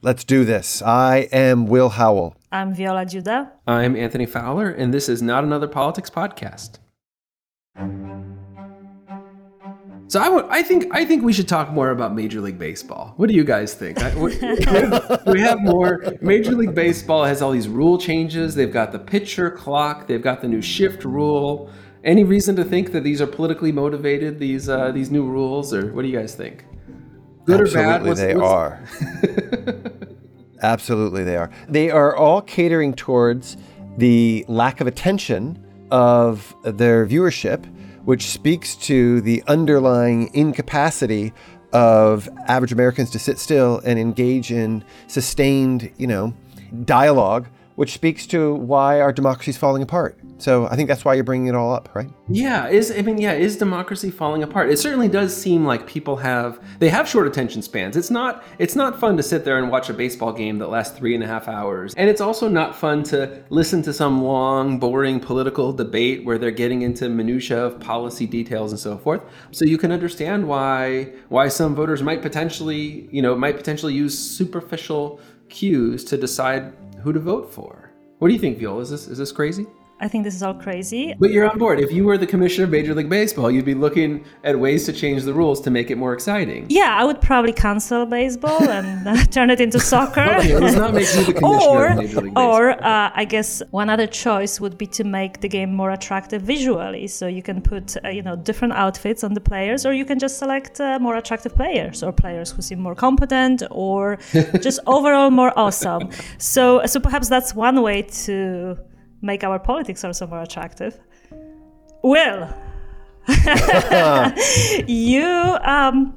Let's 0.00 0.24
do 0.24 0.44
this. 0.44 0.80
I 0.82 1.28
am 1.32 1.66
Will 1.66 1.88
Howell. 1.90 2.36
I'm 2.52 2.74
Wioletta 2.74 3.22
Dziuda. 3.22 3.50
I'm 3.66 3.96
Anthony 3.96 4.26
Fowler, 4.26 4.70
and 4.70 4.94
this 4.94 5.08
is 5.08 5.20
not 5.22 5.42
another 5.44 5.66
politics 5.66 6.08
podcast. 6.08 6.78
So 10.10 10.20
I, 10.20 10.24
w- 10.26 10.46
I 10.48 10.62
think 10.62 10.86
I 10.94 11.04
think 11.04 11.22
we 11.22 11.32
should 11.34 11.48
talk 11.48 11.70
more 11.70 11.90
about 11.90 12.14
Major 12.14 12.40
League 12.40 12.58
Baseball. 12.58 13.12
What 13.16 13.28
do 13.28 13.34
you 13.34 13.44
guys 13.44 13.74
think? 13.74 14.00
I, 14.02 14.14
we, 14.16 14.38
we 15.32 15.40
have 15.40 15.60
more. 15.60 16.02
Major 16.22 16.52
League 16.52 16.74
Baseball 16.74 17.24
has 17.24 17.42
all 17.42 17.50
these 17.50 17.68
rule 17.68 17.98
changes. 17.98 18.54
They've 18.54 18.72
got 18.72 18.92
the 18.92 18.98
pitcher 18.98 19.50
clock. 19.50 20.06
They've 20.06 20.22
got 20.22 20.40
the 20.40 20.48
new 20.48 20.62
shift 20.62 21.04
rule. 21.04 21.70
Any 22.04 22.24
reason 22.24 22.56
to 22.56 22.64
think 22.64 22.92
that 22.92 23.02
these 23.02 23.20
are 23.20 23.26
politically 23.26 23.72
motivated? 23.72 24.38
These 24.38 24.68
uh, 24.70 24.92
these 24.92 25.10
new 25.10 25.26
rules, 25.28 25.74
or 25.74 25.92
what 25.92 26.02
do 26.02 26.08
you 26.08 26.16
guys 26.18 26.34
think? 26.34 26.64
Good 27.48 27.62
Absolutely 27.62 27.80
or 27.80 27.86
bad? 27.86 28.06
What's, 28.06 28.20
they 28.20 28.34
what's... 28.34 28.46
are. 28.46 30.02
Absolutely, 30.62 31.24
they 31.24 31.36
are. 31.36 31.50
They 31.66 31.90
are 31.90 32.14
all 32.14 32.42
catering 32.42 32.92
towards 32.92 33.56
the 33.96 34.44
lack 34.48 34.82
of 34.82 34.86
attention 34.86 35.64
of 35.90 36.54
their 36.62 37.06
viewership 37.06 37.64
which 38.04 38.26
speaks 38.26 38.74
to 38.74 39.22
the 39.22 39.42
underlying 39.48 40.30
incapacity 40.34 41.32
of 41.72 42.28
average 42.46 42.72
Americans 42.72 43.10
to 43.10 43.18
sit 43.18 43.38
still 43.38 43.80
and 43.84 43.98
engage 43.98 44.50
in 44.52 44.84
sustained, 45.06 45.90
you 45.96 46.06
know, 46.06 46.34
dialogue 46.84 47.46
which 47.76 47.92
speaks 47.92 48.26
to 48.26 48.54
why 48.56 49.00
our 49.00 49.12
democracy 49.12 49.50
is 49.50 49.56
falling 49.56 49.82
apart. 49.82 50.18
So 50.38 50.66
I 50.68 50.76
think 50.76 50.88
that's 50.88 51.04
why 51.04 51.14
you're 51.14 51.24
bringing 51.24 51.48
it 51.48 51.54
all 51.56 51.72
up, 51.72 51.88
right? 51.94 52.08
Yeah, 52.28 52.68
is 52.68 52.92
I 52.96 53.02
mean, 53.02 53.18
yeah, 53.18 53.32
is 53.32 53.56
democracy 53.56 54.10
falling 54.10 54.44
apart? 54.44 54.70
It 54.70 54.78
certainly 54.78 55.08
does 55.08 55.36
seem 55.36 55.64
like 55.64 55.86
people 55.86 56.16
have 56.16 56.60
they 56.78 56.88
have 56.88 57.08
short 57.08 57.26
attention 57.26 57.60
spans. 57.60 57.96
It's 57.96 58.10
not 58.10 58.44
it's 58.58 58.76
not 58.76 58.98
fun 58.98 59.16
to 59.16 59.22
sit 59.22 59.44
there 59.44 59.58
and 59.58 59.70
watch 59.70 59.90
a 59.90 59.94
baseball 59.94 60.32
game 60.32 60.58
that 60.58 60.68
lasts 60.68 60.96
three 60.96 61.14
and 61.14 61.24
a 61.24 61.26
half 61.26 61.48
hours, 61.48 61.92
and 61.94 62.08
it's 62.08 62.20
also 62.20 62.48
not 62.48 62.76
fun 62.76 63.02
to 63.04 63.42
listen 63.50 63.82
to 63.82 63.92
some 63.92 64.22
long, 64.22 64.78
boring 64.78 65.18
political 65.18 65.72
debate 65.72 66.24
where 66.24 66.38
they're 66.38 66.50
getting 66.52 66.82
into 66.82 67.08
minutia 67.08 67.58
of 67.58 67.80
policy 67.80 68.26
details 68.26 68.70
and 68.70 68.78
so 68.78 68.96
forth. 68.96 69.22
So 69.50 69.64
you 69.64 69.76
can 69.76 69.90
understand 69.90 70.46
why 70.46 71.12
why 71.28 71.48
some 71.48 71.74
voters 71.74 72.02
might 72.02 72.22
potentially 72.22 73.08
you 73.10 73.22
know 73.22 73.34
might 73.34 73.56
potentially 73.56 73.94
use 73.94 74.16
superficial 74.16 75.20
cues 75.48 76.04
to 76.04 76.16
decide 76.16 76.72
who 77.02 77.12
to 77.12 77.20
vote 77.20 77.52
for. 77.52 77.92
What 78.18 78.28
do 78.28 78.34
you 78.34 78.40
think, 78.40 78.58
Viola? 78.58 78.82
Is 78.82 78.90
this 78.90 79.08
is 79.08 79.18
this 79.18 79.32
crazy? 79.32 79.66
I 80.00 80.08
think 80.08 80.24
this 80.24 80.34
is 80.34 80.42
all 80.42 80.54
crazy. 80.54 81.14
But 81.18 81.30
you're 81.30 81.50
on 81.50 81.58
board. 81.58 81.80
If 81.80 81.90
you 81.90 82.04
were 82.04 82.16
the 82.16 82.26
commissioner 82.26 82.64
of 82.64 82.70
Major 82.70 82.94
League 82.94 83.08
Baseball, 83.08 83.50
you'd 83.50 83.64
be 83.64 83.74
looking 83.74 84.24
at 84.44 84.58
ways 84.58 84.86
to 84.86 84.92
change 84.92 85.24
the 85.24 85.34
rules 85.34 85.60
to 85.62 85.70
make 85.70 85.90
it 85.90 85.96
more 85.96 86.12
exciting. 86.12 86.66
Yeah, 86.68 86.96
I 86.96 87.04
would 87.04 87.20
probably 87.20 87.52
cancel 87.52 88.06
baseball 88.06 88.62
and 88.68 89.08
uh, 89.12 89.24
turn 89.24 89.50
it 89.50 89.60
into 89.60 89.80
soccer. 89.80 90.20
okay, 90.20 90.56
let's 90.56 90.76
not 90.76 90.94
make 90.94 91.12
you 91.14 91.24
the 91.24 91.32
commissioner 91.32 91.70
or, 91.70 91.86
of 91.88 91.96
Major 91.96 92.20
League 92.20 92.34
Baseball. 92.34 92.54
Or 92.54 92.70
uh, 92.84 93.10
I 93.14 93.24
guess 93.24 93.60
one 93.70 93.90
other 93.90 94.06
choice 94.06 94.60
would 94.60 94.78
be 94.78 94.86
to 94.86 95.04
make 95.04 95.40
the 95.40 95.48
game 95.48 95.74
more 95.74 95.90
attractive 95.90 96.42
visually. 96.42 97.08
So 97.08 97.26
you 97.26 97.42
can 97.42 97.60
put 97.60 97.96
uh, 98.04 98.08
you 98.10 98.22
know 98.22 98.36
different 98.36 98.74
outfits 98.74 99.24
on 99.24 99.34
the 99.34 99.40
players, 99.40 99.84
or 99.84 99.92
you 99.92 100.04
can 100.04 100.18
just 100.18 100.38
select 100.38 100.80
uh, 100.80 100.98
more 101.00 101.16
attractive 101.16 101.54
players, 101.56 102.04
or 102.04 102.12
players 102.12 102.52
who 102.52 102.62
seem 102.62 102.78
more 102.78 102.94
competent, 102.94 103.62
or 103.70 104.18
just 104.60 104.78
overall 104.86 105.30
more 105.30 105.52
awesome. 105.58 106.10
So 106.38 106.86
so 106.86 107.00
perhaps 107.00 107.28
that's 107.28 107.52
one 107.54 107.82
way 107.82 108.02
to 108.02 108.78
make 109.22 109.44
our 109.44 109.58
politics 109.58 110.04
also 110.04 110.26
more 110.26 110.42
attractive. 110.42 110.98
Well, 112.02 112.54
you 114.86 115.58
um, 115.62 116.14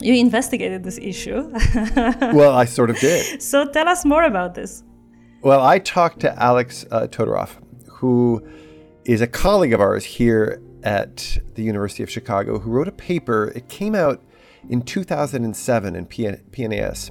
you 0.00 0.14
investigated 0.14 0.84
this 0.84 0.98
issue. 0.98 1.50
well, 2.32 2.54
I 2.54 2.64
sort 2.64 2.90
of 2.90 2.98
did. 2.98 3.42
So 3.42 3.64
tell 3.66 3.88
us 3.88 4.04
more 4.04 4.24
about 4.24 4.54
this. 4.54 4.82
Well, 5.42 5.62
I 5.62 5.78
talked 5.78 6.20
to 6.20 6.42
Alex 6.42 6.84
uh, 6.90 7.06
Todorov, 7.06 7.50
who 7.88 8.46
is 9.04 9.20
a 9.20 9.26
colleague 9.26 9.72
of 9.72 9.80
ours 9.80 10.04
here 10.04 10.60
at 10.82 11.38
the 11.54 11.62
University 11.62 12.02
of 12.02 12.10
Chicago, 12.10 12.58
who 12.58 12.70
wrote 12.70 12.88
a 12.88 12.92
paper. 12.92 13.52
It 13.54 13.68
came 13.68 13.94
out 13.94 14.22
in 14.68 14.82
2007 14.82 15.94
in 15.94 16.06
PNAS 16.06 17.10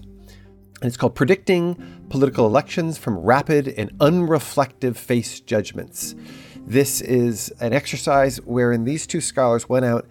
and 0.83 0.89
it's 0.89 0.97
called 0.97 1.15
Predicting 1.15 2.03
Political 2.09 2.45
Elections 2.45 2.97
from 2.97 3.17
Rapid 3.17 3.69
and 3.69 3.89
Unreflective 3.99 4.97
Face 4.97 5.39
Judgments. 5.39 6.13
This 6.67 6.99
is 6.99 7.53
an 7.61 7.71
exercise 7.71 8.41
wherein 8.41 8.83
these 8.83 9.07
two 9.07 9.21
scholars 9.21 9.69
went 9.69 9.85
out 9.85 10.05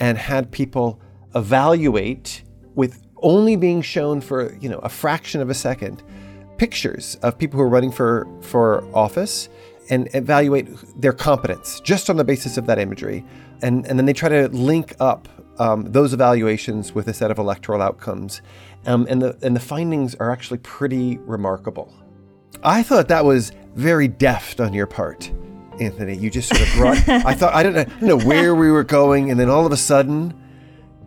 and 0.00 0.18
had 0.18 0.50
people 0.50 1.00
evaluate 1.36 2.42
with 2.74 3.06
only 3.18 3.54
being 3.54 3.82
shown 3.82 4.20
for, 4.20 4.52
you 4.60 4.68
know, 4.68 4.78
a 4.78 4.88
fraction 4.88 5.40
of 5.40 5.48
a 5.48 5.54
second 5.54 6.02
pictures 6.56 7.16
of 7.22 7.38
people 7.38 7.56
who 7.58 7.62
are 7.62 7.68
running 7.68 7.92
for 7.92 8.26
for 8.40 8.84
office 8.92 9.48
and 9.90 10.08
evaluate 10.12 10.66
their 11.00 11.12
competence 11.12 11.78
just 11.84 12.10
on 12.10 12.16
the 12.16 12.24
basis 12.24 12.56
of 12.56 12.66
that 12.66 12.80
imagery. 12.80 13.24
And, 13.62 13.86
and 13.86 13.96
then 13.96 14.06
they 14.06 14.12
try 14.12 14.28
to 14.28 14.48
link 14.48 14.96
up 14.98 15.28
um, 15.58 15.84
those 15.90 16.12
evaluations 16.12 16.94
with 16.94 17.08
a 17.08 17.14
set 17.14 17.30
of 17.30 17.38
electoral 17.38 17.82
outcomes. 17.82 18.42
Um, 18.86 19.06
and, 19.10 19.20
the, 19.20 19.38
and 19.42 19.56
the 19.56 19.60
findings 19.60 20.14
are 20.16 20.30
actually 20.30 20.58
pretty 20.58 21.18
remarkable. 21.18 21.92
I 22.62 22.82
thought 22.82 23.08
that 23.08 23.24
was 23.24 23.52
very 23.74 24.08
deft 24.08 24.60
on 24.60 24.72
your 24.72 24.86
part, 24.86 25.30
Anthony. 25.80 26.16
You 26.16 26.30
just 26.30 26.48
sort 26.48 26.62
of 26.62 26.74
brought, 26.74 27.08
I 27.26 27.34
thought, 27.34 27.54
I 27.54 27.62
don't, 27.62 27.74
know, 27.74 27.80
I 27.80 27.84
don't 27.84 28.02
know 28.02 28.18
where 28.18 28.54
we 28.54 28.70
were 28.70 28.84
going. 28.84 29.30
And 29.30 29.38
then 29.38 29.48
all 29.48 29.66
of 29.66 29.72
a 29.72 29.76
sudden, 29.76 30.34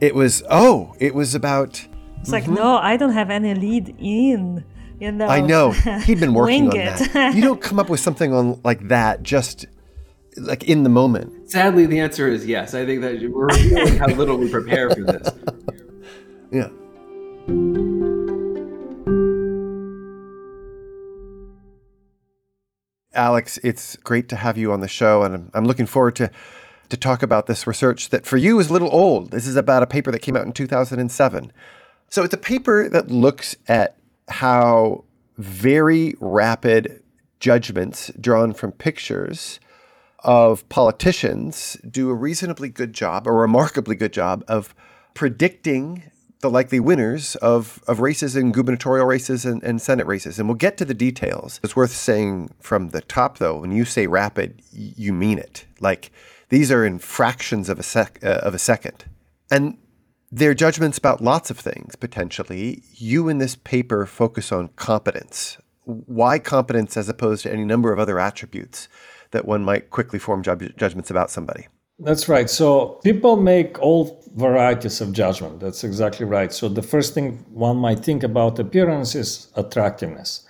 it 0.01 0.13
was, 0.13 0.43
oh, 0.49 0.93
it 0.99 1.15
was 1.15 1.35
about. 1.35 1.85
It's 2.19 2.31
like, 2.31 2.43
mm-hmm. 2.43 2.55
no, 2.55 2.77
I 2.77 2.97
don't 2.97 3.13
have 3.13 3.29
any 3.29 3.53
lead 3.55 3.95
in. 3.97 4.65
You 4.99 5.13
know, 5.13 5.27
I 5.27 5.39
know. 5.39 5.71
He'd 5.71 6.19
been 6.19 6.33
working 6.33 6.63
on 6.71 6.75
that. 6.75 7.33
you 7.33 7.41
don't 7.41 7.61
come 7.69 7.79
up 7.79 7.89
with 7.89 8.01
something 8.01 8.33
on 8.33 8.59
like 8.63 8.89
that 8.89 9.23
just 9.23 9.65
like 10.37 10.63
in 10.63 10.83
the 10.83 10.89
moment. 10.89 11.49
Sadly, 11.49 11.85
the 11.85 11.99
answer 11.99 12.27
is 12.27 12.45
yes. 12.45 12.73
I 12.73 12.85
think 12.85 13.01
that 13.01 13.21
we're 13.31 13.47
revealing 13.47 13.97
how 13.97 14.07
little 14.07 14.37
we 14.37 14.49
prepare 14.49 14.89
for 14.89 15.03
this. 15.03 15.29
Yeah. 16.51 16.69
Alex, 23.13 23.59
it's 23.63 23.97
great 23.97 24.29
to 24.29 24.35
have 24.35 24.57
you 24.57 24.71
on 24.71 24.79
the 24.79 24.87
show, 24.87 25.21
and 25.21 25.51
I'm 25.53 25.65
looking 25.65 25.85
forward 25.85 26.15
to 26.15 26.31
to 26.89 26.97
talk 26.97 27.21
about 27.21 27.45
this 27.45 27.67
research 27.67 28.09
that 28.09 28.25
for 28.25 28.37
you 28.37 28.59
is 28.59 28.69
a 28.69 28.73
little 28.73 28.89
old. 28.91 29.29
This 29.29 29.45
is 29.45 29.55
about 29.55 29.83
a 29.83 29.87
paper 29.87 30.11
that 30.11 30.23
came 30.23 30.35
out 30.35 30.45
in 30.45 30.53
2007. 30.53 31.53
So 32.09 32.23
it's 32.23 32.33
a 32.33 32.37
paper 32.37 32.89
that 32.89 33.11
looks 33.11 33.55
at 33.67 33.95
how 34.27 35.03
very 35.37 36.15
rapid 36.19 37.03
judgments 37.39 38.11
drawn 38.19 38.53
from 38.53 38.71
pictures 38.71 39.59
of 40.23 40.67
politicians 40.69 41.77
do 41.89 42.09
a 42.09 42.13
reasonably 42.13 42.69
good 42.69 42.93
job, 42.93 43.27
a 43.27 43.31
remarkably 43.31 43.95
good 43.95 44.13
job 44.13 44.43
of 44.47 44.73
predicting 45.13 46.11
the 46.41 46.49
likely 46.49 46.79
winners 46.79 47.35
of, 47.37 47.83
of 47.87 47.99
races 47.99 48.35
in 48.35 48.51
gubernatorial 48.51 49.05
races 49.05 49.45
and, 49.45 49.61
and 49.63 49.81
Senate 49.81 50.07
races. 50.07 50.39
And 50.39 50.47
we'll 50.47 50.55
get 50.55 50.77
to 50.77 50.85
the 50.85 50.93
details. 50.93 51.59
It's 51.63 51.75
worth 51.75 51.91
saying 51.91 52.53
from 52.59 52.89
the 52.89 53.01
top, 53.01 53.37
though, 53.37 53.59
when 53.59 53.71
you 53.71 53.85
say 53.85 54.07
rapid, 54.07 54.61
you 54.71 55.11
mean 55.11 55.37
it. 55.37 55.65
Like 55.79 56.11
these 56.49 56.71
are 56.71 56.85
in 56.85 56.99
fractions 56.99 57.67
of 57.67 57.79
a, 57.79 57.83
sec, 57.83 58.19
uh, 58.23 58.39
of 58.41 58.53
a 58.53 58.59
second. 58.59 59.05
And 59.51 59.77
they're 60.31 60.53
judgments 60.53 60.97
about 60.97 61.21
lots 61.21 61.49
of 61.49 61.59
things, 61.59 61.95
potentially. 61.95 62.83
You 62.93 63.27
in 63.27 63.39
this 63.39 63.55
paper 63.55 64.05
focus 64.05 64.51
on 64.51 64.69
competence. 64.75 65.57
Why 65.83 66.39
competence 66.39 66.95
as 66.95 67.09
opposed 67.09 67.43
to 67.43 67.51
any 67.51 67.65
number 67.65 67.91
of 67.91 67.99
other 67.99 68.19
attributes 68.19 68.87
that 69.31 69.45
one 69.45 69.63
might 69.63 69.89
quickly 69.89 70.19
form 70.19 70.43
ju- 70.43 70.73
judgments 70.77 71.09
about 71.09 71.29
somebody? 71.29 71.67
That's 71.99 72.29
right. 72.29 72.49
So 72.49 72.99
people 73.03 73.35
make 73.35 73.77
all 73.79 74.23
varieties 74.35 75.01
of 75.01 75.11
judgment. 75.11 75.59
That's 75.59 75.83
exactly 75.83 76.25
right. 76.25 76.53
So 76.53 76.69
the 76.69 76.81
first 76.81 77.13
thing 77.13 77.43
one 77.51 77.77
might 77.77 77.99
think 77.99 78.23
about 78.23 78.57
appearance 78.59 79.15
is 79.15 79.51
attractiveness. 79.55 80.45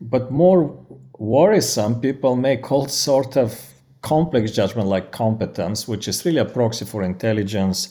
But 0.00 0.30
more 0.30 0.76
worrisome, 1.18 2.00
people 2.00 2.36
make 2.36 2.70
all 2.70 2.88
sort 2.88 3.36
of 3.36 3.58
complex 4.02 4.50
judgment 4.50 4.88
like 4.88 5.12
competence, 5.12 5.88
which 5.88 6.08
is 6.08 6.24
really 6.26 6.38
a 6.38 6.44
proxy 6.44 6.84
for 6.84 7.02
intelligence, 7.02 7.88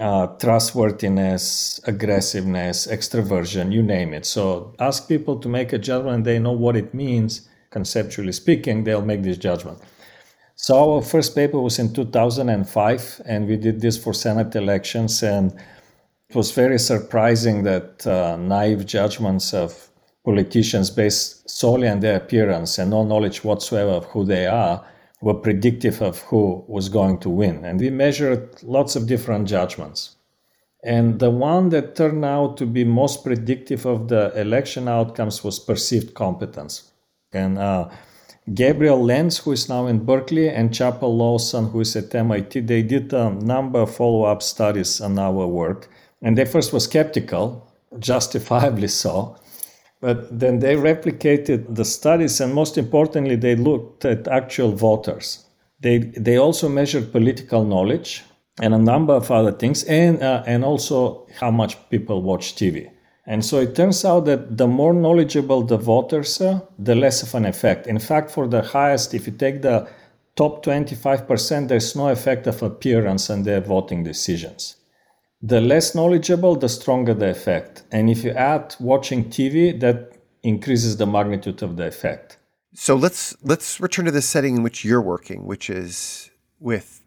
uh, 0.00 0.26
trustworthiness, 0.26 1.80
aggressiveness, 1.84 2.86
extroversion, 2.88 3.72
you 3.72 3.82
name 3.82 4.12
it. 4.12 4.26
So 4.26 4.74
ask 4.80 5.08
people 5.08 5.38
to 5.38 5.48
make 5.48 5.72
a 5.72 5.78
judgment, 5.78 6.24
they 6.24 6.40
know 6.40 6.52
what 6.52 6.76
it 6.76 6.92
means, 6.92 7.48
conceptually 7.74 8.32
speaking, 8.32 8.84
they'll 8.84 9.10
make 9.12 9.22
this 9.24 9.36
judgment. 9.36 9.78
So 10.54 10.94
our 10.94 11.02
first 11.02 11.34
paper 11.34 11.60
was 11.60 11.78
in 11.78 11.92
2005, 11.92 13.22
and 13.26 13.48
we 13.48 13.56
did 13.56 13.80
this 13.80 13.98
for 13.98 14.14
Senate 14.14 14.54
elections, 14.54 15.22
and 15.22 15.52
it 16.30 16.36
was 16.36 16.52
very 16.52 16.78
surprising 16.78 17.64
that 17.64 18.06
uh, 18.06 18.36
naive 18.36 18.86
judgments 18.86 19.52
of 19.52 19.90
politicians 20.24 20.90
based 20.90 21.50
solely 21.50 21.88
on 21.88 22.00
their 22.00 22.16
appearance 22.16 22.78
and 22.78 22.90
no 22.90 23.02
knowledge 23.04 23.44
whatsoever 23.44 23.90
of 23.90 24.04
who 24.12 24.24
they 24.24 24.46
are 24.46 24.82
were 25.20 25.34
predictive 25.34 26.00
of 26.00 26.20
who 26.28 26.64
was 26.68 26.88
going 26.88 27.18
to 27.18 27.30
win. 27.30 27.64
And 27.64 27.80
we 27.80 27.90
measured 27.90 28.62
lots 28.62 28.96
of 28.96 29.06
different 29.06 29.48
judgments. 29.48 30.16
And 30.84 31.18
the 31.18 31.30
one 31.30 31.70
that 31.70 31.96
turned 31.96 32.24
out 32.24 32.56
to 32.58 32.66
be 32.66 32.84
most 32.84 33.24
predictive 33.24 33.86
of 33.86 34.08
the 34.08 34.32
election 34.38 34.86
outcomes 34.86 35.42
was 35.42 35.58
perceived 35.58 36.14
competence. 36.14 36.92
And 37.34 37.58
uh, 37.58 37.88
Gabriel 38.52 39.02
Lenz, 39.02 39.38
who 39.38 39.52
is 39.52 39.68
now 39.68 39.86
in 39.86 40.04
Berkeley, 40.04 40.48
and 40.48 40.74
Chappell 40.74 41.16
Lawson, 41.16 41.70
who 41.70 41.80
is 41.80 41.96
at 41.96 42.14
MIT, 42.14 42.60
they 42.60 42.82
did 42.82 43.12
a 43.12 43.30
number 43.30 43.80
of 43.80 43.94
follow 43.94 44.24
up 44.24 44.42
studies 44.42 45.00
on 45.00 45.18
our 45.18 45.46
work. 45.46 45.88
And 46.20 46.36
they 46.36 46.44
first 46.44 46.72
were 46.72 46.80
skeptical, 46.80 47.72
justifiably 47.98 48.88
so. 48.88 49.36
But 50.00 50.38
then 50.38 50.58
they 50.58 50.76
replicated 50.76 51.74
the 51.74 51.84
studies, 51.84 52.40
and 52.40 52.52
most 52.52 52.76
importantly, 52.76 53.36
they 53.36 53.56
looked 53.56 54.04
at 54.04 54.28
actual 54.28 54.72
voters. 54.72 55.46
They, 55.80 55.98
they 55.98 56.36
also 56.36 56.68
measured 56.68 57.12
political 57.12 57.64
knowledge 57.64 58.22
and 58.60 58.74
a 58.74 58.78
number 58.78 59.14
of 59.14 59.30
other 59.30 59.52
things, 59.52 59.82
and, 59.84 60.22
uh, 60.22 60.42
and 60.46 60.64
also 60.64 61.26
how 61.40 61.50
much 61.50 61.76
people 61.88 62.22
watch 62.22 62.54
TV. 62.54 62.90
And 63.26 63.44
so 63.44 63.60
it 63.60 63.74
turns 63.74 64.04
out 64.04 64.26
that 64.26 64.58
the 64.58 64.66
more 64.66 64.92
knowledgeable 64.92 65.62
the 65.62 65.78
voters 65.78 66.38
the 66.78 66.94
less 66.94 67.22
of 67.22 67.34
an 67.34 67.46
effect. 67.46 67.86
In 67.86 67.98
fact, 67.98 68.30
for 68.30 68.46
the 68.46 68.62
highest, 68.62 69.14
if 69.14 69.26
you 69.26 69.32
take 69.32 69.62
the 69.62 69.88
top 70.36 70.64
25%, 70.64 71.68
there's 71.68 71.96
no 71.96 72.08
effect 72.08 72.46
of 72.46 72.62
appearance 72.62 73.30
on 73.30 73.44
their 73.44 73.60
voting 73.60 74.04
decisions. 74.04 74.76
The 75.40 75.60
less 75.60 75.94
knowledgeable, 75.94 76.56
the 76.56 76.68
stronger 76.68 77.14
the 77.14 77.30
effect. 77.30 77.84
And 77.92 78.10
if 78.10 78.24
you 78.24 78.30
add 78.30 78.74
watching 78.78 79.26
TV, 79.26 79.78
that 79.80 80.12
increases 80.42 80.96
the 80.96 81.06
magnitude 81.06 81.62
of 81.62 81.76
the 81.76 81.86
effect. 81.86 82.38
So 82.74 82.96
let's 82.96 83.34
let's 83.42 83.80
return 83.80 84.04
to 84.06 84.10
the 84.10 84.22
setting 84.22 84.56
in 84.56 84.62
which 84.62 84.84
you're 84.84 85.02
working, 85.02 85.46
which 85.46 85.70
is 85.70 86.30
with 86.58 87.03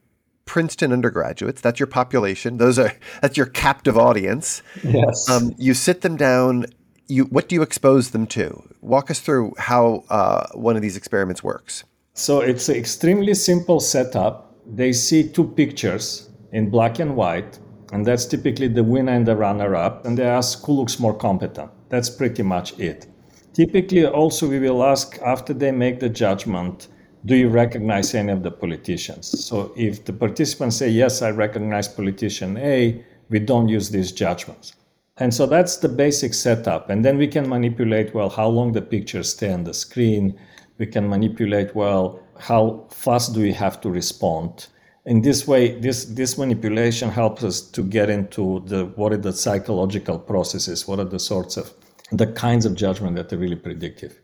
Princeton 0.47 0.91
undergraduates. 0.91 1.61
That's 1.61 1.79
your 1.79 1.87
population. 1.87 2.57
Those 2.57 2.79
are 2.79 2.91
that's 3.21 3.37
your 3.37 3.45
captive 3.45 3.97
audience. 3.97 4.63
Yes. 4.83 5.29
Um, 5.29 5.53
you 5.57 5.75
sit 5.75 6.01
them 6.01 6.17
down. 6.17 6.65
You 7.07 7.25
what 7.25 7.47
do 7.47 7.55
you 7.55 7.61
expose 7.61 8.09
them 8.11 8.25
to? 8.27 8.63
Walk 8.81 9.11
us 9.11 9.19
through 9.19 9.53
how 9.59 10.03
uh, 10.09 10.47
one 10.53 10.75
of 10.75 10.81
these 10.81 10.97
experiments 10.97 11.43
works. 11.43 11.83
So 12.13 12.41
it's 12.41 12.67
an 12.69 12.75
extremely 12.75 13.35
simple 13.35 13.79
setup. 13.79 14.55
They 14.65 14.91
see 14.93 15.29
two 15.29 15.49
pictures 15.49 16.29
in 16.51 16.69
black 16.69 16.99
and 16.99 17.15
white, 17.15 17.59
and 17.93 18.05
that's 18.05 18.25
typically 18.25 18.67
the 18.67 18.83
winner 18.83 19.13
and 19.13 19.25
the 19.25 19.35
runner-up. 19.35 20.05
And 20.05 20.17
they 20.17 20.25
ask 20.25 20.65
who 20.65 20.73
looks 20.73 20.99
more 20.99 21.13
competent. 21.13 21.69
That's 21.89 22.09
pretty 22.09 22.43
much 22.43 22.77
it. 22.79 23.05
Typically, 23.53 24.05
also 24.05 24.49
we 24.49 24.59
will 24.59 24.83
ask 24.83 25.19
after 25.25 25.53
they 25.53 25.71
make 25.71 25.99
the 25.99 26.09
judgment 26.09 26.87
do 27.25 27.35
you 27.35 27.49
recognize 27.49 28.13
any 28.13 28.31
of 28.31 28.43
the 28.43 28.51
politicians? 28.51 29.45
So 29.45 29.73
if 29.75 30.05
the 30.05 30.13
participants 30.13 30.77
say, 30.77 30.89
yes, 30.89 31.21
I 31.21 31.31
recognize 31.31 31.87
politician 31.87 32.57
A, 32.57 33.03
we 33.29 33.39
don't 33.39 33.67
use 33.67 33.89
these 33.89 34.11
judgments. 34.11 34.73
And 35.17 35.33
so 35.33 35.45
that's 35.45 35.77
the 35.77 35.89
basic 35.89 36.33
setup. 36.33 36.89
And 36.89 37.03
then 37.03 37.17
we 37.17 37.27
can 37.27 37.49
manipulate, 37.49 38.13
well, 38.13 38.29
how 38.29 38.47
long 38.47 38.71
the 38.71 38.81
pictures 38.81 39.31
stay 39.31 39.51
on 39.51 39.63
the 39.63 39.73
screen. 39.73 40.39
We 40.77 40.85
can 40.85 41.09
manipulate, 41.09 41.75
well, 41.75 42.19
how 42.37 42.85
fast 42.91 43.33
do 43.33 43.41
we 43.41 43.51
have 43.53 43.81
to 43.81 43.89
respond? 43.89 44.67
In 45.05 45.21
this 45.21 45.47
way, 45.47 45.79
this, 45.79 46.05
this 46.05 46.37
manipulation 46.37 47.09
helps 47.09 47.43
us 47.43 47.61
to 47.61 47.81
get 47.81 48.09
into 48.09 48.61
the 48.67 48.85
what 48.95 49.11
are 49.11 49.17
the 49.17 49.33
psychological 49.33 50.19
processes, 50.19 50.87
what 50.87 50.99
are 50.99 51.05
the 51.05 51.19
sorts 51.19 51.57
of 51.57 51.73
the 52.11 52.27
kinds 52.27 52.65
of 52.65 52.75
judgment 52.75 53.15
that 53.15 53.33
are 53.33 53.37
really 53.37 53.55
predictive 53.55 54.19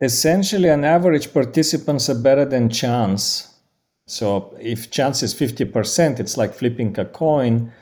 essentially 0.00 0.68
an 0.68 0.84
average 0.84 1.32
participants 1.32 2.08
are 2.08 2.18
better 2.18 2.44
than 2.44 2.68
chance. 2.68 3.54
So 4.06 4.56
if 4.60 4.90
chance 4.90 5.22
is 5.22 5.34
50%, 5.34 6.20
it's 6.20 6.36
like 6.36 6.54
flipping 6.54 6.98
a 6.98 7.04
coin. 7.04 7.72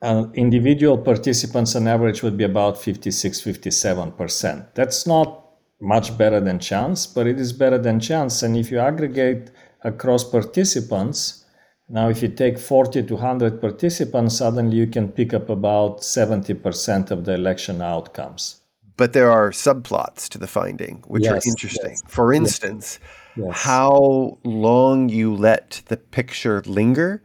Uh, 0.00 0.26
individual 0.34 0.96
participants 0.96 1.74
on 1.74 1.88
average 1.88 2.22
would 2.22 2.36
be 2.36 2.44
about 2.44 2.80
56, 2.80 3.40
57%. 3.40 4.74
That's 4.74 5.06
not 5.06 5.44
much 5.80 6.16
better 6.16 6.40
than 6.40 6.58
chance, 6.60 7.06
but 7.06 7.26
it 7.26 7.40
is 7.40 7.52
better 7.52 7.78
than 7.78 8.00
chance. 8.00 8.42
And 8.42 8.56
if 8.56 8.70
you 8.70 8.78
aggregate 8.78 9.50
across 9.82 10.24
participants, 10.24 11.44
now 11.88 12.08
if 12.08 12.22
you 12.22 12.28
take 12.28 12.58
40 12.58 13.02
to 13.04 13.14
100 13.14 13.60
participants, 13.60 14.38
suddenly 14.38 14.76
you 14.76 14.86
can 14.86 15.08
pick 15.08 15.34
up 15.34 15.48
about 15.48 16.00
70% 16.00 17.10
of 17.10 17.24
the 17.24 17.34
election 17.34 17.82
outcomes 17.82 18.57
but 18.98 19.14
there 19.14 19.30
are 19.30 19.50
subplots 19.50 20.28
to 20.28 20.38
the 20.38 20.46
finding, 20.46 21.02
which 21.06 21.22
yes, 21.22 21.32
are 21.32 21.48
interesting. 21.48 21.92
Yes. 21.92 22.02
For 22.08 22.34
instance, 22.34 22.98
yes. 23.36 23.48
how 23.52 24.38
long 24.44 25.08
you 25.08 25.34
let 25.34 25.80
the 25.86 25.96
picture 25.96 26.62
linger 26.66 27.22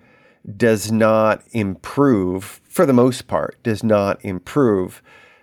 does 0.56 0.92
not 0.92 1.44
improve, 1.52 2.62
for 2.70 2.86
the 2.86 2.94
most 2.94 3.28
part, 3.28 3.62
does 3.64 3.84
not 3.84 4.24
improve 4.24 5.02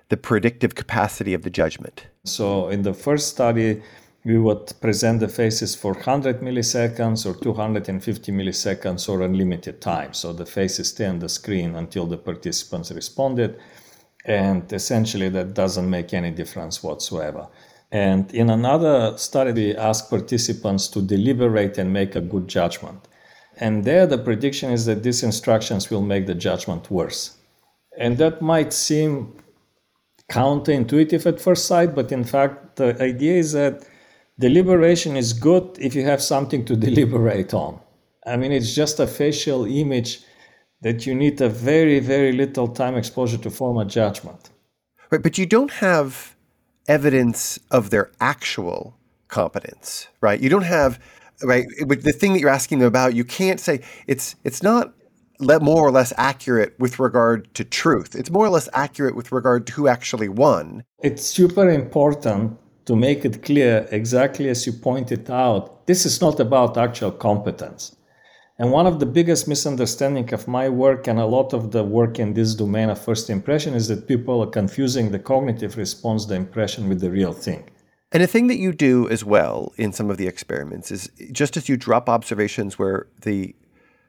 the 0.09 0.17
predictive 0.17 0.75
capacity 0.75 1.35
of 1.35 1.43
the 1.43 1.50
judgment. 1.50 2.06
So, 2.25 2.69
in 2.69 2.83
the 2.83 2.94
first 2.94 3.29
study, 3.29 3.83
we 4.25 4.38
would 4.38 4.73
present 4.81 5.21
the 5.21 5.29
faces 5.29 5.75
for 5.75 5.94
100 5.94 6.41
milliseconds 6.43 7.26
or 7.26 7.35
250 7.43 8.33
milliseconds 8.33 9.09
or 9.09 9.23
unlimited 9.23 9.81
time. 9.81 10.12
So 10.12 10.33
the 10.33 10.44
faces 10.44 10.91
stay 10.91 11.06
on 11.06 11.21
the 11.21 11.29
screen 11.29 11.75
until 11.75 12.06
the 12.06 12.19
participants 12.19 12.91
responded 12.93 13.59
and 14.25 14.73
essentially 14.73 15.29
that 15.31 15.55
doesn't 15.55 15.89
make 15.89 16.13
any 16.13 16.31
difference 16.31 16.83
whatsoever. 16.83 17.49
And 17.93 18.33
in 18.33 18.51
another 18.51 19.17
study, 19.17 19.53
we 19.53 19.77
asked 19.77 20.11
participants 20.11 20.89
to 20.89 21.03
deliberate 21.03 21.77
and 21.79 21.93
make 21.93 22.15
a 22.15 22.21
good 22.21 22.47
judgment. 22.47 23.09
And 23.57 23.85
there, 23.85 24.07
the 24.07 24.19
prediction 24.19 24.71
is 24.71 24.87
that 24.87 25.03
these 25.03 25.23
instructions 25.23 25.91
will 25.91 26.03
make 26.03 26.27
the 26.27 26.35
judgment 26.35 26.91
worse. 26.91 27.37
And 27.99 28.17
that 28.19 28.41
might 28.41 28.73
seem 28.73 29.37
counterintuitive 30.31 31.27
at 31.27 31.41
first 31.41 31.67
sight, 31.67 31.95
but 31.95 32.13
in 32.13 32.25
fact, 32.25 32.77
the 32.77 33.03
idea 33.03 33.35
is 33.35 33.53
that 33.53 33.85
deliberation 34.39 35.17
is 35.17 35.33
good 35.33 35.77
if 35.81 35.95
you 35.95 36.05
have 36.05 36.23
something 36.23 36.65
to 36.67 36.77
deliberate 36.89 37.53
on. 37.53 37.81
I 38.27 38.37
mean, 38.37 38.53
it's 38.53 38.75
just 38.75 39.01
a 39.01 39.07
facial 39.07 39.65
image 39.65 40.23
that 40.82 41.06
you 41.06 41.15
need 41.15 41.41
a 41.41 41.49
very, 41.49 42.00
very 42.00 42.32
little 42.32 42.69
time 42.69 42.97
exposure 42.97 43.38
to 43.38 43.50
form 43.50 43.77
a 43.79 43.85
judgment. 43.85 44.50
Right, 45.11 45.23
but 45.23 45.38
you 45.38 45.47
don't 45.47 45.73
have 45.73 46.37
evidence 46.88 47.59
of 47.71 47.91
their 47.91 48.11
actual 48.21 48.97
competence, 49.29 50.09
right? 50.21 50.41
You 50.41 50.49
don't 50.49 50.62
have 50.62 50.99
right 51.43 51.67
with 51.87 52.03
the 52.03 52.12
thing 52.12 52.32
that 52.32 52.41
you're 52.41 52.50
asking 52.50 52.79
them 52.79 52.88
about. 52.88 53.15
You 53.15 53.25
can't 53.25 53.61
say 53.61 53.81
it's 54.06 54.37
it's 54.44 54.62
not 54.62 54.94
more 55.41 55.87
or 55.87 55.91
less 55.91 56.12
accurate 56.17 56.75
with 56.79 56.99
regard 56.99 57.53
to 57.55 57.65
truth. 57.65 58.15
It's 58.15 58.31
more 58.31 58.47
or 58.47 58.50
less 58.50 58.69
accurate 58.73 59.15
with 59.17 59.33
regard 59.33 59.67
to 59.69 59.73
who 59.73 59.88
actually 59.88 60.29
won. 60.29 60.85
It's 60.99 61.25
super 61.25 61.69
important 61.69 62.59
to 62.87 62.97
make 62.97 63.25
it 63.25 63.43
clear, 63.43 63.87
exactly 63.90 64.49
as 64.49 64.66
you 64.66 64.73
pointed 64.73 65.31
out. 65.31 65.87
This 65.87 66.05
is 66.05 66.21
not 66.21 66.40
about 66.40 66.76
actual 66.76 67.12
competence. 67.12 67.97
And 68.61 68.71
one 68.71 68.87
of 68.87 69.00
the 69.00 69.07
biggest 69.07 69.49
misunderstanding 69.49 70.35
of 70.35 70.47
my 70.47 70.69
work 70.69 71.09
and 71.09 71.19
a 71.19 71.25
lot 71.25 71.55
of 71.55 71.71
the 71.71 71.83
work 71.83 72.19
in 72.19 72.35
this 72.35 72.55
domain 72.55 72.90
of 72.90 73.02
first 73.02 73.31
impression 73.31 73.73
is 73.73 73.88
that 73.88 74.07
people 74.07 74.43
are 74.43 74.47
confusing 74.47 75.11
the 75.11 75.19
cognitive 75.19 75.79
response, 75.79 76.26
the 76.26 76.35
impression, 76.35 76.87
with 76.87 77.00
the 77.00 77.11
real 77.11 77.33
thing. 77.33 77.64
And 78.12 78.23
a 78.23 78.26
thing 78.26 78.49
that 78.49 78.59
you 78.59 78.75
do 78.75 79.09
as 79.09 79.25
well 79.25 79.73
in 79.79 79.95
some 79.95 80.11
of 80.11 80.19
the 80.19 80.26
experiments 80.26 80.90
is 80.90 81.11
just 81.33 81.57
as 81.57 81.71
you 81.71 81.79
drop 81.79 82.11
observations 82.11 82.79
where 82.79 83.07
the 83.23 83.57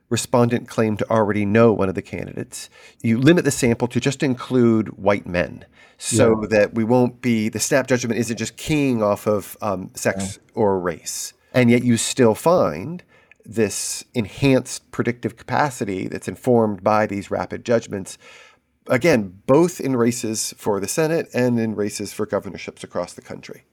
respondent 0.09 0.67
claimed 0.67 0.99
to 0.99 1.09
already 1.09 1.45
know 1.45 1.71
one 1.71 1.87
of 1.87 1.95
the 1.95 2.01
candidates, 2.01 2.69
you 3.01 3.17
limit 3.17 3.45
the 3.45 3.51
sample 3.51 3.87
to 3.87 4.01
just 4.01 4.21
include 4.21 4.89
white 4.97 5.25
men 5.25 5.63
so 5.97 6.41
yeah. 6.41 6.47
that 6.49 6.73
we 6.73 6.83
won't 6.83 7.21
be, 7.21 7.47
the 7.47 7.61
snap 7.61 7.87
judgment 7.87 8.19
isn't 8.19 8.35
just 8.35 8.57
keying 8.57 9.01
off 9.01 9.27
of 9.27 9.55
um, 9.61 9.91
sex 9.93 10.39
yeah. 10.43 10.51
or 10.55 10.77
race. 10.77 11.31
And 11.53 11.71
yet 11.71 11.85
you 11.85 11.95
still 11.95 12.35
find 12.35 13.01
this 13.55 14.03
enhanced 14.13 14.91
predictive 14.91 15.35
capacity 15.37 16.07
that's 16.07 16.27
informed 16.27 16.83
by 16.83 17.05
these 17.05 17.31
rapid 17.31 17.65
judgments. 17.65 18.17
Again, 18.87 19.41
both 19.45 19.79
in 19.79 19.95
races 19.95 20.53
for 20.57 20.79
the 20.79 20.87
Senate 20.87 21.27
and 21.33 21.59
in 21.59 21.75
races 21.75 22.13
for 22.13 22.25
governorships 22.25 22.83
across 22.83 23.13
the 23.13 23.21
country. 23.21 23.63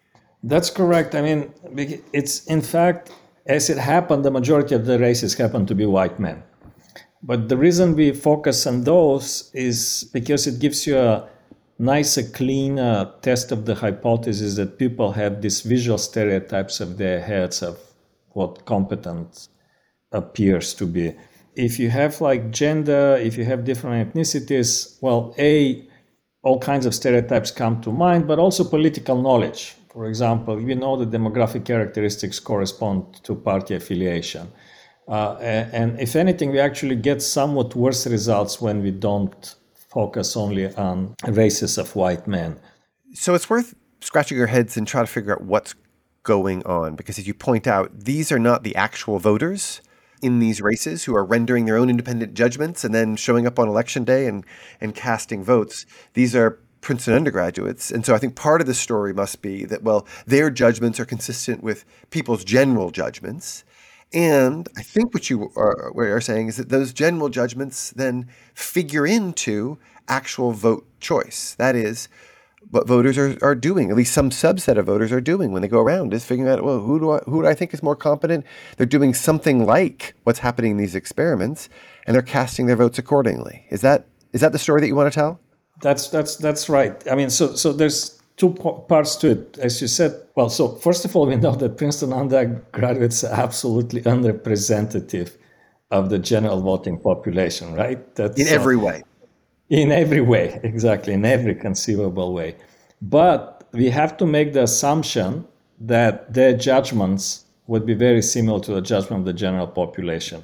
That's 0.43 0.71
correct. 0.71 1.15
I 1.15 1.23
mean, 1.23 1.53
it's 2.13 2.47
in 2.47 2.63
fact, 2.63 3.13
as 3.47 3.71
it 3.71 3.79
happened, 3.79 4.25
the 4.25 4.31
majority 4.31 4.75
of 4.75 4.87
the 4.87 4.99
races 4.99 5.35
happen 5.35 5.67
to 5.67 5.75
be 5.75 5.87
white 5.87 6.21
men. 6.21 6.43
But 7.23 7.49
the 7.49 7.57
reason 7.57 7.97
we 7.97 8.13
focus 8.13 8.67
on 8.67 8.85
those 8.85 9.51
is 9.53 10.09
because 10.13 10.47
it 10.47 10.61
gives 10.61 10.87
you 10.87 10.99
a 10.99 11.29
nicer, 11.79 12.23
cleaner 12.23 13.07
uh, 13.09 13.21
test 13.23 13.51
of 13.53 13.65
the 13.65 13.75
hypothesis 13.75 14.57
that 14.57 14.79
people 14.79 15.13
have 15.13 15.43
these 15.43 15.63
visual 15.63 15.99
stereotypes 15.99 16.81
of 16.81 16.99
their 16.99 17.21
heads 17.21 17.63
of 17.63 17.79
what 18.31 18.65
competent 18.65 19.49
appears 20.13 20.75
to 20.75 20.87
be. 20.87 21.15
If 21.55 21.79
you 21.79 21.91
have 21.91 22.21
like 22.21 22.51
gender, 22.51 23.17
if 23.21 23.37
you 23.37 23.45
have 23.45 23.65
different 23.65 24.15
ethnicities, 24.15 24.97
well, 25.01 25.35
A, 25.39 25.87
all 26.43 26.59
kinds 26.59 26.87
of 26.87 26.95
stereotypes 26.95 27.51
come 27.51 27.81
to 27.83 27.91
mind, 27.91 28.29
but 28.29 28.39
also 28.39 28.65
political 28.65 29.21
knowledge. 29.21 29.75
For 29.91 30.07
example, 30.07 30.57
we 30.57 30.75
know 30.75 30.97
the 30.97 31.19
demographic 31.19 31.65
characteristics 31.65 32.39
correspond 32.39 33.23
to 33.25 33.35
party 33.35 33.75
affiliation. 33.75 34.49
Uh, 35.09 35.37
and 35.41 35.99
if 35.99 36.15
anything, 36.15 36.53
we 36.53 36.61
actually 36.61 36.95
get 36.95 37.23
somewhat 37.23 37.75
worse 37.75 38.07
results 38.07 38.61
when 38.61 38.83
we 38.83 38.91
don't 38.91 39.55
focus 39.89 40.37
only 40.37 40.73
on 40.77 41.15
races 41.27 41.79
of 41.79 41.97
white 41.97 42.29
men. 42.29 42.59
So 43.15 43.35
it's 43.35 43.49
worth 43.49 43.75
scratching 44.01 44.37
your 44.37 44.47
heads 44.47 44.77
and 44.77 44.87
try 44.87 45.01
to 45.01 45.07
figure 45.07 45.33
out 45.33 45.41
what's 45.41 45.75
going 46.23 46.63
on 46.67 46.95
because 46.95 47.19
as 47.19 47.27
you 47.27 47.33
point 47.33 47.67
out, 47.67 47.91
these 48.01 48.31
are 48.31 48.39
not 48.39 48.63
the 48.63 48.77
actual 48.77 49.19
voters 49.19 49.81
in 50.23 50.39
these 50.39 50.61
races 50.61 51.05
who 51.05 51.15
are 51.15 51.25
rendering 51.25 51.65
their 51.65 51.77
own 51.77 51.91
independent 51.91 52.35
judgments 52.35 52.85
and 52.85 52.95
then 52.95 53.17
showing 53.17 53.47
up 53.47 53.59
on 53.59 53.69
election 53.69 54.05
day 54.05 54.27
and, 54.27 54.45
and 54.81 54.95
casting 54.95 55.45
votes. 55.45 55.87
These 56.15 56.35
are 56.35 56.59
Princeton 56.81 57.15
undergraduates. 57.15 57.91
And 57.91 58.07
so 58.07 58.15
I 58.15 58.19
think 58.19 58.37
part 58.37 58.61
of 58.61 58.67
the 58.67 58.75
story 58.75 59.13
must 59.13 59.43
be 59.43 59.65
that, 59.65 59.83
well, 59.83 60.07
their 60.27 60.51
judgments 60.51 61.01
are 61.01 61.05
consistent 61.05 61.63
with 61.63 61.85
people's 62.11 62.45
general 62.45 62.91
judgments. 62.91 63.65
And 64.13 64.69
I 64.77 64.83
think 64.83 65.13
what 65.13 65.29
you 65.29 65.53
are, 65.57 65.91
what 65.93 66.07
are 66.07 66.21
saying 66.21 66.49
is 66.49 66.57
that 66.57 66.71
those 66.71 66.93
general 66.93 67.29
judgments 67.29 67.91
then 67.91 68.29
figure 68.55 69.07
into 69.07 69.79
actual 70.09 70.53
vote 70.53 70.87
choice. 71.01 71.55
That 71.59 71.77
is, 71.77 72.09
what 72.71 72.87
voters 72.87 73.17
are, 73.17 73.37
are 73.43 73.55
doing, 73.55 73.91
at 73.91 73.97
least 73.97 74.13
some 74.13 74.31
subset 74.31 74.77
of 74.77 74.87
voters 74.87 75.11
are 75.11 75.21
doing 75.21 75.53
when 75.53 75.63
they 75.63 75.69
go 75.69 75.81
around, 75.81 76.13
is 76.13 76.25
figuring 76.25 76.51
out, 76.51 76.63
well, 76.63 76.81
who 76.81 77.01
do 77.01 77.11
I, 77.13 77.19
who 77.21 77.43
do 77.43 77.49
I 77.49 77.55
think 77.55 77.73
is 77.73 77.83
more 77.83 77.97
competent? 77.97 78.45
They're 78.77 78.87
doing 78.87 79.15
something 79.15 79.65
like 79.65 80.15
what's 80.25 80.41
happening 80.41 80.73
in 80.73 80.77
these 80.77 80.95
experiments, 80.95 81.69
and 82.07 82.15
they're 82.15 82.23
casting 82.23 82.67
their 82.67 82.77
votes 82.77 82.99
accordingly. 82.99 83.67
Is 83.71 83.81
that 83.81 84.07
is 84.33 84.41
that 84.41 84.53
the 84.53 84.59
story 84.59 84.81
that 84.81 84.87
you 84.87 84.95
want 84.95 85.13
to 85.13 85.19
tell? 85.19 85.41
That's 85.81 86.09
that's 86.09 86.37
that's 86.37 86.69
right. 86.69 86.97
I 87.11 87.15
mean, 87.15 87.31
so 87.31 87.55
so 87.55 87.73
there's 87.73 88.21
two 88.37 88.51
parts 88.89 89.17
to 89.17 89.31
it, 89.31 89.59
as 89.59 89.81
you 89.81 89.89
said. 89.89 90.21
Well, 90.35 90.51
so 90.51 90.69
first 90.77 91.05
of 91.05 91.17
all, 91.17 91.27
we 91.27 91.37
know 91.37 91.55
that 91.55 91.77
Princeton 91.77 92.13
undergraduates 92.13 93.25
are 93.25 93.33
absolutely 93.33 94.03
unrepresentative 94.05 95.37
of 95.91 96.11
the 96.11 96.19
general 96.19 96.61
voting 96.61 96.99
population, 96.99 97.75
right? 97.75 98.15
That's, 98.15 98.39
in 98.39 98.47
every 98.49 98.77
uh, 98.77 98.81
way. 98.81 99.03
In 99.71 99.93
every 99.93 100.23
way, 100.23 100.61
exactly, 100.63 101.13
in 101.13 101.25
every 101.25 101.55
conceivable 101.55 102.33
way. 102.33 102.57
But 103.03 103.69
we 103.73 103.91
have 103.91 104.17
to 104.17 104.27
make 104.27 104.55
the 104.55 104.63
assumption 104.63 105.47
that 105.81 106.33
their 106.33 106.57
judgments 106.57 107.45
would 107.67 107.85
be 107.85 107.95
very 107.95 108.23
similar 108.23 108.61
to 108.61 108.73
the 108.73 108.81
judgment 108.81 109.21
of 109.21 109.27
the 109.27 109.35
general 109.35 109.67
population. 109.67 110.43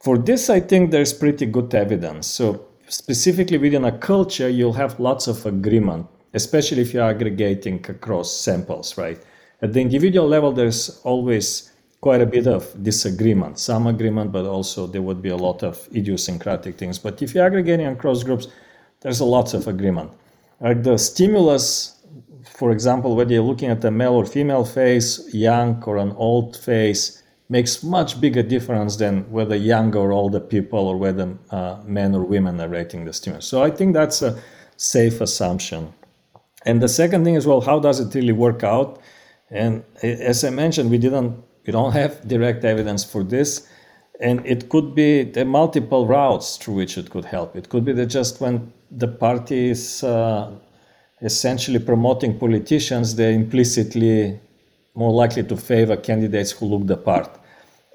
For 0.00 0.16
this, 0.16 0.48
I 0.48 0.60
think 0.60 0.90
there's 0.90 1.12
pretty 1.12 1.46
good 1.46 1.74
evidence. 1.74 2.28
So, 2.28 2.66
specifically 2.86 3.58
within 3.58 3.84
a 3.84 3.98
culture, 3.98 4.48
you'll 4.48 4.72
have 4.74 5.00
lots 5.00 5.26
of 5.26 5.44
agreement, 5.44 6.06
especially 6.34 6.82
if 6.82 6.94
you're 6.94 7.08
aggregating 7.08 7.84
across 7.88 8.32
samples, 8.32 8.96
right? 8.96 9.20
At 9.60 9.72
the 9.72 9.80
individual 9.80 10.28
level, 10.28 10.52
there's 10.52 11.00
always 11.02 11.71
quite 12.02 12.20
a 12.20 12.26
bit 12.26 12.48
of 12.48 12.82
disagreement, 12.82 13.60
some 13.60 13.86
agreement, 13.86 14.32
but 14.32 14.44
also 14.44 14.88
there 14.88 15.00
would 15.00 15.22
be 15.22 15.28
a 15.30 15.36
lot 15.36 15.62
of 15.62 15.88
idiosyncratic 15.94 16.76
things. 16.76 16.98
But 16.98 17.22
if 17.22 17.32
you're 17.32 17.46
aggregating 17.46 17.86
across 17.86 18.24
groups, 18.24 18.48
there's 19.00 19.20
a 19.20 19.24
lot 19.24 19.54
of 19.54 19.68
agreement. 19.68 20.10
Like 20.60 20.82
the 20.82 20.98
stimulus, 20.98 22.00
for 22.44 22.72
example, 22.72 23.14
whether 23.14 23.32
you're 23.32 23.44
looking 23.44 23.70
at 23.70 23.84
a 23.84 23.90
male 23.90 24.14
or 24.14 24.26
female 24.26 24.64
face, 24.64 25.32
young 25.32 25.80
or 25.84 25.96
an 25.96 26.10
old 26.16 26.56
face, 26.56 27.22
makes 27.48 27.84
much 27.84 28.20
bigger 28.20 28.42
difference 28.42 28.96
than 28.96 29.30
whether 29.30 29.54
young 29.54 29.94
or 29.94 30.10
older 30.10 30.40
people 30.40 30.80
or 30.80 30.96
whether 30.96 31.38
uh, 31.50 31.76
men 31.84 32.16
or 32.16 32.24
women 32.24 32.60
are 32.60 32.68
rating 32.68 33.04
the 33.04 33.12
stimulus. 33.12 33.46
So 33.46 33.62
I 33.62 33.70
think 33.70 33.94
that's 33.94 34.22
a 34.22 34.42
safe 34.76 35.20
assumption. 35.20 35.92
And 36.66 36.82
the 36.82 36.88
second 36.88 37.22
thing 37.24 37.36
is, 37.36 37.46
well, 37.46 37.60
how 37.60 37.78
does 37.78 38.00
it 38.00 38.12
really 38.12 38.32
work 38.32 38.64
out? 38.64 39.00
And 39.50 39.84
as 40.02 40.42
I 40.42 40.50
mentioned, 40.50 40.90
we 40.90 40.98
didn't 40.98 41.44
we 41.66 41.72
don't 41.72 41.92
have 41.92 42.26
direct 42.26 42.64
evidence 42.64 43.04
for 43.04 43.22
this. 43.22 43.68
And 44.20 44.44
it 44.46 44.68
could 44.68 44.94
be 44.94 45.24
the 45.24 45.44
multiple 45.44 46.06
routes 46.06 46.56
through 46.56 46.74
which 46.74 46.96
it 46.96 47.10
could 47.10 47.24
help. 47.24 47.56
It 47.56 47.68
could 47.68 47.84
be 47.84 47.92
that 47.92 48.06
just 48.06 48.40
when 48.40 48.72
the 48.90 49.08
party 49.08 49.70
is 49.70 50.04
uh, 50.04 50.52
essentially 51.22 51.78
promoting 51.78 52.38
politicians, 52.38 53.16
they're 53.16 53.32
implicitly 53.32 54.38
more 54.94 55.10
likely 55.10 55.42
to 55.44 55.56
favor 55.56 55.96
candidates 55.96 56.52
who 56.52 56.66
look 56.66 56.86
the 56.86 56.96
part. 56.96 57.38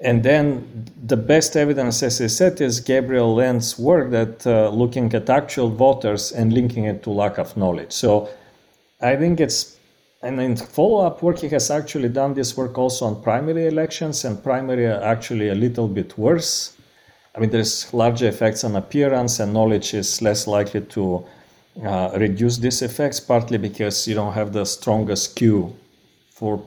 And 0.00 0.22
then 0.22 0.86
the 1.06 1.16
best 1.16 1.56
evidence, 1.56 2.02
as 2.02 2.20
I 2.20 2.28
said, 2.28 2.60
is 2.60 2.80
Gabriel 2.80 3.34
Lenz's 3.34 3.78
work 3.78 4.10
that 4.10 4.46
uh, 4.46 4.68
looking 4.70 5.12
at 5.14 5.28
actual 5.28 5.70
voters 5.70 6.30
and 6.30 6.52
linking 6.52 6.84
it 6.84 7.02
to 7.04 7.10
lack 7.10 7.38
of 7.38 7.56
knowledge. 7.56 7.92
So 7.92 8.28
I 9.00 9.16
think 9.16 9.40
it's 9.40 9.77
and 10.22 10.40
in 10.40 10.56
follow-up 10.56 11.22
work, 11.22 11.38
he 11.38 11.48
has 11.50 11.70
actually 11.70 12.08
done 12.08 12.34
this 12.34 12.56
work 12.56 12.76
also 12.76 13.06
on 13.06 13.22
primary 13.22 13.66
elections, 13.66 14.24
and 14.24 14.42
primary 14.42 14.86
are 14.86 15.02
actually 15.02 15.48
a 15.48 15.54
little 15.54 15.86
bit 15.86 16.18
worse. 16.18 16.76
I 17.36 17.40
mean, 17.40 17.50
there's 17.50 17.92
larger 17.94 18.26
effects 18.26 18.64
on 18.64 18.74
appearance, 18.74 19.38
and 19.38 19.52
knowledge 19.52 19.94
is 19.94 20.20
less 20.20 20.46
likely 20.46 20.80
to 20.80 21.24
uh, 21.84 22.10
reduce 22.16 22.58
these 22.58 22.82
effects, 22.82 23.20
partly 23.20 23.58
because 23.58 24.08
you 24.08 24.14
don't 24.14 24.32
have 24.32 24.52
the 24.52 24.64
strongest 24.64 25.36
cue 25.36 25.76
for 26.30 26.60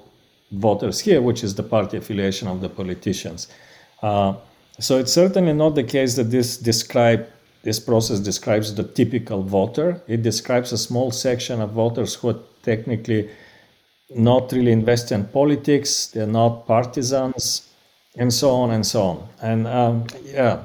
voters 0.51 0.99
here, 0.99 1.21
which 1.21 1.43
is 1.43 1.55
the 1.55 1.63
party 1.63 1.97
affiliation 1.97 2.47
of 2.47 2.61
the 2.61 2.69
politicians. 2.69 3.47
Uh, 4.01 4.33
so 4.79 4.97
it's 4.97 5.11
certainly 5.11 5.53
not 5.53 5.75
the 5.75 5.83
case 5.83 6.15
that 6.15 6.31
this 6.31 6.57
describe 6.57 7.27
this 7.63 7.79
process 7.79 8.19
describes 8.19 8.73
the 8.73 8.83
typical 8.83 9.43
voter. 9.43 10.01
It 10.07 10.23
describes 10.23 10.71
a 10.71 10.77
small 10.77 11.11
section 11.11 11.61
of 11.61 11.71
voters 11.71 12.15
who 12.15 12.29
are 12.29 12.39
technically 12.63 13.29
not 14.09 14.51
really 14.51 14.71
invested 14.71 15.15
in 15.15 15.25
politics, 15.25 16.07
they're 16.07 16.27
not 16.27 16.67
partisans, 16.67 17.69
and 18.17 18.33
so 18.33 18.51
on 18.51 18.71
and 18.71 18.85
so 18.85 19.01
on. 19.01 19.27
And 19.41 19.67
um, 19.67 20.07
yeah, 20.25 20.63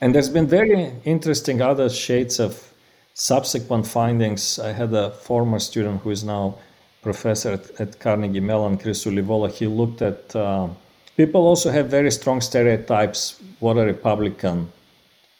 and 0.00 0.14
there's 0.14 0.28
been 0.28 0.46
very 0.46 0.92
interesting 1.04 1.62
other 1.62 1.88
shades 1.88 2.38
of 2.40 2.72
subsequent 3.14 3.86
findings. 3.86 4.58
I 4.58 4.72
had 4.72 4.92
a 4.92 5.10
former 5.10 5.58
student 5.58 6.02
who 6.02 6.10
is 6.10 6.24
now 6.24 6.56
professor 7.02 7.52
at, 7.52 7.80
at 7.80 7.98
Carnegie 8.00 8.40
Mellon, 8.40 8.76
Chris 8.76 9.04
Olivola. 9.06 9.50
He 9.50 9.66
looked 9.66 10.02
at 10.02 10.36
uh, 10.36 10.68
people 11.16 11.46
also 11.46 11.70
have 11.70 11.88
very 11.88 12.10
strong 12.10 12.40
stereotypes 12.40 13.40
what 13.60 13.78
a 13.78 13.84
Republican 13.84 14.70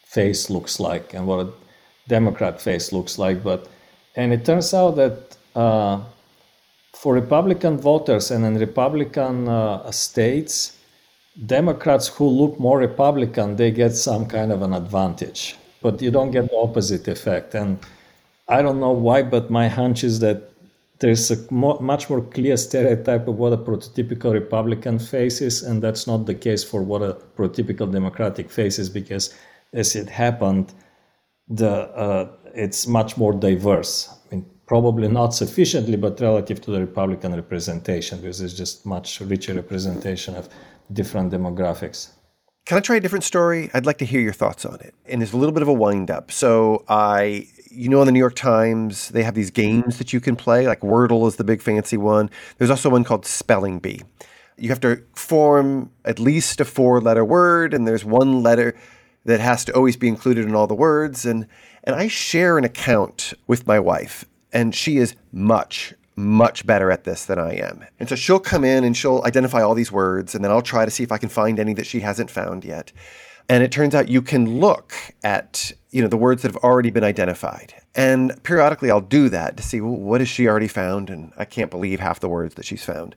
face 0.09 0.49
looks 0.49 0.79
like 0.79 1.13
and 1.13 1.27
what 1.27 1.39
a 1.45 1.49
Democrat 2.07 2.61
face 2.61 2.91
looks 2.91 3.17
like. 3.19 3.43
But 3.43 3.67
and 4.15 4.33
it 4.33 4.43
turns 4.43 4.73
out 4.73 4.95
that 4.95 5.37
uh, 5.55 6.01
for 6.93 7.13
Republican 7.13 7.77
voters 7.77 8.31
and 8.31 8.43
in 8.45 8.57
Republican 8.57 9.47
uh, 9.47 9.91
states, 9.91 10.77
Democrats 11.45 12.07
who 12.07 12.27
look 12.27 12.59
more 12.59 12.79
Republican, 12.79 13.55
they 13.55 13.71
get 13.71 13.95
some 13.95 14.25
kind 14.25 14.51
of 14.51 14.61
an 14.61 14.73
advantage, 14.73 15.55
but 15.81 16.01
you 16.01 16.11
don't 16.11 16.31
get 16.31 16.49
the 16.49 16.57
opposite 16.57 17.07
effect. 17.07 17.55
And 17.55 17.79
I 18.47 18.61
don't 18.61 18.79
know 18.79 18.91
why, 18.91 19.23
but 19.23 19.49
my 19.49 19.67
hunch 19.67 20.03
is 20.03 20.19
that 20.19 20.49
there's 20.99 21.31
a 21.31 21.53
much 21.53 22.09
more 22.09 22.21
clear 22.21 22.57
stereotype 22.57 23.25
of 23.27 23.37
what 23.37 23.53
a 23.53 23.57
prototypical 23.57 24.33
Republican 24.33 24.99
faces, 24.99 25.63
and 25.63 25.81
that's 25.81 26.07
not 26.07 26.25
the 26.25 26.35
case 26.35 26.63
for 26.63 26.81
what 26.83 27.01
a 27.01 27.15
prototypical 27.37 27.89
Democratic 27.89 28.49
faces, 28.49 28.89
because 28.89 29.33
as 29.73 29.95
it 29.95 30.09
happened, 30.09 30.73
the 31.47 31.69
uh, 31.69 32.31
it's 32.53 32.87
much 32.87 33.17
more 33.17 33.33
diverse 33.33 34.09
I 34.31 34.35
mean, 34.35 34.45
probably 34.65 35.07
not 35.07 35.33
sufficiently, 35.33 35.97
but 35.97 36.19
relative 36.19 36.61
to 36.61 36.71
the 36.71 36.79
Republican 36.79 37.35
representation, 37.35 38.19
because 38.21 38.39
there's 38.39 38.57
just 38.57 38.85
much 38.85 39.19
richer 39.21 39.53
representation 39.53 40.35
of 40.35 40.49
different 40.93 41.31
demographics. 41.31 42.11
Can 42.65 42.77
I 42.77 42.81
try 42.81 42.97
a 42.97 42.99
different 42.99 43.23
story? 43.23 43.71
I'd 43.73 43.85
like 43.85 43.97
to 43.97 44.05
hear 44.05 44.21
your 44.21 44.33
thoughts 44.33 44.63
on 44.63 44.75
it. 44.81 44.93
And 45.05 45.21
there's 45.21 45.33
a 45.33 45.37
little 45.37 45.53
bit 45.53 45.63
of 45.63 45.67
a 45.67 45.73
wind 45.73 46.11
up. 46.11 46.31
So 46.31 46.83
I 46.87 47.47
you 47.69 47.87
know, 47.87 48.01
in 48.01 48.05
the 48.07 48.11
New 48.11 48.19
York 48.19 48.35
Times, 48.35 49.09
they 49.09 49.23
have 49.23 49.35
these 49.35 49.51
games 49.51 49.97
that 49.99 50.11
you 50.11 50.19
can 50.19 50.35
play, 50.35 50.67
like 50.67 50.81
Wordle 50.81 51.27
is 51.27 51.35
the 51.35 51.43
big 51.43 51.61
fancy 51.61 51.97
one. 51.97 52.29
There's 52.57 52.69
also 52.69 52.89
one 52.89 53.03
called 53.03 53.25
Spelling 53.25 53.79
Bee. 53.79 54.01
You 54.57 54.69
have 54.69 54.79
to 54.81 55.03
form 55.15 55.91
at 56.03 56.19
least 56.19 56.59
a 56.59 56.65
four 56.65 56.99
letter 56.99 57.23
word, 57.23 57.73
and 57.73 57.87
there's 57.87 58.03
one 58.03 58.43
letter 58.43 58.75
that 59.25 59.39
has 59.39 59.65
to 59.65 59.73
always 59.73 59.97
be 59.97 60.07
included 60.07 60.45
in 60.45 60.55
all 60.55 60.67
the 60.67 60.75
words. 60.75 61.25
And, 61.25 61.47
and 61.83 61.95
I 61.95 62.07
share 62.07 62.57
an 62.57 62.63
account 62.63 63.33
with 63.47 63.67
my 63.67 63.79
wife 63.79 64.25
and 64.51 64.73
she 64.73 64.97
is 64.97 65.15
much 65.31 65.93
much 66.15 66.67
better 66.67 66.91
at 66.91 67.05
this 67.05 67.25
than 67.25 67.39
I 67.39 67.53
am. 67.53 67.85
And 67.97 68.09
so 68.09 68.15
she'll 68.15 68.39
come 68.39 68.65
in 68.65 68.83
and 68.83 68.95
she'll 68.95 69.23
identify 69.25 69.61
all 69.61 69.73
these 69.73 69.91
words, 69.91 70.35
and 70.35 70.43
then 70.43 70.51
I'll 70.51 70.61
try 70.61 70.83
to 70.83 70.91
see 70.91 71.01
if 71.01 71.13
I 71.13 71.17
can 71.17 71.29
find 71.29 71.59
any 71.59 71.73
that 71.75 71.87
she 71.87 72.01
hasn't 72.01 72.29
found 72.29 72.65
yet. 72.65 72.91
And 73.47 73.63
it 73.63 73.71
turns 73.71 73.95
out 73.95 74.09
you 74.09 74.21
can 74.21 74.59
look 74.59 74.93
at 75.23 75.71
you 75.91 76.01
know 76.01 76.07
the 76.07 76.17
words 76.17 76.41
that 76.41 76.53
have 76.53 76.63
already 76.63 76.91
been 76.91 77.03
identified. 77.03 77.73
And 77.95 78.41
periodically 78.43 78.91
I'll 78.91 79.01
do 79.01 79.29
that 79.29 79.57
to 79.57 79.63
see 79.63 79.81
well, 79.81 79.95
what 79.95 80.21
has 80.21 80.27
she 80.27 80.47
already 80.47 80.67
found, 80.67 81.09
and 81.09 81.31
I 81.37 81.45
can't 81.45 81.71
believe 81.71 81.99
half 81.99 82.19
the 82.19 82.29
words 82.29 82.55
that 82.55 82.65
she's 82.65 82.83
found. 82.83 83.15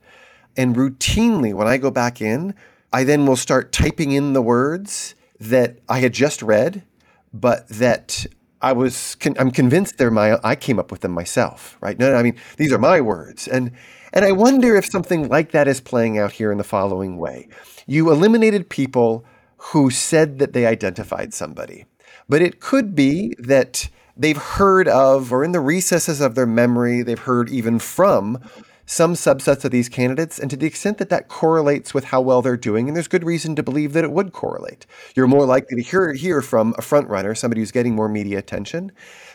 And 0.57 0.77
routinely, 0.77 1.53
when 1.53 1.67
I 1.67 1.79
go 1.79 1.91
back 1.91 2.21
in, 2.21 2.55
I 2.93 3.05
then 3.05 3.27
will 3.27 3.37
start 3.37 3.73
typing 3.73 4.13
in 4.13 4.33
the 4.33 4.43
words 4.43 5.15
that 5.43 5.79
I 5.89 5.99
had 6.01 6.13
just 6.13 6.43
read, 6.43 6.85
but 7.33 7.69
that 7.69 8.27
I 8.61 8.73
was 8.73 9.17
con- 9.17 9.37
I'm 9.39 9.51
convinced 9.51 9.99
they're 9.99 10.11
my 10.11 10.39
I 10.45 10.55
came 10.55 10.79
up 10.79 10.91
with 10.91 11.01
them 11.01 11.13
myself, 11.13 11.77
right? 11.81 11.99
No, 11.99 12.13
no, 12.13 12.17
I 12.17 12.23
mean 12.23 12.37
these 12.57 12.73
are 12.73 12.79
my 12.79 13.01
words, 13.01 13.49
and 13.49 13.73
and 14.13 14.25
I 14.25 14.33
wonder 14.33 14.77
if 14.77 14.87
something 14.87 15.29
like 15.29 15.51
that 15.53 15.67
is 15.67 15.81
playing 15.81 16.19
out 16.19 16.33
here 16.33 16.53
in 16.53 16.59
the 16.59 16.65
following 16.65 17.19
way: 17.19 17.49
you 17.87 18.11
eliminated 18.11 18.69
people 18.69 19.25
who 19.57 19.91
said 19.91 20.39
that 20.39 20.53
they 20.53 20.67
identified 20.67 21.35
somebody, 21.35 21.87
but 22.29 22.43
it 22.43 22.61
could 22.61 22.95
be 22.95 23.35
that 23.39 23.89
they've 24.17 24.37
heard 24.37 24.87
of, 24.87 25.33
or 25.33 25.43
in 25.43 25.53
the 25.53 25.61
recesses 25.61 26.21
of 26.21 26.35
their 26.35 26.47
memory, 26.47 27.03
they've 27.03 27.19
heard 27.19 27.49
even 27.51 27.79
from 27.79 28.39
some 28.87 29.15
subsets 29.15 29.65
of 29.65 29.71
these 29.71 29.89
candidates, 29.89 30.39
and 30.39 30.51
to 30.51 30.57
the 30.57 30.67
extent 30.67 30.99
that 30.99 31.09
that 31.09 31.29
correlates 31.29 31.95
with 31.95 32.05
how 32.05 32.21
well 32.21 32.43
they're 32.43 32.57
doing, 32.57 32.89
and 32.89 32.97
there's 32.97 33.09
good 33.09 33.25
reason 33.25 33.55
to 33.57 33.63
believe 33.63 33.93
that 33.93 34.05
it 34.05 34.13
would 34.13 34.33
correlate, 34.33 34.87
you're 35.15 35.27
more 35.27 35.47
likely 35.47 35.77
to 35.77 35.83
hear, 35.83 36.13
hear 36.13 36.43
from 36.43 36.75
a 36.79 36.83
front 36.83 37.09
runner, 37.09 37.35
somebody 37.35 37.61
who's 37.61 37.71
getting 37.71 37.95
more 37.95 38.09
media 38.09 38.39
attention, 38.39 38.91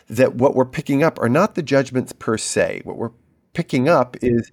that 0.09 0.35
what 0.35 0.55
we're 0.55 0.65
picking 0.65 1.03
up 1.03 1.19
are 1.19 1.29
not 1.29 1.55
the 1.55 1.63
judgments 1.63 2.13
per 2.13 2.37
se. 2.37 2.81
What 2.83 2.97
we're 2.97 3.11
picking 3.53 3.89
up 3.89 4.17
is 4.21 4.51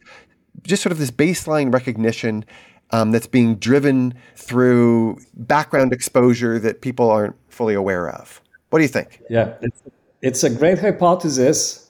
just 0.63 0.83
sort 0.83 0.93
of 0.93 0.99
this 0.99 1.11
baseline 1.11 1.73
recognition 1.73 2.45
um, 2.91 3.11
that's 3.11 3.27
being 3.27 3.57
driven 3.57 4.15
through 4.37 5.19
background 5.35 5.93
exposure 5.93 6.59
that 6.61 6.81
people 6.81 7.11
aren't 7.11 7.37
fully 7.49 7.75
aware 7.75 8.09
of. 8.09 8.41
What 8.71 8.79
do 8.79 8.85
you 8.85 8.89
think? 8.89 9.21
Yeah, 9.29 9.55
it's, 9.61 9.83
it's 10.23 10.45
a 10.45 10.51
great 10.51 10.79
hypothesis 10.79 11.84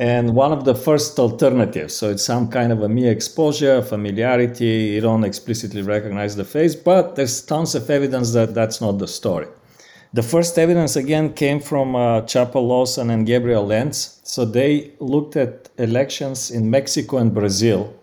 and 0.00 0.34
one 0.34 0.50
of 0.50 0.64
the 0.64 0.74
first 0.74 1.18
alternatives. 1.18 1.94
So 1.94 2.08
it's 2.08 2.24
some 2.24 2.48
kind 2.48 2.72
of 2.72 2.82
a 2.82 2.88
mere 2.88 3.12
exposure, 3.12 3.82
familiarity. 3.82 4.94
You 4.94 5.02
don't 5.02 5.24
explicitly 5.24 5.82
recognize 5.82 6.36
the 6.36 6.44
face, 6.44 6.74
but 6.74 7.16
there's 7.16 7.42
tons 7.42 7.74
of 7.74 7.90
evidence 7.90 8.32
that 8.32 8.54
that's 8.54 8.80
not 8.80 8.98
the 8.98 9.06
story. 9.06 9.46
The 10.14 10.22
first 10.22 10.58
evidence 10.58 10.96
again 10.96 11.34
came 11.34 11.60
from 11.60 11.94
uh, 11.94 12.22
Chappell 12.22 12.66
Lawson 12.66 13.10
and 13.10 13.26
Gabriel 13.26 13.66
Lenz. 13.66 14.20
So 14.24 14.46
they 14.46 14.92
looked 15.00 15.36
at 15.36 15.68
elections 15.76 16.50
in 16.50 16.70
Mexico 16.70 17.18
and 17.18 17.34
Brazil, 17.34 17.94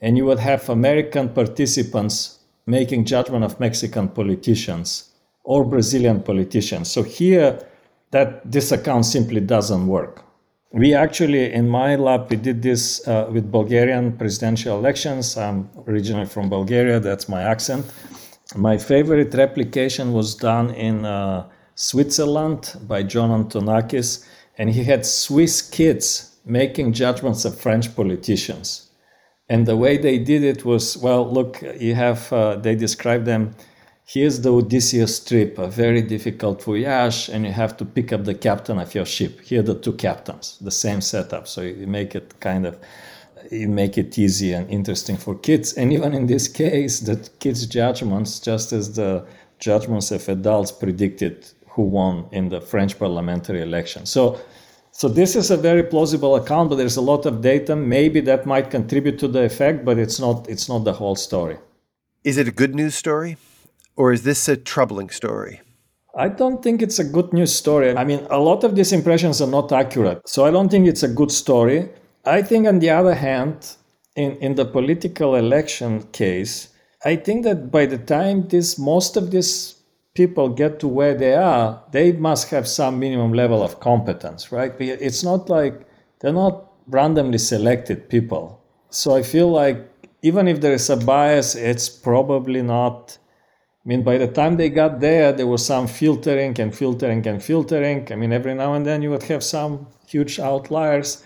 and 0.00 0.18
you 0.18 0.24
would 0.24 0.40
have 0.40 0.68
American 0.68 1.28
participants 1.28 2.40
making 2.66 3.04
judgment 3.04 3.44
of 3.44 3.60
Mexican 3.60 4.08
politicians 4.08 5.10
or 5.44 5.64
Brazilian 5.64 6.20
politicians. 6.20 6.90
So 6.90 7.04
here, 7.04 7.64
that 8.10 8.50
this 8.50 8.72
account 8.72 9.06
simply 9.06 9.40
doesn't 9.40 9.86
work 9.86 10.24
we 10.74 10.92
actually 10.92 11.52
in 11.52 11.68
my 11.68 11.94
lab 11.94 12.28
we 12.28 12.36
did 12.36 12.60
this 12.60 13.06
uh, 13.06 13.28
with 13.30 13.50
bulgarian 13.50 14.12
presidential 14.16 14.76
elections. 14.76 15.36
I'm 15.36 15.70
originally 15.86 16.26
from 16.26 16.50
bulgaria 16.50 16.98
that's 16.98 17.28
my 17.28 17.42
accent. 17.42 17.86
My 18.56 18.76
favorite 18.76 19.32
replication 19.34 20.12
was 20.12 20.34
done 20.34 20.74
in 20.74 21.04
uh, 21.04 21.48
switzerland 21.76 22.74
by 22.88 23.04
john 23.04 23.30
antonakis 23.30 24.26
and 24.58 24.68
he 24.68 24.82
had 24.82 25.06
swiss 25.06 25.62
kids 25.62 26.36
making 26.44 26.92
judgments 26.92 27.44
of 27.44 27.56
french 27.58 27.94
politicians. 27.94 28.90
And 29.48 29.66
the 29.66 29.76
way 29.76 29.96
they 29.96 30.18
did 30.18 30.42
it 30.42 30.64
was 30.64 30.96
well 30.96 31.24
look 31.32 31.62
you 31.78 31.94
have 31.94 32.32
uh, 32.32 32.56
they 32.56 32.74
describe 32.74 33.24
them 33.26 33.54
Here's 34.06 34.42
the 34.42 34.52
Odysseus 34.52 35.24
trip, 35.24 35.58
a 35.58 35.66
very 35.66 36.02
difficult 36.02 36.62
voyage, 36.62 37.30
and 37.30 37.46
you 37.46 37.52
have 37.52 37.74
to 37.78 37.86
pick 37.86 38.12
up 38.12 38.24
the 38.24 38.34
captain 38.34 38.78
of 38.78 38.94
your 38.94 39.06
ship. 39.06 39.40
Here 39.40 39.60
are 39.60 39.62
the 39.62 39.74
two 39.74 39.94
captains, 39.94 40.58
the 40.60 40.70
same 40.70 41.00
setup. 41.00 41.48
So 41.48 41.62
you 41.62 41.86
make 41.86 42.14
it 42.14 42.38
kind 42.38 42.66
of, 42.66 42.78
you 43.50 43.66
make 43.66 43.96
it 43.96 44.18
easy 44.18 44.52
and 44.52 44.68
interesting 44.68 45.16
for 45.16 45.34
kids. 45.34 45.72
And 45.72 45.90
even 45.90 46.12
in 46.12 46.26
this 46.26 46.48
case, 46.48 47.00
the 47.00 47.16
kids' 47.38 47.64
judgments, 47.66 48.40
just 48.40 48.74
as 48.74 48.94
the 48.94 49.24
judgments 49.58 50.10
of 50.10 50.28
adults 50.28 50.70
predicted 50.70 51.46
who 51.70 51.82
won 51.82 52.26
in 52.30 52.50
the 52.50 52.60
French 52.60 52.98
parliamentary 52.98 53.62
election. 53.62 54.04
So, 54.04 54.38
so 54.92 55.08
this 55.08 55.34
is 55.34 55.50
a 55.50 55.56
very 55.56 55.82
plausible 55.82 56.36
account, 56.36 56.68
but 56.68 56.76
there's 56.76 56.98
a 56.98 57.00
lot 57.00 57.24
of 57.24 57.40
data. 57.40 57.74
Maybe 57.74 58.20
that 58.20 58.44
might 58.44 58.70
contribute 58.70 59.18
to 59.20 59.28
the 59.28 59.44
effect, 59.44 59.82
but 59.82 59.98
it's 59.98 60.20
not. 60.20 60.46
It's 60.46 60.68
not 60.68 60.84
the 60.84 60.92
whole 60.92 61.16
story. 61.16 61.56
Is 62.22 62.36
it 62.36 62.46
a 62.46 62.52
good 62.52 62.74
news 62.74 62.94
story? 62.94 63.38
Or 63.96 64.12
is 64.12 64.22
this 64.22 64.48
a 64.48 64.56
troubling 64.56 65.10
story? 65.10 65.60
I 66.16 66.28
don't 66.28 66.62
think 66.62 66.80
it's 66.82 66.98
a 66.98 67.04
good 67.04 67.32
news 67.32 67.54
story. 67.54 67.96
I 67.96 68.04
mean, 68.04 68.26
a 68.30 68.38
lot 68.38 68.62
of 68.64 68.76
these 68.76 68.92
impressions 68.92 69.40
are 69.40 69.50
not 69.50 69.72
accurate. 69.72 70.28
So 70.28 70.44
I 70.44 70.50
don't 70.50 70.68
think 70.68 70.86
it's 70.86 71.02
a 71.02 71.08
good 71.08 71.32
story. 71.32 71.88
I 72.24 72.42
think, 72.42 72.66
on 72.66 72.78
the 72.78 72.90
other 72.90 73.14
hand, 73.14 73.76
in, 74.16 74.36
in 74.36 74.54
the 74.54 74.64
political 74.64 75.34
election 75.34 76.04
case, 76.12 76.68
I 77.04 77.16
think 77.16 77.44
that 77.44 77.70
by 77.70 77.86
the 77.86 77.98
time 77.98 78.48
this 78.48 78.78
most 78.78 79.16
of 79.16 79.30
these 79.30 79.74
people 80.14 80.48
get 80.48 80.78
to 80.80 80.88
where 80.88 81.14
they 81.14 81.34
are, 81.34 81.82
they 81.90 82.12
must 82.12 82.48
have 82.50 82.68
some 82.68 82.98
minimum 82.98 83.32
level 83.32 83.62
of 83.62 83.80
competence, 83.80 84.52
right? 84.52 84.72
It's 84.78 85.24
not 85.24 85.50
like 85.50 85.86
they're 86.20 86.32
not 86.32 86.70
randomly 86.86 87.38
selected 87.38 88.08
people. 88.08 88.60
So 88.90 89.16
I 89.16 89.22
feel 89.22 89.50
like 89.50 89.90
even 90.22 90.46
if 90.46 90.60
there 90.60 90.72
is 90.72 90.88
a 90.88 90.96
bias, 90.96 91.56
it's 91.56 91.88
probably 91.88 92.62
not 92.62 93.18
I 93.84 93.88
mean, 93.88 94.02
by 94.02 94.16
the 94.16 94.28
time 94.28 94.56
they 94.56 94.70
got 94.70 95.00
there, 95.00 95.30
there 95.32 95.46
was 95.46 95.64
some 95.64 95.86
filtering 95.86 96.58
and 96.58 96.74
filtering 96.74 97.26
and 97.26 97.42
filtering. 97.42 98.10
I 98.10 98.16
mean, 98.16 98.32
every 98.32 98.54
now 98.54 98.72
and 98.74 98.86
then 98.86 99.02
you 99.02 99.10
would 99.10 99.24
have 99.24 99.44
some 99.44 99.86
huge 100.06 100.38
outliers, 100.40 101.22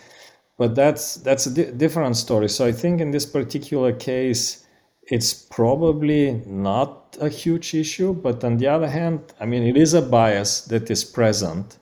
but 0.56 0.74
that's 0.74 1.16
that's 1.16 1.46
a 1.46 1.50
di- 1.54 1.70
different 1.72 2.16
story. 2.16 2.48
So 2.48 2.66
I 2.66 2.72
think 2.72 3.00
in 3.00 3.12
this 3.12 3.26
particular 3.26 3.92
case, 3.92 4.66
it's 5.04 5.32
probably 5.34 6.42
not 6.46 7.16
a 7.20 7.28
huge 7.28 7.74
issue. 7.74 8.12
But 8.12 8.42
on 8.42 8.56
the 8.56 8.66
other 8.66 8.88
hand, 8.88 9.20
I 9.40 9.46
mean, 9.46 9.62
it 9.62 9.76
is 9.76 9.94
a 9.94 10.02
bias 10.02 10.62
that 10.62 10.90
is 10.90 11.04
present, 11.04 11.78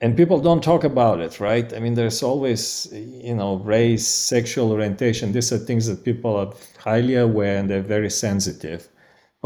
and 0.00 0.16
people 0.16 0.40
don't 0.40 0.62
talk 0.62 0.82
about 0.82 1.20
it, 1.20 1.38
right? 1.38 1.72
I 1.72 1.78
mean, 1.78 1.94
there's 1.94 2.22
always, 2.24 2.88
you 2.92 3.34
know, 3.36 3.56
race, 3.58 4.08
sexual 4.08 4.72
orientation. 4.72 5.30
These 5.32 5.52
are 5.52 5.58
things 5.58 5.86
that 5.86 6.04
people 6.04 6.36
are 6.36 6.52
highly 6.78 7.14
aware 7.14 7.58
and 7.58 7.70
they're 7.70 7.80
very 7.96 8.10
sensitive 8.10 8.88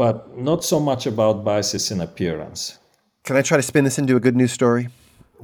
but 0.01 0.35
not 0.35 0.63
so 0.63 0.79
much 0.79 1.05
about 1.05 1.43
biases 1.43 1.91
in 1.91 2.01
appearance. 2.01 2.79
Can 3.23 3.35
I 3.35 3.43
try 3.43 3.57
to 3.57 3.61
spin 3.61 3.83
this 3.83 3.99
into 3.99 4.15
a 4.15 4.19
good 4.19 4.35
news 4.35 4.51
story? 4.51 4.89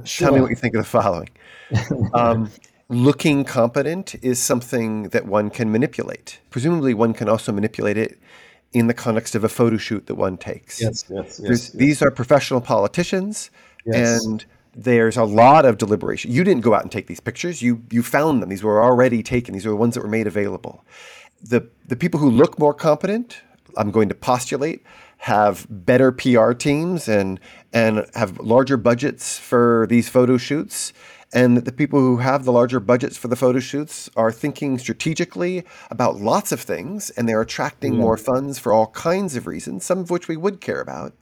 Sure. 0.02 0.26
Tell 0.26 0.34
me 0.34 0.40
what 0.40 0.50
you 0.50 0.56
think 0.56 0.74
of 0.74 0.82
the 0.82 0.90
following. 0.90 1.28
um, 2.12 2.50
looking 2.88 3.44
competent 3.44 4.16
is 4.20 4.40
something 4.40 5.10
that 5.10 5.26
one 5.26 5.48
can 5.48 5.70
manipulate. 5.70 6.40
Presumably, 6.50 6.92
one 6.92 7.14
can 7.14 7.28
also 7.28 7.52
manipulate 7.52 7.96
it 7.96 8.18
in 8.72 8.88
the 8.88 8.94
context 8.94 9.36
of 9.36 9.44
a 9.44 9.48
photo 9.48 9.76
shoot 9.76 10.08
that 10.08 10.16
one 10.16 10.36
takes. 10.36 10.82
Yes, 10.82 11.04
yes, 11.08 11.38
yes. 11.40 11.48
yes. 11.48 11.70
These 11.70 12.02
are 12.02 12.10
professional 12.10 12.60
politicians, 12.60 13.52
yes. 13.86 14.24
and 14.24 14.44
there's 14.74 15.16
a 15.16 15.22
lot 15.22 15.66
of 15.66 15.78
deliberation. 15.78 16.32
You 16.32 16.42
didn't 16.42 16.62
go 16.62 16.74
out 16.74 16.82
and 16.82 16.90
take 16.90 17.06
these 17.06 17.20
pictures. 17.20 17.62
You 17.62 17.80
you 17.92 18.02
found 18.02 18.42
them. 18.42 18.48
These 18.48 18.64
were 18.64 18.82
already 18.82 19.22
taken. 19.22 19.54
These 19.54 19.66
were 19.66 19.74
the 19.76 19.82
ones 19.84 19.94
that 19.94 20.02
were 20.02 20.08
made 20.08 20.26
available. 20.26 20.84
The 21.40 21.60
the 21.86 21.94
people 21.94 22.18
who 22.18 22.28
look 22.28 22.58
more 22.58 22.74
competent 22.74 23.40
I'm 23.76 23.90
going 23.90 24.08
to 24.08 24.14
postulate, 24.14 24.84
have 25.18 25.66
better 25.68 26.12
PR 26.12 26.52
teams 26.52 27.08
and 27.08 27.40
and 27.72 28.06
have 28.14 28.38
larger 28.38 28.76
budgets 28.76 29.38
for 29.38 29.86
these 29.88 30.08
photo 30.08 30.36
shoots. 30.36 30.92
And 31.30 31.58
the 31.58 31.72
people 31.72 32.00
who 32.00 32.18
have 32.18 32.44
the 32.46 32.52
larger 32.52 32.80
budgets 32.80 33.18
for 33.18 33.28
the 33.28 33.36
photo 33.36 33.58
shoots 33.58 34.08
are 34.16 34.32
thinking 34.32 34.78
strategically 34.78 35.62
about 35.90 36.16
lots 36.16 36.52
of 36.52 36.60
things, 36.60 37.10
and 37.10 37.28
they're 37.28 37.42
attracting 37.42 37.94
yeah. 37.94 38.00
more 38.00 38.16
funds 38.16 38.58
for 38.58 38.72
all 38.72 38.86
kinds 38.88 39.36
of 39.36 39.46
reasons, 39.46 39.84
some 39.84 39.98
of 39.98 40.10
which 40.10 40.26
we 40.26 40.38
would 40.38 40.62
care 40.62 40.80
about. 40.80 41.12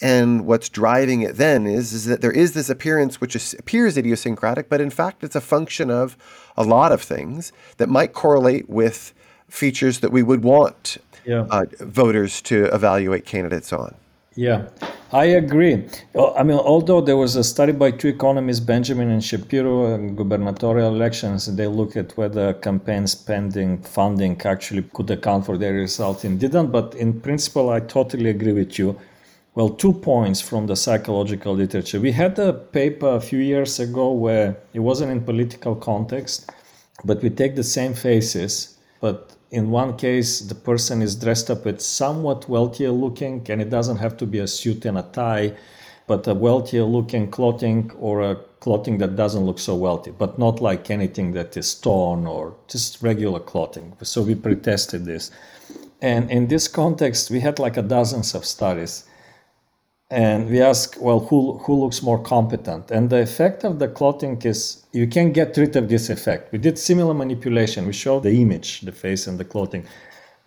And 0.00 0.46
what's 0.46 0.68
driving 0.68 1.22
it 1.22 1.36
then 1.36 1.66
is, 1.66 1.92
is 1.92 2.06
that 2.06 2.22
there 2.22 2.30
is 2.30 2.54
this 2.54 2.70
appearance 2.70 3.20
which 3.20 3.36
is, 3.36 3.54
appears 3.58 3.98
idiosyncratic, 3.98 4.68
but 4.68 4.80
in 4.80 4.90
fact 4.90 5.22
it's 5.22 5.36
a 5.36 5.40
function 5.40 5.90
of 5.90 6.16
a 6.56 6.64
lot 6.64 6.92
of 6.92 7.02
things 7.02 7.52
that 7.76 7.88
might 7.88 8.12
correlate 8.12 8.68
with 8.70 9.12
features 9.48 10.00
that 10.00 10.12
we 10.12 10.22
would 10.22 10.42
want 10.42 10.96
yeah. 11.24 11.46
uh, 11.50 11.64
voters 11.80 12.40
to 12.42 12.64
evaluate 12.74 13.26
candidates 13.26 13.72
on. 13.72 13.94
Yeah, 14.36 14.68
I 15.12 15.24
agree. 15.24 15.88
I 16.36 16.44
mean, 16.44 16.58
although 16.58 17.00
there 17.00 17.16
was 17.16 17.34
a 17.34 17.42
study 17.42 17.72
by 17.72 17.90
two 17.90 18.08
economists, 18.08 18.60
Benjamin 18.60 19.10
and 19.10 19.22
Shapiro, 19.22 19.92
on 19.92 20.14
gubernatorial 20.14 20.94
elections, 20.94 21.48
and 21.48 21.58
they 21.58 21.66
looked 21.66 21.96
at 21.96 22.16
whether 22.16 22.54
campaign 22.54 23.08
spending 23.08 23.82
funding 23.82 24.40
actually 24.42 24.84
could 24.94 25.10
account 25.10 25.46
for 25.46 25.58
their 25.58 25.74
result 25.74 26.22
and 26.22 26.38
didn't. 26.38 26.70
But 26.70 26.94
in 26.94 27.20
principle, 27.20 27.70
I 27.70 27.80
totally 27.80 28.30
agree 28.30 28.52
with 28.52 28.78
you. 28.78 28.98
Well, 29.56 29.70
two 29.70 29.92
points 29.92 30.40
from 30.40 30.68
the 30.68 30.76
psychological 30.76 31.54
literature. 31.54 31.98
We 31.98 32.12
had 32.12 32.38
a 32.38 32.52
paper 32.52 33.08
a 33.08 33.20
few 33.20 33.40
years 33.40 33.80
ago 33.80 34.12
where 34.12 34.56
it 34.72 34.78
wasn't 34.78 35.10
in 35.10 35.22
political 35.22 35.74
context, 35.74 36.52
but 37.04 37.20
we 37.20 37.30
take 37.30 37.56
the 37.56 37.64
same 37.64 37.94
faces, 37.94 38.78
but 39.00 39.34
in 39.50 39.70
one 39.70 39.96
case 39.96 40.40
the 40.40 40.54
person 40.54 41.02
is 41.02 41.16
dressed 41.16 41.50
up 41.50 41.64
with 41.64 41.80
somewhat 41.80 42.48
wealthier 42.48 42.90
looking 42.90 43.44
and 43.48 43.60
it 43.60 43.70
doesn't 43.70 43.96
have 43.96 44.16
to 44.16 44.26
be 44.26 44.38
a 44.38 44.46
suit 44.46 44.84
and 44.84 44.98
a 44.98 45.02
tie 45.12 45.52
but 46.06 46.26
a 46.26 46.34
wealthier 46.34 46.84
looking 46.84 47.30
clothing 47.30 47.90
or 47.98 48.20
a 48.22 48.34
clothing 48.60 48.98
that 48.98 49.16
doesn't 49.16 49.44
look 49.44 49.58
so 49.58 49.74
wealthy 49.74 50.10
but 50.10 50.38
not 50.38 50.60
like 50.60 50.90
anything 50.90 51.32
that 51.32 51.56
is 51.56 51.74
torn 51.74 52.26
or 52.26 52.54
just 52.68 53.00
regular 53.02 53.40
clothing. 53.40 53.92
So 54.02 54.22
we 54.22 54.34
pretested 54.34 55.04
this. 55.04 55.30
And 56.02 56.30
in 56.30 56.48
this 56.48 56.68
context 56.68 57.30
we 57.30 57.40
had 57.40 57.58
like 57.58 57.76
a 57.76 57.82
dozens 57.82 58.34
of 58.34 58.44
studies 58.44 59.04
and 60.10 60.50
we 60.50 60.60
ask 60.60 60.96
well 61.00 61.20
who, 61.20 61.58
who 61.58 61.74
looks 61.74 62.02
more 62.02 62.18
competent? 62.18 62.90
And 62.90 63.08
the 63.10 63.22
effect 63.22 63.62
of 63.64 63.78
the 63.78 63.88
clothing 63.88 64.42
is 64.42 64.84
you 64.92 65.06
can 65.06 65.32
get 65.32 65.56
rid 65.56 65.76
of 65.76 65.88
this 65.88 66.10
effect. 66.10 66.50
We 66.52 66.58
did 66.58 66.78
similar 66.78 67.14
manipulation. 67.14 67.86
We 67.86 67.92
show 67.92 68.18
the 68.18 68.32
image 68.42 68.80
the 68.80 68.92
face 68.92 69.28
and 69.28 69.38
the 69.38 69.44
clothing. 69.44 69.86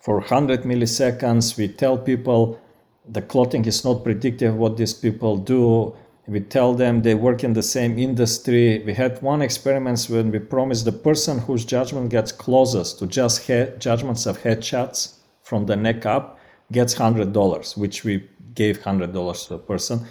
For 0.02 0.15
100 0.17 0.63
milliseconds 0.63 1.58
we 1.58 1.69
tell 1.69 1.97
people 1.97 2.60
the 3.08 3.21
clothing 3.21 3.63
is 3.65 3.86
not 3.86 4.04
predictive 4.04 4.54
of 4.54 4.60
what 4.60 4.76
these 4.76 4.93
people 4.93 5.38
do. 5.38 5.95
We 6.28 6.41
tell 6.41 6.73
them 6.73 7.02
they 7.02 7.15
work 7.15 7.43
in 7.43 7.54
the 7.54 7.63
same 7.63 7.97
industry. 7.97 8.84
We 8.86 8.93
had 8.93 9.21
one 9.21 9.41
experiment 9.41 10.06
when 10.10 10.32
we 10.32 10.39
promised 10.39 10.86
the 10.86 10.93
person 10.93 11.39
whose 11.39 11.65
judgment 11.65 12.10
gets 12.10 12.32
closest 12.32 12.99
to 12.99 13.08
just 13.08 13.47
head, 13.47 13.80
judgments 13.80 14.26
of 14.26 14.39
headshots 14.39 15.15
from 15.41 15.65
the 15.65 15.76
neck 15.76 16.06
up 16.06 16.39
gets 16.71 16.95
$100, 16.95 17.78
which 17.78 18.04
we 18.04 18.28
gave 18.54 18.80
$100 18.80 19.48
to 19.48 19.56
a 19.56 19.60
person. 19.60 20.06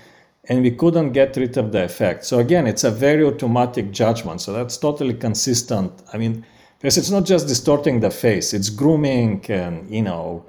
And 0.48 0.62
we 0.62 0.72
couldn't 0.72 1.12
get 1.12 1.36
rid 1.36 1.56
of 1.56 1.70
the 1.70 1.84
effect. 1.84 2.24
So 2.24 2.38
again, 2.38 2.66
it's 2.66 2.84
a 2.84 2.90
very 2.90 3.24
automatic 3.24 3.92
judgment. 3.92 4.40
So 4.40 4.52
that's 4.52 4.76
totally 4.76 5.14
consistent. 5.14 5.92
I 6.12 6.18
mean, 6.18 6.44
because 6.78 6.98
it's 6.98 7.10
not 7.10 7.24
just 7.24 7.46
distorting 7.46 8.00
the 8.00 8.10
face, 8.10 8.52
it's 8.52 8.68
grooming 8.68 9.44
and, 9.48 9.88
you 9.88 10.02
know, 10.02 10.44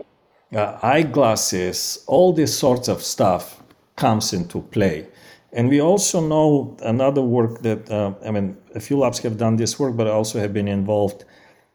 uh, 0.56 0.79
eyeglasses, 0.82 2.03
all 2.08 2.34
these 2.34 2.53
sorts 2.53 2.88
of 2.88 3.03
stuff 3.03 3.62
comes 3.95 4.34
into 4.34 4.62
play. 4.62 5.08
And 5.51 5.69
we 5.69 5.79
also 5.79 6.19
know 6.19 6.75
another 6.82 7.21
work 7.21 7.62
that, 7.62 7.89
uh, 7.91 8.13
I 8.25 8.32
mean, 8.32 8.58
a 8.73 8.79
few 8.79 8.97
labs 8.97 9.19
have 9.19 9.38
done 9.38 9.56
this 9.56 9.79
work, 9.79 9.95
but 9.95 10.08
also 10.08 10.39
have 10.39 10.53
been 10.53 10.67
involved 10.67 11.25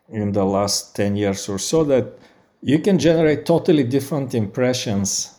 in 0.08 0.32
the 0.32 0.44
last 0.44 0.96
10 0.96 1.14
years 1.14 1.48
or 1.48 1.58
so 1.58 1.84
that 1.84 2.18
you 2.60 2.80
can 2.80 2.98
generate 2.98 3.46
totally 3.46 3.84
different 3.84 4.34
impressions 4.34 5.37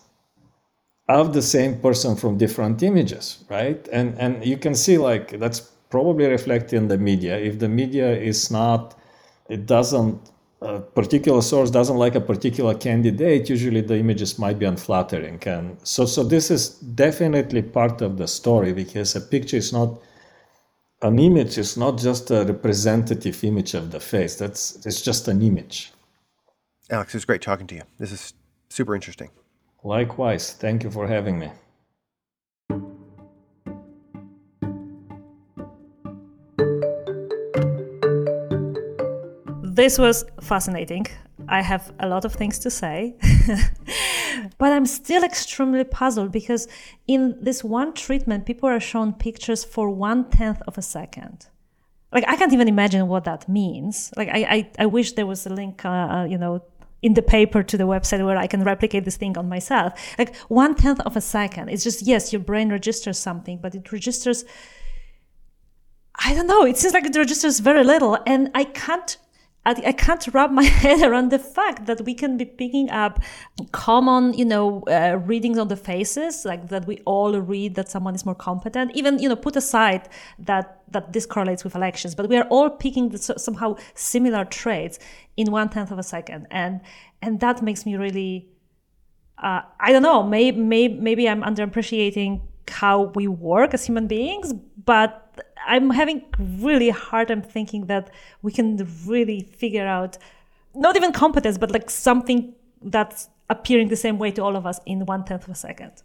of 1.09 1.33
the 1.33 1.41
same 1.41 1.79
person 1.79 2.15
from 2.15 2.37
different 2.37 2.83
images, 2.83 3.43
right? 3.49 3.87
And, 3.91 4.17
and 4.19 4.45
you 4.45 4.57
can 4.57 4.75
see 4.75 4.97
like 4.97 5.39
that's 5.39 5.59
probably 5.89 6.27
reflected 6.27 6.77
in 6.77 6.87
the 6.87 6.97
media. 6.97 7.37
If 7.37 7.59
the 7.59 7.67
media 7.67 8.15
is 8.15 8.51
not, 8.51 8.95
it 9.49 9.65
doesn't 9.65 10.31
a 10.61 10.79
particular 10.79 11.41
source 11.41 11.71
doesn't 11.71 11.95
like 11.95 12.15
a 12.15 12.21
particular 12.21 12.73
candidate, 12.75 13.49
usually 13.49 13.81
the 13.81 13.97
images 13.97 14.37
might 14.37 14.59
be 14.59 14.65
unflattering. 14.65 15.41
And 15.45 15.77
so, 15.83 16.05
so 16.05 16.21
this 16.21 16.51
is 16.51 16.71
definitely 16.71 17.61
part 17.61 18.01
of 18.01 18.17
the 18.17 18.27
story 18.27 18.73
because 18.73 19.15
a 19.15 19.21
picture 19.21 19.57
is 19.57 19.71
not 19.71 19.97
an 21.01 21.17
image 21.17 21.57
is 21.57 21.77
not 21.77 21.97
just 21.97 22.29
a 22.29 22.43
representative 22.43 23.41
image 23.45 23.73
of 23.73 23.91
the 23.91 24.01
face. 24.01 24.35
That's 24.35 24.85
it's 24.85 25.01
just 25.01 25.29
an 25.29 25.41
image. 25.41 25.93
Alex, 26.89 27.13
it 27.13 27.17
was 27.17 27.25
great 27.25 27.41
talking 27.41 27.67
to 27.67 27.75
you. 27.75 27.83
This 27.97 28.11
is 28.11 28.33
super 28.69 28.95
interesting. 28.95 29.29
Likewise. 29.83 30.53
Thank 30.53 30.83
you 30.83 30.91
for 30.91 31.07
having 31.07 31.39
me. 31.39 31.49
this 39.79 39.97
was 39.97 40.25
fascinating. 40.41 41.05
I 41.47 41.61
have 41.61 41.93
a 42.01 42.07
lot 42.07 42.25
of 42.25 42.33
things 42.33 42.59
to 42.59 42.69
say, 42.69 43.15
but 44.57 44.73
I'm 44.73 44.85
still 44.85 45.23
extremely 45.23 45.85
puzzled 45.85 46.33
because 46.33 46.67
in 47.07 47.37
this 47.41 47.63
one 47.63 47.93
treatment, 47.93 48.45
people 48.45 48.67
are 48.67 48.81
shown 48.81 49.13
pictures 49.13 49.63
for 49.63 49.89
one 49.89 50.29
tenth 50.29 50.61
of 50.67 50.77
a 50.77 50.81
second. 50.81 51.47
Like 52.11 52.25
I 52.27 52.35
can't 52.35 52.51
even 52.51 52.67
imagine 52.67 53.07
what 53.07 53.23
that 53.23 53.47
means. 53.47 54.11
Like 54.17 54.27
I, 54.27 54.39
I, 54.55 54.71
I 54.79 54.85
wish 54.85 55.13
there 55.13 55.25
was 55.25 55.45
a 55.45 55.53
link, 55.61 55.85
uh, 55.85 55.89
uh 55.89 56.25
you 56.25 56.37
know, 56.37 56.61
in 57.01 57.13
the 57.13 57.21
paper 57.21 57.63
to 57.63 57.77
the 57.77 57.85
website 57.85 58.25
where 58.25 58.37
I 58.37 58.47
can 58.47 58.63
replicate 58.63 59.05
this 59.05 59.17
thing 59.17 59.37
on 59.37 59.47
myself. 59.47 59.93
Like 60.17 60.35
one 60.47 60.75
tenth 60.75 60.99
of 61.01 61.15
a 61.15 61.21
second. 61.21 61.69
It's 61.69 61.83
just 61.83 62.01
yes, 62.01 62.33
your 62.33 62.41
brain 62.41 62.69
registers 62.69 63.17
something, 63.17 63.59
but 63.61 63.75
it 63.75 63.91
registers. 63.91 64.45
I 66.15 66.33
don't 66.33 66.47
know. 66.47 66.65
It 66.65 66.77
seems 66.77 66.93
like 66.93 67.05
it 67.05 67.15
registers 67.15 67.59
very 67.59 67.83
little, 67.83 68.17
and 68.27 68.51
I 68.53 68.65
can't 68.65 69.17
I, 69.65 69.91
can't 69.91 70.25
wrap 70.33 70.51
my 70.51 70.63
head 70.83 71.01
around 71.01 71.31
the 71.31 71.39
fact 71.39 71.85
that 71.85 72.01
we 72.01 72.13
can 72.13 72.37
be 72.37 72.45
picking 72.45 72.89
up 72.89 73.19
common, 73.71 74.33
you 74.33 74.45
know, 74.45 74.81
uh, 74.87 75.19
readings 75.25 75.57
on 75.57 75.67
the 75.67 75.75
faces, 75.75 76.45
like 76.45 76.69
that 76.69 76.87
we 76.87 76.99
all 77.05 77.39
read 77.39 77.75
that 77.75 77.89
someone 77.89 78.15
is 78.15 78.25
more 78.25 78.35
competent. 78.35 78.91
Even, 78.95 79.19
you 79.19 79.29
know, 79.29 79.35
put 79.35 79.55
aside 79.55 80.09
that 80.39 80.81
that 80.91 81.13
this 81.13 81.27
correlates 81.27 81.63
with 81.63 81.75
elections, 81.75 82.15
but 82.15 82.27
we 82.29 82.35
are 82.37 82.47
all 82.49 82.69
picking 82.69 83.09
the, 83.09 83.17
somehow 83.19 83.75
similar 83.93 84.43
traits 84.43 84.97
in 85.37 85.51
one 85.51 85.69
tenth 85.69 85.91
of 85.91 85.99
a 85.99 86.03
second, 86.03 86.47
and 86.49 86.81
and 87.21 87.39
that 87.41 87.61
makes 87.61 87.85
me 87.85 87.95
really, 87.95 88.49
uh, 89.37 89.61
I 89.79 89.91
don't 89.91 90.03
know, 90.03 90.23
maybe 90.23 90.57
maybe 90.57 90.95
maybe 90.95 91.29
I'm 91.29 91.43
underappreciating 91.43 92.41
how 92.69 93.03
we 93.15 93.27
work 93.27 93.73
as 93.73 93.85
human 93.85 94.07
beings, 94.07 94.53
but 94.53 95.28
I'm 95.67 95.89
having 95.91 96.23
really 96.37 96.89
hard 96.89 97.27
time 97.27 97.41
thinking 97.41 97.85
that 97.87 98.09
we 98.41 98.51
can 98.51 98.87
really 99.05 99.41
figure 99.41 99.85
out 99.85 100.17
not 100.75 100.95
even 100.95 101.11
competence, 101.11 101.57
but 101.57 101.71
like 101.71 101.89
something 101.89 102.53
that's 102.81 103.29
appearing 103.49 103.89
the 103.89 103.95
same 103.95 104.17
way 104.17 104.31
to 104.31 104.43
all 104.43 104.55
of 104.55 104.65
us 104.65 104.79
in 104.85 105.05
one 105.05 105.25
tenth 105.25 105.43
of 105.43 105.49
a 105.49 105.55
second. 105.55 106.03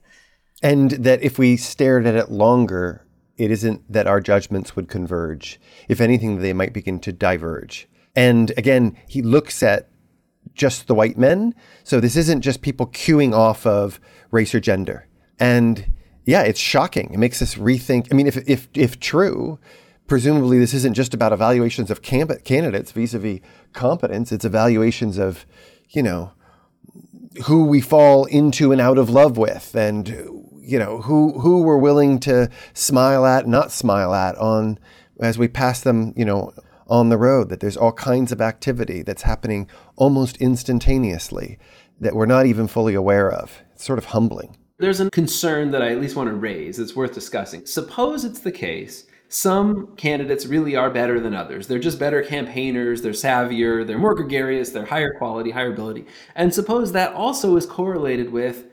And 0.62 0.92
that 0.92 1.22
if 1.22 1.38
we 1.38 1.56
stared 1.56 2.06
at 2.06 2.14
it 2.14 2.30
longer, 2.30 3.04
it 3.36 3.50
isn't 3.50 3.92
that 3.92 4.06
our 4.06 4.20
judgments 4.20 4.76
would 4.76 4.88
converge. 4.88 5.60
If 5.88 6.00
anything, 6.00 6.40
they 6.40 6.52
might 6.52 6.72
begin 6.72 7.00
to 7.00 7.12
diverge. 7.12 7.88
And 8.16 8.52
again, 8.56 8.96
he 9.08 9.22
looks 9.22 9.62
at 9.62 9.88
just 10.54 10.86
the 10.86 10.94
white 10.94 11.18
men. 11.18 11.54
So 11.82 12.00
this 12.00 12.16
isn't 12.16 12.42
just 12.42 12.62
people 12.62 12.86
cueing 12.86 13.34
off 13.34 13.66
of 13.66 14.00
race 14.30 14.54
or 14.54 14.60
gender. 14.60 15.08
And 15.38 15.92
yeah, 16.24 16.42
it's 16.42 16.60
shocking. 16.60 17.10
It 17.12 17.18
makes 17.18 17.42
us 17.42 17.56
rethink. 17.56 18.08
I 18.10 18.14
mean, 18.14 18.26
if 18.26 18.36
if 18.48 18.68
if 18.74 18.98
true, 18.98 19.58
presumably 20.06 20.58
this 20.58 20.74
isn't 20.74 20.94
just 20.94 21.14
about 21.14 21.32
evaluations 21.32 21.90
of 21.90 22.02
candidates 22.02 22.92
vis-a-vis 22.92 23.40
competence. 23.72 24.32
It's 24.32 24.44
evaluations 24.44 25.18
of, 25.18 25.44
you 25.90 26.02
know, 26.02 26.32
who 27.46 27.66
we 27.66 27.80
fall 27.80 28.24
into 28.26 28.72
and 28.72 28.80
out 28.80 28.98
of 28.98 29.10
love 29.10 29.36
with, 29.36 29.74
and 29.74 30.08
you 30.60 30.78
know 30.78 31.02
who 31.02 31.38
who 31.40 31.62
we're 31.62 31.76
willing 31.76 32.18
to 32.20 32.48
smile 32.72 33.26
at, 33.26 33.46
not 33.46 33.70
smile 33.70 34.14
at 34.14 34.36
on 34.36 34.78
as 35.20 35.38
we 35.38 35.48
pass 35.48 35.80
them, 35.80 36.14
you 36.16 36.24
know, 36.24 36.52
on 36.88 37.10
the 37.10 37.18
road. 37.18 37.50
That 37.50 37.60
there's 37.60 37.76
all 37.76 37.92
kinds 37.92 38.32
of 38.32 38.40
activity 38.40 39.02
that's 39.02 39.22
happening 39.22 39.68
almost 39.96 40.38
instantaneously 40.38 41.58
that 42.00 42.14
we're 42.14 42.26
not 42.26 42.46
even 42.46 42.66
fully 42.66 42.94
aware 42.94 43.30
of. 43.30 43.62
It's 43.72 43.84
sort 43.84 43.98
of 43.98 44.06
humbling. 44.06 44.56
There's 44.78 45.00
a 45.00 45.08
concern 45.10 45.70
that 45.70 45.82
I 45.82 45.92
at 45.92 46.00
least 46.00 46.16
want 46.16 46.28
to 46.28 46.34
raise 46.34 46.78
that's 46.78 46.96
worth 46.96 47.14
discussing. 47.14 47.64
Suppose 47.64 48.24
it's 48.24 48.40
the 48.40 48.50
case 48.52 49.06
some 49.28 49.94
candidates 49.96 50.46
really 50.46 50.76
are 50.76 50.90
better 50.90 51.18
than 51.18 51.34
others. 51.34 51.66
They're 51.66 51.78
just 51.78 51.98
better 51.98 52.22
campaigners, 52.22 53.02
they're 53.02 53.12
savvier, 53.12 53.86
they're 53.86 53.98
more 53.98 54.14
gregarious, 54.14 54.70
they're 54.70 54.84
higher 54.84 55.14
quality, 55.14 55.50
higher 55.50 55.72
ability. 55.72 56.06
And 56.34 56.54
suppose 56.54 56.92
that 56.92 57.14
also 57.14 57.56
is 57.56 57.66
correlated 57.66 58.30
with 58.30 58.66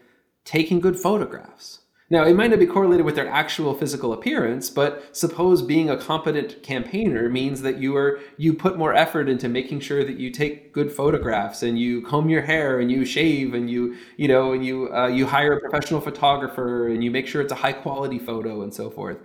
taking 0.43 0.79
good 0.79 0.97
photographs. 0.97 1.79
Now, 2.11 2.25
it 2.25 2.35
might 2.35 2.49
not 2.49 2.59
be 2.59 2.65
correlated 2.65 3.05
with 3.05 3.15
their 3.15 3.29
actual 3.29 3.73
physical 3.73 4.11
appearance, 4.11 4.69
but 4.69 5.15
suppose 5.15 5.61
being 5.61 5.89
a 5.89 5.95
competent 5.95 6.61
campaigner 6.61 7.29
means 7.29 7.61
that 7.61 7.77
you 7.77 7.95
are 7.95 8.19
you 8.35 8.53
put 8.53 8.77
more 8.77 8.93
effort 8.93 9.29
into 9.29 9.47
making 9.47 9.79
sure 9.79 10.03
that 10.03 10.19
you 10.19 10.29
take 10.29 10.73
good 10.73 10.91
photographs 10.91 11.63
and 11.63 11.79
you 11.79 12.01
comb 12.01 12.29
your 12.29 12.41
hair 12.41 12.81
and 12.81 12.91
you 12.91 13.05
shave 13.05 13.53
and 13.53 13.69
you 13.69 13.95
you 14.17 14.27
know 14.27 14.51
and 14.51 14.65
you 14.65 14.93
uh, 14.93 15.07
you 15.07 15.25
hire 15.25 15.53
a 15.53 15.61
professional 15.61 16.01
photographer 16.01 16.89
and 16.89 17.01
you 17.01 17.09
make 17.09 17.27
sure 17.27 17.41
it's 17.41 17.53
a 17.53 17.63
high 17.63 17.71
quality 17.71 18.19
photo 18.19 18.61
and 18.61 18.73
so 18.73 18.89
forth. 18.89 19.19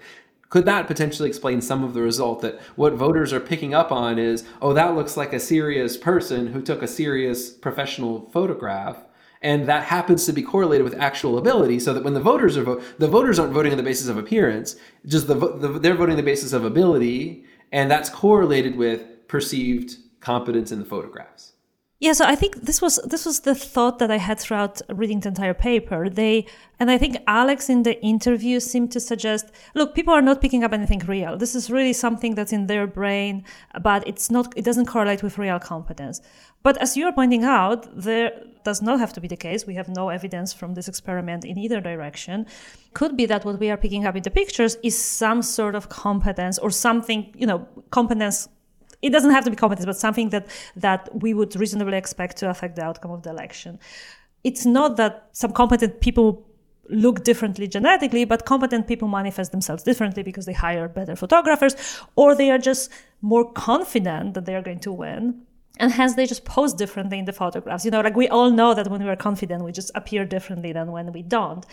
Could 0.49 0.65
that 0.67 0.87
potentially 0.87 1.29
explain 1.29 1.61
some 1.61 1.83
of 1.83 1.93
the 1.93 2.03
result 2.03 2.41
that 2.43 2.61
what 2.77 2.93
voters 2.93 3.33
are 3.33 3.41
picking 3.41 3.75
up 3.75 3.91
on 3.91 4.17
is, 4.17 4.45
oh, 4.63 4.73
that 4.75 4.95
looks 4.95 5.17
like 5.17 5.33
a 5.33 5.41
serious 5.41 5.97
person 5.97 6.47
who 6.53 6.63
took 6.63 6.83
a 6.83 6.87
serious 6.87 7.51
professional 7.51 8.31
photograph? 8.31 9.06
And 9.43 9.67
that 9.67 9.85
happens 9.85 10.25
to 10.27 10.33
be 10.33 10.43
correlated 10.43 10.85
with 10.85 10.95
actual 10.95 11.39
ability 11.39 11.79
so 11.79 11.93
that 11.93 12.05
when 12.05 12.15
the 12.15 12.21
voters 12.21 12.57
are 12.57 12.65
the 12.99 13.09
voters 13.09 13.39
aren't 13.39 13.53
voting 13.53 13.73
on 13.73 13.79
the 13.79 13.85
basis 13.85 14.09
of 14.09 14.17
appearance 14.17 14.77
just 15.07 15.27
the, 15.27 15.35
the 15.35 15.69
they're 15.79 15.95
voting 15.95 16.13
on 16.13 16.17
the 16.17 16.23
basis 16.23 16.53
of 16.53 16.65
ability 16.65 17.45
and 17.73 17.91
that's 17.91 18.09
correlated 18.09 18.77
with 18.77 19.27
perceived 19.29 19.97
competence 20.21 20.73
in 20.73 20.79
the 20.79 20.85
photographs 20.85 21.53
yeah, 21.99 22.13
so 22.13 22.27
I 22.27 22.35
think 22.35 22.57
this 22.63 22.83
was 22.83 23.01
this 23.07 23.25
was 23.25 23.41
the 23.41 23.55
thought 23.55 23.99
that 24.01 24.11
I 24.11 24.19
had 24.19 24.39
throughout 24.39 24.83
reading 24.91 25.21
the 25.21 25.29
entire 25.29 25.55
paper. 25.55 26.11
They 26.11 26.47
and 26.79 26.91
I 26.91 26.99
think 26.99 27.17
Alex 27.27 27.71
in 27.71 27.85
the 27.85 27.99
interview 28.05 28.61
seemed 28.61 28.93
to 28.93 29.01
suggest, 29.01 29.47
look, 29.75 29.95
people 29.95 30.13
are 30.13 30.21
not 30.21 30.43
picking 30.43 30.63
up 30.63 30.75
anything 30.75 30.99
real. 31.07 31.39
This 31.39 31.55
is 31.55 31.71
really 31.71 31.95
something 31.95 32.35
that's 32.35 32.53
in 32.53 32.67
their 32.67 32.87
brain, 32.87 33.45
but 33.81 34.07
it's 34.07 34.31
not 34.31 34.53
it 34.59 34.65
doesn't 34.65 34.87
correlate 34.87 35.23
with 35.23 35.39
real 35.39 35.59
competence. 35.59 36.21
But 36.63 36.77
as 36.83 36.99
you're 36.99 37.13
pointing 37.15 37.45
out, 37.45 37.89
there 37.97 38.31
does 38.63 38.83
not 38.83 39.01
have 39.01 39.15
to 39.15 39.21
be 39.21 39.29
the 39.29 39.37
case. 39.37 39.67
We 39.67 39.77
have 39.77 39.89
no 39.89 40.11
evidence 40.11 40.53
from 40.53 40.75
this 40.75 40.89
experiment 40.89 41.47
in 41.47 41.57
either 41.57 41.81
direction. 41.81 42.45
Could 42.93 43.17
be 43.17 43.25
that 43.27 43.47
what 43.47 43.59
we 43.59 43.71
are 43.71 43.77
picking 43.79 44.05
up 44.05 44.17
in 44.17 44.23
the 44.23 44.31
pictures 44.31 44.77
is 44.83 44.99
some 44.99 45.41
sort 45.41 45.75
of 45.75 45.89
competence 45.89 46.59
or 46.59 46.71
something, 46.71 47.33
you 47.35 47.47
know, 47.47 47.67
competence 47.91 48.49
it 49.07 49.13
doesn't 49.13 49.31
have 49.31 49.45
to 49.45 49.51
be 49.51 49.57
competence, 49.57 49.87
but 49.87 49.97
something 49.97 50.31
that 50.31 50.47
that 50.77 51.09
we 51.23 51.35
would 51.35 51.55
reasonably 51.57 51.97
expect 51.97 52.37
to 52.39 52.51
affect 52.51 52.77
the 52.77 52.85
outcome 52.85 53.11
of 53.11 53.23
the 53.23 53.31
election. 53.31 53.79
It's 54.45 54.65
not 54.67 54.97
that 54.97 55.29
some 55.33 55.53
competent 55.53 56.01
people 56.01 56.47
look 56.89 57.25
differently 57.25 57.67
genetically, 57.67 58.25
but 58.25 58.45
competent 58.47 58.87
people 58.87 59.09
manifest 59.09 59.51
themselves 59.53 59.83
differently 59.83 60.23
because 60.23 60.47
they 60.47 60.53
hire 60.53 60.89
better 60.89 61.17
photographers, 61.17 61.75
or 62.15 62.35
they 62.35 62.51
are 62.51 62.59
just 62.59 62.91
more 63.23 63.51
confident 63.53 64.35
that 64.35 64.45
they 64.47 64.55
are 64.55 64.63
going 64.63 64.81
to 64.81 64.93
win. 64.93 65.43
And 65.79 65.93
hence 65.93 66.15
they 66.15 66.27
just 66.27 66.45
pose 66.47 66.73
differently 66.73 67.19
in 67.19 67.27
the 67.27 67.33
photographs. 67.33 67.85
You 67.85 67.91
know, 67.91 68.01
like 68.01 68.17
we 68.17 68.29
all 68.29 68.51
know 68.51 68.73
that 68.73 68.89
when 68.89 69.03
we 69.03 69.11
are 69.11 69.17
confident, 69.17 69.63
we 69.63 69.73
just 69.73 69.91
appear 69.95 70.25
differently 70.25 70.73
than 70.73 70.91
when 70.91 71.13
we 71.13 71.23
don't. 71.23 71.67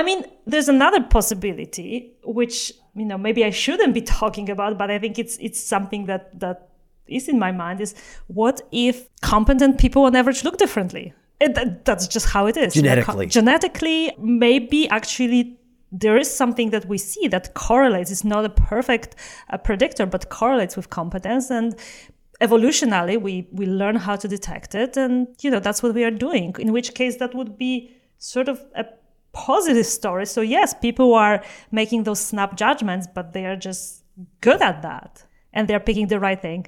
I 0.00 0.02
mean, 0.02 0.24
there's 0.46 0.70
another 0.70 1.02
possibility, 1.02 2.14
which 2.24 2.72
you 2.94 3.04
know 3.04 3.18
maybe 3.18 3.44
I 3.44 3.50
shouldn't 3.50 3.92
be 3.92 4.00
talking 4.20 4.48
about, 4.48 4.78
but 4.78 4.90
I 4.90 4.98
think 4.98 5.18
it's 5.18 5.36
it's 5.46 5.60
something 5.60 6.06
that 6.06 6.40
that 6.40 6.70
is 7.06 7.28
in 7.28 7.38
my 7.38 7.52
mind. 7.52 7.82
Is 7.82 7.94
what 8.26 8.62
if 8.72 9.10
competent 9.20 9.78
people 9.78 10.04
on 10.06 10.16
average 10.16 10.42
look 10.42 10.56
differently? 10.56 11.12
It, 11.38 11.84
that's 11.84 12.06
just 12.06 12.26
how 12.34 12.46
it 12.46 12.56
is. 12.56 12.72
Genetically, 12.72 13.26
genetically, 13.26 14.12
maybe 14.18 14.88
actually 14.88 15.58
there 15.92 16.16
is 16.16 16.34
something 16.34 16.70
that 16.70 16.86
we 16.86 16.96
see 16.96 17.28
that 17.28 17.52
correlates. 17.52 18.10
It's 18.10 18.24
not 18.24 18.46
a 18.46 18.50
perfect 18.50 19.16
uh, 19.50 19.58
predictor, 19.58 20.06
but 20.06 20.30
correlates 20.30 20.76
with 20.78 20.88
competence 20.88 21.50
and 21.50 21.76
evolutionally 22.40 23.20
we 23.20 23.46
we 23.52 23.66
learn 23.66 23.96
how 23.96 24.16
to 24.16 24.26
detect 24.26 24.74
it 24.74 24.96
and 24.96 25.26
you 25.42 25.50
know 25.50 25.60
that's 25.60 25.82
what 25.82 25.92
we 25.92 26.02
are 26.04 26.16
doing 26.26 26.54
in 26.58 26.72
which 26.72 26.94
case 26.94 27.16
that 27.18 27.34
would 27.34 27.58
be 27.58 27.94
sort 28.16 28.48
of 28.48 28.64
a 28.74 28.84
positive 29.32 29.86
stories. 29.86 30.30
so 30.30 30.40
yes 30.40 30.74
people 30.74 31.14
are 31.14 31.42
making 31.70 32.04
those 32.04 32.20
snap 32.20 32.56
judgments 32.56 33.06
but 33.14 33.32
they 33.32 33.46
are 33.46 33.56
just 33.56 34.00
good 34.40 34.60
at 34.62 34.82
that. 34.82 35.24
And 35.52 35.66
they're 35.66 35.80
picking 35.80 36.06
the 36.06 36.20
right 36.20 36.40
thing. 36.40 36.66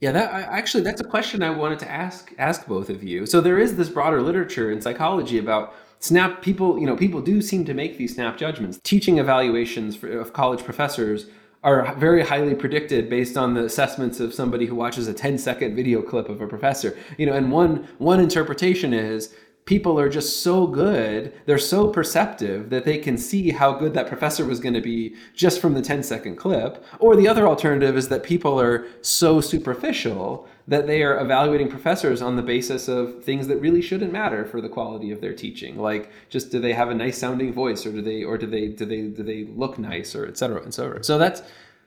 Yeah 0.00 0.12
that 0.12 0.32
actually 0.32 0.82
that's 0.82 1.00
a 1.00 1.04
question 1.04 1.42
i 1.42 1.50
wanted 1.50 1.78
to 1.80 1.90
ask 1.90 2.32
ask 2.38 2.66
both 2.66 2.90
of 2.90 3.02
you. 3.02 3.26
So 3.26 3.40
there 3.40 3.58
is 3.58 3.76
this 3.76 3.88
broader 3.88 4.20
literature 4.20 4.70
in 4.70 4.80
psychology 4.80 5.38
about 5.38 5.74
snap 6.00 6.42
people 6.42 6.78
you 6.80 6.86
know 6.86 6.96
people 6.96 7.20
do 7.20 7.40
seem 7.40 7.64
to 7.64 7.74
make 7.74 7.98
these 7.98 8.14
snap 8.14 8.36
judgments. 8.36 8.80
Teaching 8.82 9.18
evaluations 9.18 9.96
for, 9.96 10.08
of 10.18 10.32
college 10.32 10.64
professors 10.64 11.26
are 11.62 11.94
very 11.94 12.24
highly 12.24 12.56
predicted 12.56 13.08
based 13.08 13.36
on 13.36 13.54
the 13.54 13.64
assessments 13.64 14.18
of 14.18 14.34
somebody 14.34 14.66
who 14.66 14.74
watches 14.74 15.06
a 15.06 15.14
10 15.14 15.38
second 15.38 15.76
video 15.76 16.02
clip 16.02 16.28
of 16.28 16.40
a 16.40 16.48
professor. 16.48 16.98
You 17.18 17.26
know 17.26 17.34
and 17.34 17.52
one 17.52 17.88
one 17.98 18.20
interpretation 18.20 18.92
is 18.92 19.34
people 19.64 19.98
are 19.98 20.08
just 20.08 20.42
so 20.42 20.66
good 20.66 21.32
they're 21.46 21.58
so 21.58 21.88
perceptive 21.88 22.70
that 22.70 22.84
they 22.84 22.98
can 22.98 23.16
see 23.16 23.50
how 23.50 23.72
good 23.72 23.94
that 23.94 24.08
professor 24.08 24.44
was 24.44 24.58
going 24.58 24.74
to 24.74 24.80
be 24.80 25.14
just 25.34 25.60
from 25.60 25.74
the 25.74 25.82
10 25.82 26.02
second 26.02 26.36
clip 26.36 26.84
or 26.98 27.14
the 27.14 27.28
other 27.28 27.46
alternative 27.46 27.96
is 27.96 28.08
that 28.08 28.22
people 28.22 28.60
are 28.60 28.86
so 29.02 29.40
superficial 29.40 30.48
that 30.66 30.86
they 30.86 31.02
are 31.02 31.18
evaluating 31.20 31.68
professors 31.68 32.22
on 32.22 32.36
the 32.36 32.42
basis 32.42 32.88
of 32.88 33.22
things 33.24 33.46
that 33.46 33.56
really 33.58 33.82
shouldn't 33.82 34.12
matter 34.12 34.44
for 34.44 34.60
the 34.60 34.68
quality 34.68 35.10
of 35.10 35.20
their 35.20 35.34
teaching 35.34 35.78
like 35.78 36.10
just 36.28 36.50
do 36.50 36.58
they 36.60 36.72
have 36.72 36.90
a 36.90 36.94
nice 36.94 37.18
sounding 37.18 37.52
voice 37.52 37.86
or 37.86 37.92
do 37.92 38.02
they 38.02 38.24
or 38.24 38.36
do 38.36 38.46
they 38.46 38.68
do 38.68 38.84
they 38.84 39.02
do 39.02 39.22
they 39.22 39.44
look 39.44 39.78
nice 39.78 40.14
or 40.14 40.26
et 40.26 40.36
cetera 40.36 40.60
and 40.62 40.74
so 40.74 40.90
on 40.90 41.02
so 41.02 41.18
that's 41.18 41.42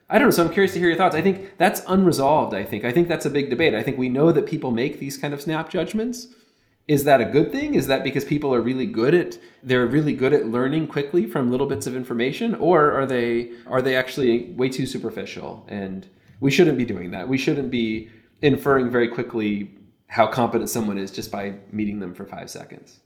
I 0.08 0.18
don't 0.18 0.28
know. 0.28 0.30
So 0.30 0.44
I'm 0.44 0.52
curious 0.52 0.72
to 0.74 0.78
hear 0.78 0.88
your 0.88 0.96
thoughts. 0.96 1.16
I 1.16 1.20
think 1.20 1.58
that's 1.58 1.82
unresolved. 1.88 2.54
I 2.54 2.62
think. 2.62 2.84
I 2.84 2.92
think 2.92 3.08
that's 3.08 3.26
a 3.26 3.30
big 3.30 3.50
debate. 3.50 3.74
I 3.74 3.82
think 3.82 3.98
we 3.98 4.08
know 4.08 4.30
that 4.30 4.46
people 4.46 4.70
make 4.70 5.00
these 5.00 5.18
kind 5.18 5.34
of 5.34 5.42
snap 5.42 5.68
judgments. 5.68 6.28
Is 6.88 7.02
that 7.04 7.20
a 7.20 7.24
good 7.24 7.50
thing? 7.50 7.74
Is 7.74 7.88
that 7.88 8.04
because 8.04 8.24
people 8.24 8.54
are 8.54 8.60
really 8.60 8.86
good 8.86 9.12
at 9.14 9.38
they're 9.62 9.86
really 9.86 10.14
good 10.14 10.32
at 10.32 10.46
learning 10.46 10.86
quickly 10.86 11.26
from 11.26 11.50
little 11.50 11.66
bits 11.66 11.86
of 11.86 11.96
information, 11.96 12.54
or 12.54 12.92
are 12.92 13.06
they 13.06 13.50
are 13.66 13.82
they 13.82 13.96
actually 13.96 14.52
way 14.52 14.68
too 14.68 14.86
superficial? 14.86 15.66
And 15.68 16.06
we 16.40 16.50
shouldn't 16.50 16.78
be 16.78 16.84
doing 16.84 17.10
that. 17.10 17.28
We 17.28 17.38
shouldn't 17.38 17.70
be 17.70 18.08
inferring 18.40 18.90
very 18.90 19.08
quickly 19.08 19.70
how 20.06 20.28
competent 20.28 20.70
someone 20.70 20.98
is 20.98 21.10
just 21.10 21.32
by 21.32 21.54
meeting 21.72 21.98
them 21.98 22.14
for 22.14 22.24
five 22.24 22.48
seconds. 22.50 23.00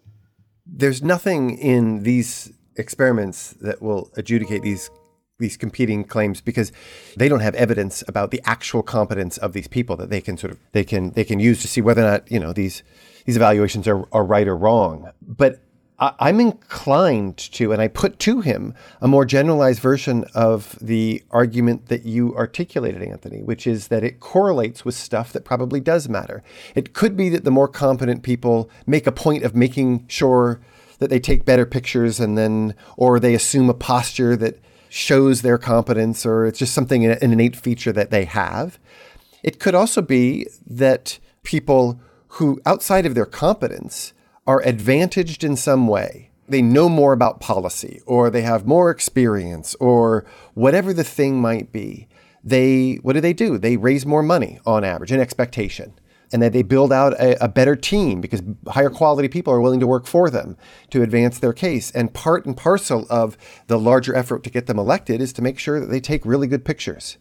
There's 0.66 1.03
nothing 1.03 1.57
in 1.57 2.03
these 2.03 2.53
experiments 2.77 3.55
that 3.61 3.81
will 3.81 4.11
adjudicate 4.16 4.62
these 4.62 4.90
these 5.38 5.57
competing 5.57 6.05
claims 6.05 6.43
because 6.43 6.71
they 7.16 7.27
don't 7.27 7.40
have 7.40 7.55
evidence 7.55 8.05
about 8.07 8.31
the 8.31 8.43
actual 8.45 8.83
competence 8.83 9.38
of 9.38 9.55
these 9.55 9.66
people 9.66 9.97
that 9.97 10.11
they 10.11 10.21
can 10.21 10.37
sort 10.37 10.53
of 10.53 10.59
they 10.73 10.85
can 10.85 11.12
they 11.12 11.25
can 11.25 11.40
use 11.40 11.62
to 11.62 11.69
see 11.69 11.81
whether 11.81 12.03
or 12.03 12.11
not 12.11 12.31
you 12.31 12.38
know 12.38 12.53
these 12.53 12.83
these 13.24 13.37
evaluations 13.37 13.87
are, 13.88 14.06
are 14.12 14.24
right 14.24 14.48
or 14.48 14.56
wrong. 14.56 15.11
But 15.22 15.61
I'm 16.02 16.40
inclined 16.40 17.37
to, 17.37 17.72
and 17.72 17.83
I 17.83 17.88
put 17.88 18.18
to 18.20 18.40
him 18.40 18.72
a 19.02 19.09
more 19.09 19.26
generalized 19.26 19.80
version 19.80 20.24
of 20.35 20.78
the 20.80 21.22
argument 21.30 21.88
that 21.88 22.06
you 22.06 22.35
articulated, 22.37 23.02
Anthony, 23.02 23.42
which 23.42 23.66
is 23.66 23.88
that 23.88 24.02
it 24.02 24.18
correlates 24.18 24.83
with 24.83 24.94
stuff 24.94 25.30
that 25.35 25.44
probably 25.44 25.78
does 25.78 26.09
matter. 26.09 26.42
It 26.74 26.94
could 26.94 27.18
be 27.18 27.28
that 27.28 27.44
the 27.44 27.50
more 27.50 27.68
competent 27.68 28.22
people 28.22 28.70
make 28.87 29.06
a 29.06 29.12
point 29.12 29.44
of 29.44 29.54
making 29.54 30.09
sure 30.09 30.62
that 31.00 31.11
they 31.11 31.20
take 31.20 31.44
better 31.44 31.66
pictures 31.66 32.18
and 32.18 32.38
then, 32.38 32.74
or 32.96 33.20
they 33.20 33.35
assume 33.35 33.68
a 33.68 33.74
posture 33.74 34.37
that 34.37 34.59
shows 34.88 35.42
their 35.42 35.59
competence, 35.59 36.24
or 36.24 36.46
it's 36.46 36.59
just 36.59 36.72
something, 36.72 37.04
an 37.04 37.18
innate 37.20 37.56
feature 37.56 37.92
that 37.92 38.11
they 38.11 38.24
have. 38.24 38.78
It 39.42 39.59
could 39.61 39.74
also 39.74 40.00
be 40.00 40.46
that 40.66 41.18
people 41.42 42.00
who, 42.35 42.61
outside 42.64 43.07
of 43.07 43.14
their 43.14 43.27
competence, 43.27 44.12
are 44.47 44.62
advantaged 44.62 45.43
in 45.43 45.57
some 45.57 45.88
way. 45.88 46.31
They 46.49 46.62
know 46.62 46.88
more 46.88 47.12
about 47.12 47.40
policy, 47.40 48.01
or 48.07 48.31
they 48.31 48.43
have 48.43 48.66
more 48.66 48.90
experience, 48.90 49.75
or 49.81 50.25
whatever 50.55 50.93
the 50.93 51.05
thing 51.05 51.40
might 51.40 51.73
be. 51.73 52.09
They, 52.43 52.95
what 53.03 53.12
do 53.12 53.21
they 53.21 53.33
do? 53.33 53.59
They 53.59 53.77
raise 53.77 54.07
more 54.07 54.23
money 54.23 54.61
on 54.64 54.85
average, 54.85 55.12
an 55.12 55.21
expectation. 55.21 55.95
And 56.33 56.40
that 56.43 56.53
they 56.53 56.62
build 56.62 56.93
out 56.93 57.14
a, 57.14 57.45
a 57.45 57.49
better 57.49 57.75
team 57.75 58.21
because 58.21 58.43
higher 58.69 58.90
quality 58.90 59.27
people 59.27 59.53
are 59.53 59.61
willing 59.61 59.81
to 59.81 59.87
work 59.87 60.07
for 60.07 60.31
them 60.31 60.57
to 60.90 61.03
advance 61.03 61.40
their 61.40 61.53
case. 61.53 61.90
And 61.90 62.14
part 62.14 62.47
and 62.47 62.57
parcel 62.57 63.05
of 63.11 63.37
the 63.66 63.79
larger 63.79 64.14
effort 64.14 64.45
to 64.45 64.51
get 64.51 64.66
them 64.66 64.79
elected 64.79 65.21
is 65.21 65.33
to 65.35 65.43
make 65.43 65.59
sure 65.59 65.81
that 65.81 65.87
they 65.87 65.99
take 65.99 66.25
really 66.25 66.47
good 66.47 66.64
pictures. 66.64 67.19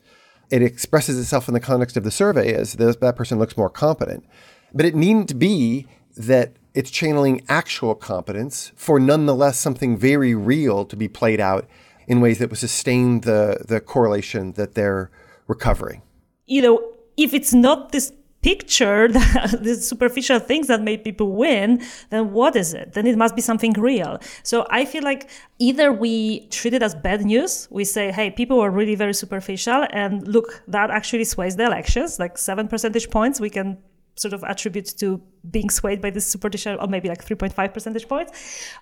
It 0.51 0.61
expresses 0.61 1.19
itself 1.19 1.47
in 1.47 1.55
the 1.55 1.59
context 1.59 1.97
of 1.97 2.03
the 2.03 2.11
survey 2.11 2.53
as 2.53 2.73
that 2.73 3.15
person 3.15 3.39
looks 3.39 3.57
more 3.57 3.69
competent. 3.69 4.25
But 4.73 4.85
it 4.85 4.95
needn't 4.95 5.39
be 5.39 5.87
that 6.17 6.53
it's 6.73 6.91
channeling 6.91 7.41
actual 7.49 7.95
competence 7.95 8.71
for 8.75 8.99
nonetheless 8.99 9.59
something 9.59 9.97
very 9.97 10.35
real 10.35 10.85
to 10.85 10.95
be 10.95 11.07
played 11.07 11.39
out 11.39 11.67
in 12.07 12.21
ways 12.21 12.39
that 12.39 12.49
would 12.49 12.59
sustain 12.59 13.21
the, 13.21 13.63
the 13.67 13.79
correlation 13.79 14.53
that 14.53 14.75
they're 14.75 15.09
recovering. 15.47 16.01
You 16.45 16.61
know, 16.61 16.91
if 17.17 17.33
it's 17.33 17.53
not 17.53 17.91
this 17.91 18.11
picture, 18.41 19.07
the 19.09 19.77
superficial 19.79 20.39
things 20.39 20.67
that 20.67 20.81
made 20.81 21.03
people 21.03 21.33
win, 21.33 21.81
then 22.09 22.31
what 22.31 22.55
is 22.55 22.73
it? 22.73 22.93
Then 22.93 23.05
it 23.05 23.17
must 23.17 23.35
be 23.35 23.41
something 23.41 23.73
real. 23.73 24.19
So 24.43 24.65
I 24.69 24.85
feel 24.85 25.03
like 25.03 25.29
either 25.59 25.91
we 25.91 26.47
treat 26.47 26.73
it 26.73 26.81
as 26.81 26.95
bad 26.95 27.25
news, 27.25 27.67
we 27.69 27.83
say, 27.83 28.11
hey, 28.11 28.31
people 28.31 28.57
were 28.57 28.71
really 28.71 28.95
very 28.95 29.13
superficial, 29.13 29.85
and 29.91 30.27
look, 30.27 30.63
that 30.67 30.89
actually 30.89 31.25
sways 31.25 31.57
the 31.57 31.65
elections, 31.65 32.19
like 32.19 32.37
seven 32.37 32.67
percentage 32.67 33.09
points. 33.09 33.39
We 33.39 33.49
can 33.49 33.77
sort 34.19 34.33
of 34.33 34.43
attribute 34.43 34.87
to 34.99 35.21
being 35.49 35.69
swayed 35.69 36.01
by 36.01 36.09
this 36.09 36.25
superficial, 36.25 36.77
or 36.79 36.87
maybe 36.87 37.09
like 37.09 37.23
3.5 37.25 37.73
percentage 37.73 38.07
points, 38.07 38.31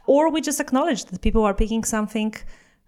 or 0.05 0.31
we 0.31 0.41
just 0.41 0.59
acknowledge 0.59 1.05
that 1.05 1.21
people 1.21 1.43
are 1.43 1.53
picking 1.53 1.83
something 1.83 2.33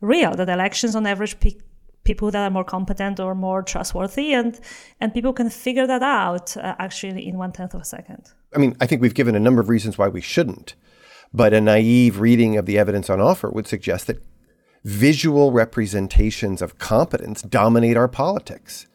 real, 0.02 0.36
that 0.36 0.50
elections 0.50 0.96
on 0.96 1.06
average 1.06 1.40
pick 1.40 1.62
people 2.04 2.32
that 2.32 2.44
are 2.44 2.50
more 2.50 2.64
competent 2.64 3.20
or 3.20 3.36
more 3.36 3.62
trustworthy, 3.62 4.34
and 4.34 4.60
and 5.00 5.14
people 5.14 5.34
can 5.34 5.50
figure 5.50 5.88
that 5.88 6.02
out 6.02 6.58
uh, 6.58 6.76
actually 6.80 7.28
in 7.28 7.38
one 7.38 7.52
tenth 7.52 7.74
of 7.74 7.82
a 7.82 7.86
second. 7.86 8.32
I 8.56 8.58
mean, 8.58 8.76
I 8.82 8.86
think 8.88 9.02
we've 9.02 9.14
given 9.14 9.36
a 9.36 9.40
number 9.40 9.62
of 9.62 9.70
reasons 9.70 9.98
why 9.98 10.08
we 10.08 10.22
shouldn't, 10.22 10.76
but 11.34 11.54
a 11.54 11.62
naive 11.62 12.20
reading 12.20 12.58
of 12.58 12.66
the 12.66 12.78
evidence 12.80 13.10
on 13.10 13.22
offer 13.22 13.50
would 13.50 13.68
suggest 13.68 14.08
that 14.08 14.24
visual 14.84 15.52
representations 15.52 16.62
of 16.62 16.80
competence 16.80 17.42
dominate 17.42 17.98
our 17.98 18.08
politics. 18.08 18.88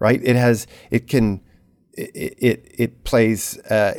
Right? 0.00 0.20
It 0.22 0.36
has 0.36 0.66
it 0.90 1.08
can 1.08 1.40
it, 1.98 2.70
it, 2.74 3.04
plays, 3.04 3.58
uh, 3.70 3.92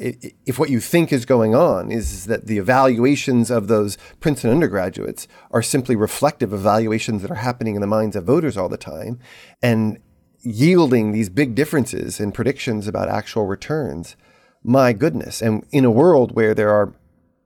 if 0.45 0.57
what 0.57 0.69
you 0.69 0.79
think 0.79 1.12
is 1.12 1.25
going 1.25 1.53
on 1.53 1.91
is 1.91 2.25
that 2.25 2.47
the 2.47 2.57
evaluations 2.57 3.51
of 3.51 3.67
those 3.67 3.97
Princeton 4.19 4.51
undergraduates 4.51 5.27
are 5.51 5.62
simply 5.62 5.95
reflective 5.95 6.53
evaluations 6.53 7.21
that 7.21 7.31
are 7.31 7.35
happening 7.35 7.75
in 7.75 7.81
the 7.81 7.88
minds 7.88 8.15
of 8.15 8.23
voters 8.23 8.57
all 8.57 8.69
the 8.69 8.77
time 8.77 9.19
and 9.62 9.99
yielding 10.41 11.12
these 11.12 11.29
big 11.29 11.55
differences 11.55 12.19
in 12.19 12.31
predictions 12.31 12.88
about 12.88 13.09
actual 13.09 13.45
returns, 13.45 14.15
my 14.63 14.93
goodness. 14.93 15.41
And 15.41 15.65
in 15.71 15.83
a 15.83 15.91
world 15.91 16.35
where 16.35 16.55
there 16.55 16.69
are 16.69 16.93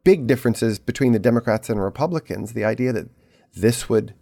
big 0.04 0.28
differences 0.28 0.78
between 0.78 1.14
the 1.14 1.20
Democrats 1.20 1.70
and 1.70 1.82
Republicans, 1.82 2.54
the 2.54 2.66
idea 2.66 2.94
that 2.94 3.10
this 3.56 3.90
would 3.90 4.14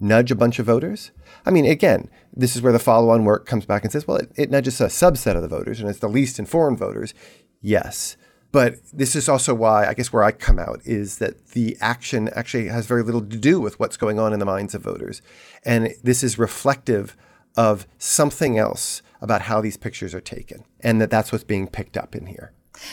nudge 0.00 0.30
a 0.30 0.36
bunch 0.36 0.58
of 0.58 0.66
voters? 0.66 1.10
I 1.44 1.50
mean, 1.50 1.64
again, 1.64 2.10
this 2.32 2.56
is 2.56 2.62
where 2.62 2.72
the 2.72 2.78
follow 2.78 3.10
on 3.10 3.24
work 3.24 3.46
comes 3.46 3.66
back 3.66 3.82
and 3.82 3.92
says, 3.92 4.06
well, 4.06 4.18
it, 4.18 4.32
it 4.36 4.50
nudges 4.50 4.80
a 4.80 4.86
subset 4.86 5.36
of 5.36 5.42
the 5.42 5.48
voters 5.48 5.80
and 5.80 5.88
it's 5.88 5.98
the 5.98 6.08
least 6.08 6.38
informed 6.38 6.78
voters. 6.78 7.14
Yes. 7.60 8.16
But 8.50 8.76
this 8.92 9.14
is 9.14 9.28
also 9.28 9.54
why, 9.54 9.86
I 9.86 9.94
guess, 9.94 10.12
where 10.12 10.24
I 10.24 10.32
come 10.32 10.58
out 10.58 10.80
is 10.84 11.18
that 11.18 11.48
the 11.48 11.76
action 11.80 12.30
actually 12.34 12.68
has 12.68 12.86
very 12.86 13.02
little 13.02 13.20
to 13.20 13.36
do 13.36 13.60
with 13.60 13.78
what's 13.78 13.98
going 13.98 14.18
on 14.18 14.32
in 14.32 14.38
the 14.38 14.46
minds 14.46 14.74
of 14.74 14.82
voters. 14.82 15.20
And 15.64 15.92
this 16.02 16.22
is 16.22 16.38
reflective 16.38 17.16
of 17.56 17.86
something 17.98 18.56
else 18.56 19.02
about 19.20 19.42
how 19.42 19.60
these 19.60 19.76
pictures 19.76 20.14
are 20.14 20.20
taken, 20.20 20.64
and 20.80 21.00
that 21.00 21.10
that's 21.10 21.32
what's 21.32 21.44
being 21.44 21.66
picked 21.66 21.96
up 21.96 22.14
in 22.14 22.26
here. 22.26 22.52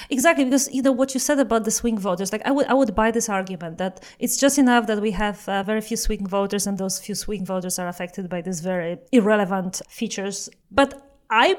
Exactly, 0.10 0.46
because 0.46 0.72
you 0.72 0.82
know 0.82 0.92
what 0.92 1.14
you 1.14 1.20
said 1.20 1.40
about 1.40 1.64
the 1.64 1.72
swing 1.72 1.98
voters. 1.98 2.32
Like 2.32 2.42
I 2.46 2.52
would, 2.52 2.68
I 2.68 2.74
would 2.74 2.96
buy 2.96 3.12
this 3.12 3.30
argument 3.30 3.78
that 3.78 4.04
it's 4.20 4.38
just 4.38 4.58
enough 4.58 4.88
that 4.88 5.02
we 5.02 5.12
have 5.12 5.48
uh, 5.48 5.64
very 5.64 5.82
few 5.82 5.98
swing 5.98 6.28
voters, 6.28 6.68
and 6.68 6.78
those 6.78 7.00
few 7.00 7.16
swing 7.16 7.46
voters 7.46 7.80
are 7.80 7.88
affected 7.88 8.30
by 8.30 8.42
these 8.42 8.62
very 8.62 8.98
irrelevant 9.12 9.82
features. 9.90 10.50
But 10.72 11.02
I 11.30 11.58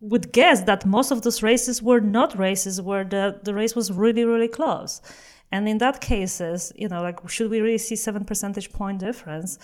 would 0.00 0.32
guess 0.32 0.62
that 0.62 0.86
most 0.86 1.10
of 1.10 1.22
those 1.22 1.42
races 1.42 1.82
were 1.82 2.00
not 2.00 2.38
races 2.38 2.80
where 2.80 3.04
the, 3.04 3.40
the 3.42 3.52
race 3.52 3.74
was 3.74 3.90
really, 3.90 4.24
really 4.24 4.48
close. 4.48 5.00
And 5.50 5.68
in 5.68 5.78
that 5.78 6.00
cases, 6.00 6.72
you 6.76 6.88
know, 6.88 7.02
like 7.02 7.26
should 7.28 7.50
we 7.50 7.60
really 7.60 7.78
see 7.78 7.96
seven 7.96 8.24
percentage 8.24 8.70
point 8.72 9.00
difference? 9.00 9.58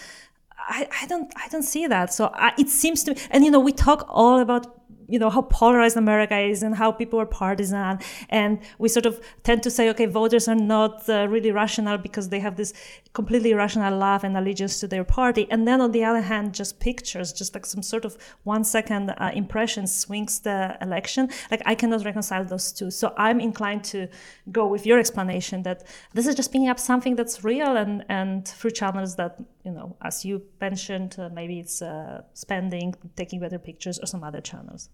I, 0.56 0.88
I 1.02 1.06
don't 1.06 1.32
I 1.36 1.48
don't 1.48 1.62
see 1.62 1.86
that. 1.86 2.12
So 2.12 2.30
I, 2.34 2.52
it 2.58 2.68
seems 2.68 3.04
to 3.04 3.14
me, 3.14 3.20
and 3.30 3.44
you 3.44 3.50
know 3.50 3.60
we 3.60 3.72
talk 3.72 4.06
all 4.08 4.40
about 4.40 4.80
you 5.08 5.18
know 5.18 5.30
how 5.30 5.42
polarized 5.42 5.96
America 5.96 6.38
is 6.38 6.62
and 6.62 6.74
how 6.74 6.92
people 6.92 7.20
are 7.20 7.26
partisan, 7.26 7.98
and 8.28 8.60
we 8.78 8.88
sort 8.88 9.06
of 9.06 9.20
tend 9.42 9.62
to 9.62 9.70
say, 9.70 9.88
okay, 9.90 10.06
voters 10.06 10.48
are 10.48 10.54
not 10.54 11.08
uh, 11.08 11.26
really 11.28 11.50
rational 11.50 11.98
because 11.98 12.28
they 12.28 12.40
have 12.40 12.56
this 12.56 12.72
completely 13.12 13.50
irrational 13.50 13.96
love 13.96 14.24
and 14.24 14.36
allegiance 14.36 14.80
to 14.80 14.88
their 14.88 15.04
party, 15.04 15.46
and 15.50 15.66
then 15.66 15.80
on 15.80 15.92
the 15.92 16.04
other 16.04 16.22
hand, 16.22 16.54
just 16.54 16.80
pictures, 16.80 17.32
just 17.32 17.54
like 17.54 17.66
some 17.66 17.82
sort 17.82 18.04
of 18.04 18.16
one 18.44 18.64
second 18.64 19.10
uh, 19.10 19.30
impression 19.34 19.86
swings 19.86 20.40
the 20.40 20.76
election. 20.80 21.28
Like 21.50 21.62
I 21.66 21.74
cannot 21.74 22.04
reconcile 22.04 22.44
those 22.44 22.72
two, 22.72 22.90
so 22.90 23.14
I'm 23.16 23.40
inclined 23.40 23.84
to 23.84 24.08
go 24.52 24.66
with 24.66 24.86
your 24.86 24.98
explanation 24.98 25.62
that 25.64 25.84
this 26.12 26.26
is 26.26 26.34
just 26.34 26.52
picking 26.52 26.68
up 26.68 26.78
something 26.78 27.16
that's 27.16 27.44
real 27.44 27.76
and 27.76 28.04
and 28.08 28.46
through 28.46 28.72
channels 28.72 29.16
that 29.16 29.38
you 29.64 29.72
know, 29.72 29.96
as 30.02 30.24
you 30.24 30.42
mentioned, 30.60 31.16
uh, 31.18 31.30
maybe 31.32 31.58
it's 31.58 31.80
uh, 31.80 32.22
spending, 32.34 32.94
taking 33.16 33.40
better 33.40 33.58
pictures, 33.58 33.98
or 33.98 34.06
some 34.06 34.22
other 34.22 34.40
channels. 34.40 34.90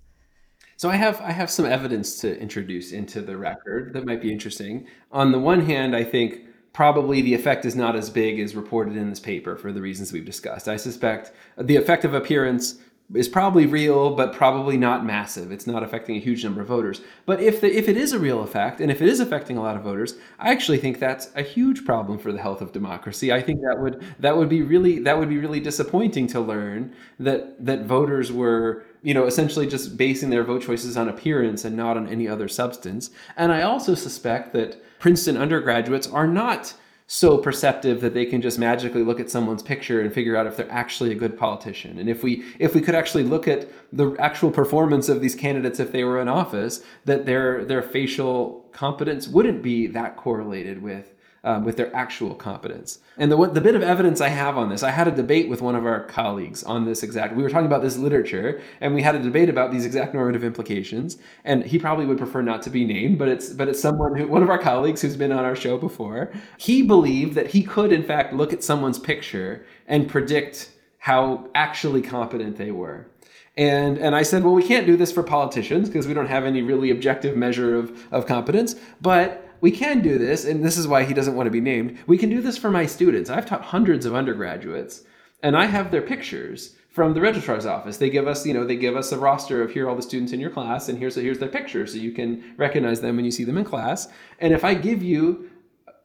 So 0.80 0.88
I 0.88 0.96
have 0.96 1.20
I 1.20 1.32
have 1.32 1.50
some 1.50 1.66
evidence 1.66 2.22
to 2.22 2.40
introduce 2.40 2.92
into 2.92 3.20
the 3.20 3.36
record 3.36 3.92
that 3.92 4.06
might 4.06 4.22
be 4.22 4.32
interesting. 4.32 4.86
On 5.12 5.30
the 5.30 5.38
one 5.38 5.66
hand, 5.66 5.94
I 5.94 6.04
think 6.04 6.46
probably 6.72 7.20
the 7.20 7.34
effect 7.34 7.66
is 7.66 7.76
not 7.76 7.96
as 7.96 8.08
big 8.08 8.40
as 8.40 8.56
reported 8.56 8.96
in 8.96 9.10
this 9.10 9.20
paper 9.20 9.56
for 9.56 9.72
the 9.72 9.82
reasons 9.82 10.10
we've 10.10 10.24
discussed. 10.24 10.68
I 10.68 10.76
suspect 10.78 11.32
the 11.58 11.76
effect 11.76 12.06
of 12.06 12.14
appearance 12.14 12.78
is 13.12 13.28
probably 13.28 13.66
real, 13.66 14.14
but 14.14 14.32
probably 14.32 14.78
not 14.78 15.04
massive. 15.04 15.52
It's 15.52 15.66
not 15.66 15.82
affecting 15.82 16.16
a 16.16 16.20
huge 16.20 16.44
number 16.44 16.62
of 16.62 16.68
voters. 16.68 17.02
But 17.26 17.42
if 17.42 17.60
the, 17.60 17.70
if 17.70 17.86
it 17.86 17.98
is 17.98 18.14
a 18.14 18.18
real 18.18 18.42
effect, 18.42 18.80
and 18.80 18.90
if 18.90 19.02
it 19.02 19.08
is 19.10 19.20
affecting 19.20 19.58
a 19.58 19.62
lot 19.62 19.76
of 19.76 19.82
voters, 19.82 20.14
I 20.38 20.50
actually 20.50 20.78
think 20.78 20.98
that's 20.98 21.28
a 21.34 21.42
huge 21.42 21.84
problem 21.84 22.18
for 22.18 22.32
the 22.32 22.40
health 22.40 22.62
of 22.62 22.72
democracy. 22.72 23.30
I 23.34 23.42
think 23.42 23.60
that 23.60 23.78
would 23.78 24.02
that 24.18 24.34
would 24.34 24.48
be 24.48 24.62
really 24.62 25.00
that 25.00 25.18
would 25.18 25.28
be 25.28 25.36
really 25.36 25.60
disappointing 25.60 26.26
to 26.28 26.40
learn 26.40 26.94
that 27.18 27.62
that 27.66 27.84
voters 27.84 28.32
were 28.32 28.86
you 29.02 29.14
know 29.14 29.26
essentially 29.26 29.66
just 29.66 29.96
basing 29.96 30.30
their 30.30 30.44
vote 30.44 30.62
choices 30.62 30.96
on 30.96 31.08
appearance 31.08 31.64
and 31.64 31.76
not 31.76 31.96
on 31.96 32.08
any 32.08 32.28
other 32.28 32.48
substance. 32.48 33.10
And 33.36 33.52
I 33.52 33.62
also 33.62 33.94
suspect 33.94 34.52
that 34.52 34.82
Princeton 34.98 35.36
undergraduates 35.36 36.06
are 36.06 36.26
not 36.26 36.74
so 37.12 37.36
perceptive 37.36 38.00
that 38.00 38.14
they 38.14 38.24
can 38.24 38.40
just 38.40 38.56
magically 38.56 39.02
look 39.02 39.18
at 39.18 39.28
someone's 39.28 39.64
picture 39.64 40.00
and 40.00 40.14
figure 40.14 40.36
out 40.36 40.46
if 40.46 40.56
they're 40.56 40.70
actually 40.70 41.10
a 41.10 41.16
good 41.16 41.36
politician. 41.36 41.98
And 41.98 42.08
if 42.08 42.22
we 42.22 42.44
if 42.60 42.72
we 42.72 42.80
could 42.80 42.94
actually 42.94 43.24
look 43.24 43.48
at 43.48 43.68
the 43.92 44.14
actual 44.20 44.52
performance 44.52 45.08
of 45.08 45.20
these 45.20 45.34
candidates 45.34 45.80
if 45.80 45.90
they 45.90 46.04
were 46.04 46.20
in 46.20 46.28
office, 46.28 46.84
that 47.06 47.26
their 47.26 47.64
their 47.64 47.82
facial 47.82 48.64
competence 48.70 49.26
wouldn't 49.26 49.60
be 49.60 49.88
that 49.88 50.16
correlated 50.16 50.82
with 50.82 51.12
um, 51.44 51.64
with 51.64 51.76
their 51.76 51.94
actual 51.94 52.34
competence. 52.34 52.98
And 53.16 53.30
the, 53.30 53.48
the 53.48 53.60
bit 53.60 53.74
of 53.74 53.82
evidence 53.82 54.20
I 54.20 54.28
have 54.28 54.56
on 54.58 54.68
this, 54.68 54.82
I 54.82 54.90
had 54.90 55.08
a 55.08 55.10
debate 55.10 55.48
with 55.48 55.62
one 55.62 55.74
of 55.74 55.86
our 55.86 56.04
colleagues 56.04 56.62
on 56.64 56.84
this 56.84 57.02
exact. 57.02 57.34
We 57.34 57.42
were 57.42 57.50
talking 57.50 57.66
about 57.66 57.82
this 57.82 57.96
literature, 57.96 58.60
and 58.80 58.94
we 58.94 59.02
had 59.02 59.14
a 59.14 59.22
debate 59.22 59.48
about 59.48 59.70
these 59.70 59.84
exact 59.86 60.14
normative 60.14 60.44
implications. 60.44 61.18
And 61.44 61.64
he 61.64 61.78
probably 61.78 62.06
would 62.06 62.18
prefer 62.18 62.42
not 62.42 62.62
to 62.62 62.70
be 62.70 62.84
named, 62.84 63.18
but 63.18 63.28
it's 63.28 63.50
but 63.50 63.68
it's 63.68 63.80
someone 63.80 64.16
who 64.16 64.26
one 64.26 64.42
of 64.42 64.50
our 64.50 64.58
colleagues 64.58 65.02
who's 65.02 65.16
been 65.16 65.32
on 65.32 65.44
our 65.44 65.56
show 65.56 65.78
before. 65.78 66.32
He 66.58 66.82
believed 66.82 67.34
that 67.34 67.48
he 67.48 67.62
could, 67.62 67.92
in 67.92 68.02
fact, 68.02 68.32
look 68.34 68.52
at 68.52 68.62
someone's 68.62 68.98
picture 68.98 69.64
and 69.86 70.08
predict 70.08 70.70
how 70.98 71.48
actually 71.54 72.02
competent 72.02 72.56
they 72.56 72.70
were. 72.70 73.06
And, 73.56 73.98
and 73.98 74.14
I 74.14 74.22
said, 74.22 74.44
well, 74.44 74.54
we 74.54 74.62
can't 74.62 74.86
do 74.86 74.96
this 74.96 75.10
for 75.10 75.22
politicians 75.22 75.88
because 75.88 76.06
we 76.06 76.14
don't 76.14 76.28
have 76.28 76.44
any 76.44 76.62
really 76.62 76.90
objective 76.90 77.36
measure 77.36 77.74
of, 77.74 78.06
of 78.12 78.26
competence. 78.26 78.76
But 79.02 79.49
we 79.60 79.70
can 79.70 80.00
do 80.00 80.18
this, 80.18 80.44
and 80.44 80.64
this 80.64 80.78
is 80.78 80.88
why 80.88 81.04
he 81.04 81.14
doesn't 81.14 81.34
want 81.34 81.46
to 81.46 81.50
be 81.50 81.60
named. 81.60 81.98
We 82.06 82.18
can 82.18 82.30
do 82.30 82.40
this 82.40 82.58
for 82.58 82.70
my 82.70 82.86
students. 82.86 83.30
I've 83.30 83.46
taught 83.46 83.62
hundreds 83.62 84.06
of 84.06 84.14
undergraduates, 84.14 85.02
and 85.42 85.56
I 85.56 85.66
have 85.66 85.90
their 85.90 86.02
pictures 86.02 86.76
from 86.90 87.14
the 87.14 87.20
registrar's 87.20 87.66
office. 87.66 87.98
They 87.98 88.10
give 88.10 88.26
us, 88.26 88.44
you 88.44 88.52
know, 88.52 88.66
they 88.66 88.76
give 88.76 88.96
us 88.96 89.12
a 89.12 89.18
roster 89.18 89.62
of 89.62 89.70
here 89.70 89.86
are 89.86 89.90
all 89.90 89.96
the 89.96 90.02
students 90.02 90.32
in 90.32 90.40
your 90.40 90.50
class, 90.50 90.88
and 90.88 90.98
here's 90.98 91.14
here's 91.14 91.38
their 91.38 91.48
pictures, 91.48 91.92
so 91.92 91.98
you 91.98 92.12
can 92.12 92.54
recognize 92.56 93.00
them 93.00 93.16
when 93.16 93.24
you 93.24 93.30
see 93.30 93.44
them 93.44 93.58
in 93.58 93.64
class. 93.64 94.08
And 94.40 94.52
if 94.52 94.64
I 94.64 94.74
give 94.74 95.02
you 95.02 95.50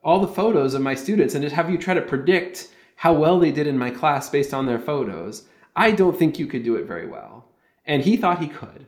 all 0.03 0.19
the 0.19 0.27
photos 0.27 0.73
of 0.75 0.81
my 0.81 0.93
students 0.93 1.33
and 1.33 1.43
just 1.43 1.55
have 1.55 1.69
you 1.69 1.77
try 1.77 1.95
to 1.95 2.01
predict 2.01 2.69
how 2.95 3.13
well 3.13 3.39
they 3.39 3.51
did 3.51 3.67
in 3.67 3.77
my 3.77 3.89
class 3.89 4.29
based 4.29 4.53
on 4.53 4.65
their 4.65 4.79
photos, 4.79 5.47
I 5.75 5.91
don't 5.91 6.17
think 6.17 6.39
you 6.39 6.47
could 6.47 6.63
do 6.63 6.75
it 6.75 6.85
very 6.85 7.07
well. 7.07 7.49
And 7.85 8.03
he 8.03 8.15
thought 8.15 8.39
he 8.39 8.47
could. 8.47 8.85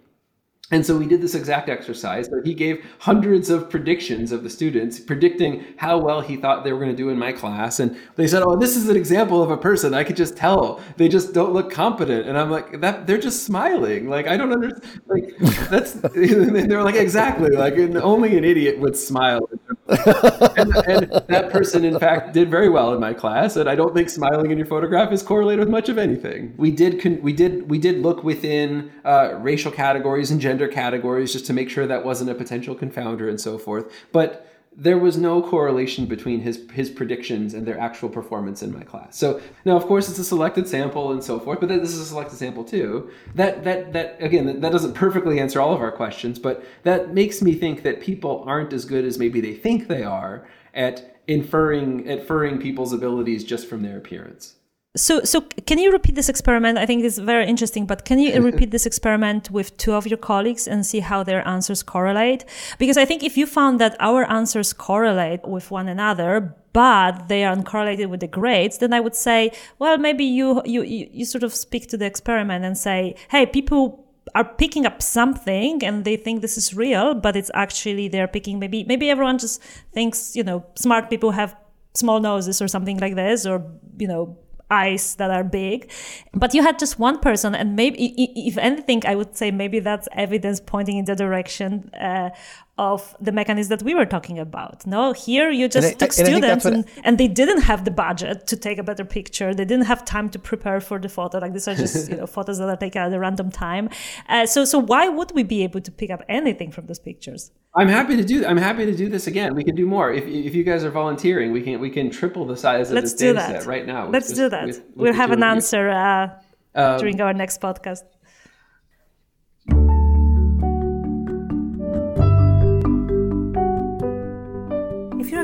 And 0.69 0.85
so 0.85 0.97
we 0.97 1.05
did 1.05 1.21
this 1.21 1.33
exact 1.33 1.69
exercise. 1.69 2.25
So 2.25 2.41
he 2.43 2.53
gave 2.53 2.85
hundreds 2.99 3.49
of 3.49 3.69
predictions 3.69 4.33
of 4.33 4.43
the 4.43 4.49
students, 4.49 4.99
predicting 4.99 5.63
how 5.77 5.97
well 5.97 6.19
he 6.19 6.35
thought 6.35 6.65
they 6.65 6.73
were 6.73 6.79
going 6.79 6.91
to 6.91 6.97
do 6.97 7.07
in 7.09 7.17
my 7.17 7.31
class. 7.31 7.79
And 7.79 7.97
they 8.15 8.27
said, 8.27 8.43
"Oh, 8.43 8.57
this 8.57 8.75
is 8.75 8.89
an 8.89 8.97
example 8.97 9.41
of 9.41 9.49
a 9.49 9.55
person 9.55 9.93
I 9.93 10.03
could 10.03 10.17
just 10.17 10.35
tell 10.35 10.81
they 10.97 11.07
just 11.07 11.33
don't 11.33 11.53
look 11.53 11.71
competent." 11.71 12.27
And 12.27 12.37
I'm 12.37 12.51
like, 12.51 12.81
"That 12.81 13.07
they're 13.07 13.17
just 13.17 13.43
smiling. 13.43 14.09
Like 14.09 14.27
I 14.27 14.35
don't 14.35 14.51
understand. 14.51 15.01
Like 15.07 15.37
that's." 15.69 15.93
they're 16.01 16.83
like, 16.83 16.95
"Exactly. 16.95 17.55
Like 17.55 17.77
only 17.95 18.37
an 18.37 18.43
idiot 18.43 18.77
would 18.79 18.97
smile." 18.97 19.49
And, 19.89 20.75
and 20.87 21.11
that 21.27 21.49
person, 21.51 21.85
in 21.85 21.99
fact, 21.99 22.33
did 22.33 22.49
very 22.49 22.69
well 22.69 22.93
in 22.93 22.99
my 22.99 23.13
class. 23.13 23.55
And 23.55 23.69
I 23.69 23.75
don't 23.75 23.93
think 23.93 24.09
smiling 24.09 24.51
in 24.51 24.57
your 24.57 24.67
photograph 24.67 25.11
is 25.11 25.23
correlated 25.23 25.59
with 25.59 25.69
much 25.69 25.89
of 25.89 25.97
anything. 25.97 26.53
We 26.57 26.71
did. 26.71 27.01
Con- 27.01 27.21
we 27.21 27.33
did. 27.33 27.69
We 27.69 27.77
did 27.77 28.01
look 28.01 28.23
within 28.23 28.91
uh, 29.05 29.35
racial 29.39 29.71
categories 29.71 30.31
and 30.31 30.41
gender 30.41 30.67
categories 30.67 31.31
just 31.33 31.45
to 31.47 31.53
make 31.53 31.69
sure 31.69 31.87
that 31.87 32.03
wasn't 32.03 32.29
a 32.29 32.35
potential 32.35 32.75
confounder 32.75 33.29
and 33.29 33.39
so 33.39 33.57
forth. 33.57 33.91
But 34.11 34.46
there 34.79 34.99
was 34.99 35.17
no 35.17 35.41
correlation 35.41 36.05
between 36.05 36.41
his 36.41 36.63
his 36.71 36.91
predictions 36.91 37.55
and 37.55 37.65
their 37.65 37.79
actual 37.79 38.09
performance 38.09 38.61
in 38.61 38.71
my 38.71 38.83
class. 38.83 39.17
So 39.17 39.41
now, 39.65 39.75
of 39.75 39.85
course, 39.85 40.07
it's 40.07 40.19
a 40.19 40.23
selected 40.23 40.67
sample 40.67 41.11
and 41.11 41.23
so 41.23 41.39
forth, 41.39 41.59
but 41.59 41.67
this 41.67 41.93
is 41.93 41.99
a 41.99 42.05
selected 42.05 42.37
sample 42.37 42.63
too. 42.63 43.09
That 43.33 43.63
that 43.63 43.93
that 43.93 44.17
again, 44.19 44.61
that 44.61 44.71
doesn't 44.71 44.93
perfectly 44.93 45.39
answer 45.39 45.59
all 45.59 45.73
of 45.73 45.81
our 45.81 45.91
questions, 45.91 46.37
but 46.37 46.63
that 46.83 47.11
makes 47.11 47.41
me 47.41 47.55
think 47.55 47.81
that 47.81 48.01
people 48.01 48.43
aren't 48.45 48.71
as 48.71 48.85
good 48.85 49.03
as 49.03 49.17
maybe 49.17 49.41
they 49.41 49.55
think 49.55 49.87
they 49.87 50.03
are 50.03 50.47
at 50.75 51.17
inferring 51.25 52.05
inferring 52.05 52.59
people's 52.59 52.93
abilities 52.93 53.43
just 53.43 53.67
from 53.67 53.81
their 53.81 53.97
appearance. 53.97 54.56
So, 54.97 55.23
so 55.23 55.41
can 55.41 55.77
you 55.77 55.91
repeat 55.91 56.15
this 56.15 56.27
experiment? 56.27 56.77
I 56.79 56.85
think 56.85 57.03
it's 57.03 57.19
very 57.19 57.45
interesting, 57.45 57.85
but 57.85 58.03
can 58.03 58.17
you 58.19 58.41
repeat 58.51 58.71
this 58.71 58.85
experiment 58.85 59.51
with 59.51 59.77
two 59.77 59.93
of 59.93 60.07
your 60.07 60.17
colleagues 60.17 60.67
and 60.67 60.85
see 60.85 60.99
how 60.99 61.23
their 61.23 61.47
answers 61.47 61.83
correlate? 61.83 62.45
Because 62.79 62.97
I 62.97 63.05
think 63.05 63.23
if 63.23 63.37
you 63.37 63.45
found 63.45 63.79
that 63.79 63.95
our 63.99 64.29
answers 64.29 64.73
correlate 64.73 65.47
with 65.47 65.69
one 65.69 65.87
another, 65.87 66.55
but 66.73 67.27
they 67.27 67.45
are 67.45 67.55
uncorrelated 67.55 68.07
with 68.07 68.19
the 68.21 68.27
grades, 68.27 68.79
then 68.79 68.91
I 68.91 68.99
would 68.99 69.15
say, 69.15 69.51
well, 69.77 69.97
maybe 69.97 70.25
you, 70.25 70.61
you, 70.65 70.81
you 70.83 71.25
sort 71.25 71.43
of 71.43 71.53
speak 71.53 71.87
to 71.89 71.97
the 71.97 72.05
experiment 72.05 72.65
and 72.65 72.77
say, 72.77 73.15
hey, 73.29 73.45
people 73.45 74.03
are 74.35 74.43
picking 74.43 74.85
up 74.85 75.01
something 75.01 75.83
and 75.83 76.05
they 76.05 76.17
think 76.17 76.41
this 76.41 76.57
is 76.57 76.73
real, 76.73 77.13
but 77.13 77.35
it's 77.35 77.51
actually 77.53 78.07
they're 78.07 78.27
picking 78.27 78.59
maybe, 78.59 78.83
maybe 78.83 79.09
everyone 79.09 79.37
just 79.37 79.61
thinks, 79.93 80.35
you 80.35 80.43
know, 80.43 80.65
smart 80.75 81.09
people 81.09 81.31
have 81.31 81.55
small 81.93 82.19
noses 82.19 82.61
or 82.61 82.67
something 82.67 82.97
like 82.99 83.15
this, 83.15 83.45
or, 83.45 83.63
you 83.97 84.07
know, 84.07 84.37
eyes 84.69 85.15
that 85.15 85.31
are 85.31 85.43
big. 85.43 85.91
But 86.33 86.53
you 86.53 86.61
had 86.63 86.77
just 86.79 86.99
one 86.99 87.19
person 87.19 87.55
and 87.55 87.75
maybe 87.75 88.13
if 88.47 88.57
anything 88.57 89.01
i 89.05 89.15
would 89.15 89.35
say 89.35 89.51
maybe 89.51 89.79
that's 89.79 90.07
evidence 90.11 90.59
pointing 90.59 90.97
in 90.97 91.05
the 91.05 91.15
direction 91.15 91.89
uh, 91.99 92.29
of 92.77 93.15
the 93.19 93.31
mechanism 93.31 93.69
that 93.69 93.83
we 93.83 93.95
were 93.95 94.05
talking 94.05 94.37
about. 94.37 94.85
No, 94.85 95.11
here 95.11 95.49
you 95.49 95.67
just 95.67 95.87
I, 95.87 95.93
took 95.93 96.13
students 96.13 96.65
and, 96.65 96.85
and, 97.03 97.17
they 97.17 97.27
didn't 97.27 97.61
have 97.61 97.85
the 97.85 97.91
budget 97.91 98.45
to 98.47 98.55
take 98.55 98.77
a 98.77 98.83
better 98.83 99.03
picture. 99.03 99.53
They 99.53 99.65
didn't 99.65 99.85
have 99.85 100.05
time 100.05 100.29
to 100.29 100.39
prepare 100.39 100.79
for 100.79 100.99
the 100.99 101.09
photo. 101.09 101.39
Like 101.39 101.53
these 101.53 101.67
are 101.67 101.73
just 101.73 102.09
you 102.11 102.17
know 102.17 102.27
photos 102.27 102.59
that 102.59 102.69
are 102.69 102.77
taken 102.77 103.01
at 103.01 103.11
a 103.13 103.19
random 103.19 103.49
time. 103.49 103.89
Uh, 104.29 104.45
so 104.45 104.63
so 104.63 104.77
why 104.77 105.09
would 105.09 105.31
we 105.31 105.43
be 105.43 105.63
able 105.63 105.81
to 105.81 105.91
pick 105.91 106.11
up 106.11 106.21
anything 106.29 106.71
from 106.71 106.85
those 106.85 106.99
pictures? 106.99 107.51
I'm 107.75 107.87
happy 107.87 108.15
to 108.15 108.23
do. 108.23 108.45
I'm 108.45 108.57
happy 108.57 108.85
to 108.85 108.95
do 108.95 109.09
this 109.09 109.27
again. 109.27 109.55
We 109.55 109.63
can 109.63 109.75
do 109.75 109.85
more. 109.85 110.11
If, 110.11 110.25
if 110.25 110.55
you 110.55 110.63
guys 110.63 110.83
are 110.83 110.91
volunteering, 110.91 111.51
we 111.51 111.61
can 111.61 111.79
we 111.79 111.89
can 111.89 112.09
triple 112.09 112.45
the 112.45 112.57
size 112.57 112.89
of 112.89 112.95
Let's 112.95 113.11
this 113.11 113.19
do 113.19 113.33
data 113.33 113.53
that. 113.53 113.61
set 113.61 113.67
right 113.67 113.85
now. 113.85 114.09
Let's 114.09 114.31
do 114.31 114.49
that. 114.49 114.67
With, 114.67 114.77
with 114.77 114.95
we'll 114.95 115.13
have 115.13 115.31
an 115.31 115.43
answer 115.43 115.89
uh, 115.89 116.29
um, 116.75 116.99
during 116.99 117.19
our 117.21 117.33
next 117.33 117.59
podcast. 117.61 118.03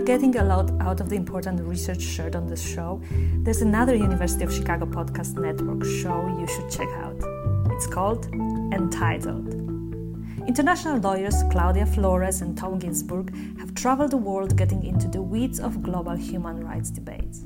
Getting 0.06 0.36
a 0.38 0.43
lot 0.43 0.70
out 0.82 0.99
of 0.99 1.10
the 1.10 1.16
important 1.16 1.62
research 1.62 2.01
shared 2.01 2.36
on 2.36 2.47
this 2.47 2.62
show, 2.62 3.01
there's 3.43 3.62
another 3.62 3.95
University 3.95 4.43
of 4.43 4.54
Chicago 4.54 4.86
podcast 4.86 5.38
network 5.38 5.84
show 5.84 6.28
you 6.39 6.47
should 6.47 6.70
check 6.70 6.89
out. 6.97 7.16
It's 7.72 7.88
called 7.88 8.26
Entitled. 8.74 9.54
International 10.45 10.97
lawyers 10.97 11.41
Claudia 11.51 11.86
Flores 11.86 12.41
and 12.41 12.58
Tom 12.58 12.80
Ginsburg 12.80 13.34
have 13.58 13.74
traveled 13.76 14.12
the 14.12 14.18
world 14.18 14.58
getting 14.58 14.84
into 14.84 15.08
the 15.08 15.22
weeds 15.22 15.60
of 15.60 15.82
global 15.82 16.16
human 16.16 16.66
rights 16.66 16.89
debates. 16.89 17.45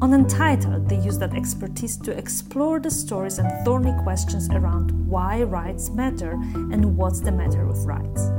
On 0.00 0.12
Entitled, 0.12 0.88
they 0.88 0.98
use 0.98 1.18
that 1.18 1.34
expertise 1.34 1.96
to 1.98 2.16
explore 2.16 2.78
the 2.78 2.90
stories 2.90 3.38
and 3.38 3.50
thorny 3.64 3.94
questions 4.02 4.48
around 4.50 4.92
why 5.08 5.42
rights 5.42 5.90
matter 5.90 6.32
and 6.54 6.96
what's 6.96 7.20
the 7.20 7.32
matter 7.32 7.66
with 7.66 7.84
rights. 7.84 8.30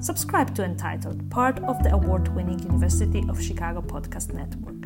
Subscribe 0.00 0.54
to 0.54 0.64
Entitled, 0.64 1.30
part 1.30 1.58
of 1.64 1.82
the 1.82 1.92
award 1.92 2.28
winning 2.34 2.58
University 2.60 3.24
of 3.28 3.42
Chicago 3.42 3.80
podcast 3.82 4.32
network. 4.32 4.76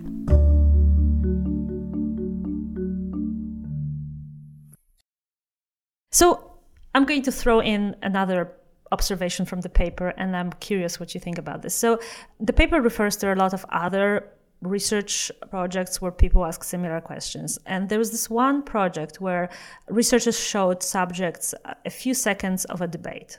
So, 6.10 6.52
I'm 6.94 7.04
going 7.04 7.22
to 7.22 7.32
throw 7.32 7.60
in 7.60 7.96
another 8.02 8.52
observation 8.90 9.46
from 9.46 9.62
the 9.62 9.68
paper, 9.68 10.08
and 10.18 10.36
I'm 10.36 10.52
curious 10.60 11.00
what 11.00 11.14
you 11.14 11.20
think 11.20 11.38
about 11.38 11.62
this. 11.62 11.74
So, 11.74 11.98
the 12.40 12.52
paper 12.52 12.80
refers 12.80 13.16
to 13.16 13.32
a 13.32 13.36
lot 13.36 13.54
of 13.54 13.64
other 13.70 14.28
research 14.60 15.32
projects 15.50 16.00
where 16.00 16.12
people 16.12 16.44
ask 16.44 16.62
similar 16.62 17.00
questions. 17.00 17.58
And 17.66 17.88
there 17.88 17.98
was 17.98 18.10
this 18.12 18.30
one 18.30 18.62
project 18.62 19.20
where 19.20 19.48
researchers 19.88 20.38
showed 20.38 20.82
subjects 20.82 21.54
a 21.84 21.90
few 21.90 22.14
seconds 22.14 22.64
of 22.66 22.80
a 22.80 22.86
debate 22.86 23.38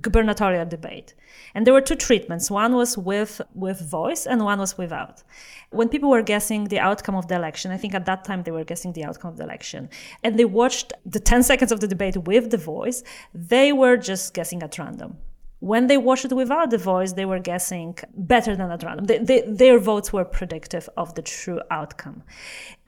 gubernatorial 0.00 0.66
debate. 0.66 1.14
And 1.54 1.66
there 1.66 1.74
were 1.74 1.80
two 1.80 1.96
treatments. 1.96 2.50
One 2.50 2.76
was 2.76 2.96
with 2.96 3.40
with 3.54 3.80
voice 3.90 4.26
and 4.26 4.44
one 4.44 4.60
was 4.60 4.78
without. 4.78 5.22
When 5.70 5.88
people 5.88 6.10
were 6.10 6.22
guessing 6.22 6.64
the 6.64 6.78
outcome 6.78 7.14
of 7.14 7.28
the 7.28 7.36
election 7.36 7.70
i 7.70 7.76
think 7.76 7.94
at 7.94 8.06
that 8.06 8.24
time 8.24 8.42
they 8.42 8.50
were 8.50 8.64
guessing 8.64 8.92
the 8.92 9.04
outcome 9.04 9.30
of 9.32 9.36
the 9.36 9.44
election 9.44 9.88
and 10.24 10.38
they 10.38 10.44
watched 10.44 10.92
the 11.06 11.20
10 11.20 11.42
seconds 11.42 11.72
of 11.72 11.80
the 11.80 11.86
debate 11.86 12.16
with 12.16 12.50
the 12.50 12.56
voice 12.56 13.02
they 13.34 13.72
were 13.72 13.96
just 13.96 14.34
guessing 14.34 14.62
at 14.62 14.78
random 14.78 15.16
when 15.60 15.86
they 15.86 15.98
watched 15.98 16.24
it 16.24 16.32
without 16.32 16.70
the 16.70 16.78
voice, 16.78 17.12
they 17.12 17.26
were 17.26 17.38
guessing 17.38 17.96
better 18.16 18.56
than 18.56 18.70
at 18.70 18.82
random. 18.82 19.04
They, 19.04 19.18
they, 19.18 19.40
their 19.42 19.78
votes 19.78 20.12
were 20.12 20.24
predictive 20.24 20.88
of 20.96 21.14
the 21.14 21.22
true 21.22 21.60
outcome. 21.70 22.22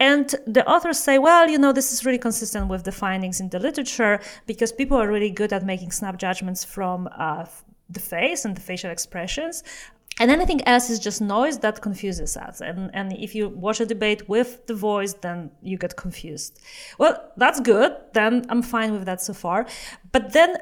And 0.00 0.34
the 0.46 0.66
authors 0.66 0.98
say, 0.98 1.18
well, 1.18 1.48
you 1.48 1.58
know, 1.58 1.72
this 1.72 1.92
is 1.92 2.04
really 2.06 2.18
consistent 2.18 2.68
with 2.68 2.84
the 2.84 2.92
findings 2.92 3.40
in 3.40 3.50
the 3.50 3.58
literature 3.58 4.20
because 4.46 4.72
people 4.72 4.96
are 4.96 5.06
really 5.06 5.30
good 5.30 5.52
at 5.52 5.64
making 5.64 5.92
snap 5.92 6.16
judgments 6.16 6.64
from 6.64 7.08
uh, 7.16 7.44
the 7.90 8.00
face 8.00 8.46
and 8.46 8.56
the 8.56 8.60
facial 8.62 8.90
expressions. 8.90 9.62
And 10.18 10.30
anything 10.30 10.66
else 10.66 10.88
is 10.90 10.98
just 10.98 11.20
noise 11.20 11.58
that 11.60 11.80
confuses 11.80 12.36
us. 12.36 12.60
And, 12.60 12.90
and 12.94 13.12
if 13.12 13.34
you 13.34 13.48
watch 13.48 13.80
a 13.80 13.86
debate 13.86 14.28
with 14.28 14.66
the 14.66 14.74
voice, 14.74 15.14
then 15.14 15.50
you 15.62 15.76
get 15.76 15.96
confused. 15.96 16.60
Well, 16.98 17.32
that's 17.36 17.60
good. 17.60 17.96
Then 18.12 18.44
I'm 18.48 18.62
fine 18.62 18.92
with 18.92 19.06
that 19.06 19.20
so 19.20 19.32
far. 19.32 19.66
But 20.10 20.32
then 20.32 20.56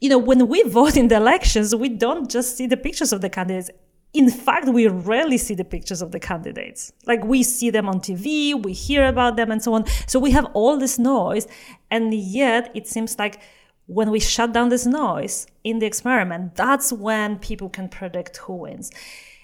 you 0.00 0.08
know, 0.08 0.18
when 0.18 0.48
we 0.48 0.62
vote 0.64 0.96
in 0.96 1.08
the 1.08 1.16
elections, 1.16 1.74
we 1.74 1.88
don't 1.88 2.30
just 2.30 2.56
see 2.56 2.66
the 2.66 2.76
pictures 2.76 3.12
of 3.12 3.20
the 3.20 3.30
candidates. 3.30 3.70
In 4.12 4.30
fact, 4.30 4.68
we 4.68 4.86
rarely 4.88 5.36
see 5.38 5.54
the 5.54 5.64
pictures 5.64 6.00
of 6.00 6.12
the 6.12 6.20
candidates. 6.20 6.92
Like 7.06 7.24
we 7.24 7.42
see 7.42 7.70
them 7.70 7.88
on 7.88 8.00
TV, 8.00 8.60
we 8.60 8.72
hear 8.72 9.06
about 9.06 9.36
them, 9.36 9.50
and 9.50 9.62
so 9.62 9.74
on. 9.74 9.84
So 10.06 10.18
we 10.18 10.30
have 10.30 10.46
all 10.54 10.78
this 10.78 10.98
noise. 10.98 11.46
And 11.90 12.14
yet, 12.14 12.70
it 12.74 12.86
seems 12.86 13.18
like 13.18 13.40
when 13.86 14.10
we 14.10 14.20
shut 14.20 14.52
down 14.52 14.68
this 14.68 14.86
noise 14.86 15.46
in 15.64 15.78
the 15.78 15.86
experiment, 15.86 16.56
that's 16.56 16.92
when 16.92 17.38
people 17.38 17.68
can 17.68 17.88
predict 17.88 18.38
who 18.38 18.54
wins 18.54 18.90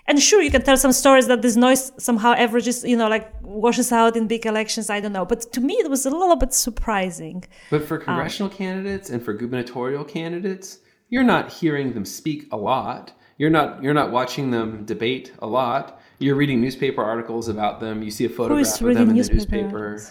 and 0.07 0.21
sure 0.21 0.43
you 0.43 0.51
can 0.51 0.63
tell 0.63 0.77
some 0.77 0.93
stories 0.93 1.27
that 1.29 1.43
this 1.43 1.57
noise 1.57 1.93
somehow 1.99 2.33
averages 2.33 2.85
you 2.85 2.97
know 2.97 3.09
like 3.09 3.33
washes 3.43 3.93
out 3.93 4.17
in 4.17 4.27
big 4.27 4.47
elections 4.47 4.91
i 4.91 5.01
don't 5.01 5.13
know. 5.13 5.25
But 5.25 5.53
to 5.53 5.61
me 5.61 5.75
it 5.75 5.89
was 5.91 6.07
a 6.07 6.11
little 6.11 6.37
bit 6.37 6.53
surprising. 6.53 7.45
But 7.71 7.85
for 7.85 7.99
um, 7.99 8.05
congressional 8.05 8.51
um, 8.51 8.57
candidates 8.57 9.11
and 9.11 9.23
for 9.23 9.33
gubernatorial 9.33 10.05
candidates 10.05 10.79
you're 11.13 11.25
not 11.25 11.53
hearing 11.53 11.93
them 11.93 12.07
speak 12.07 12.49
a 12.53 12.57
lot. 12.57 13.13
You're 13.37 13.51
not 13.51 13.83
you're 13.83 13.95
not 13.95 14.13
watching 14.13 14.51
them 14.51 14.85
debate 14.87 15.33
a 15.41 15.47
lot. 15.47 16.01
You're 16.19 16.37
reading 16.37 16.61
newspaper 16.61 17.03
articles 17.03 17.49
about 17.49 17.81
them. 17.81 18.03
You 18.03 18.11
see 18.11 18.25
a 18.25 18.29
photograph 18.29 18.81
of 18.81 18.95
them 18.95 19.11
in 19.11 19.17
the 19.17 19.25
newspaper. 19.25 19.89
articles? 19.89 20.11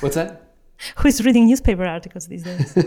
what's 0.00 0.16
that? 0.16 0.54
Who 0.96 1.08
is 1.08 1.24
reading 1.24 1.46
newspaper 1.46 1.84
articles 1.84 2.26
these 2.26 2.42
days? 2.42 2.76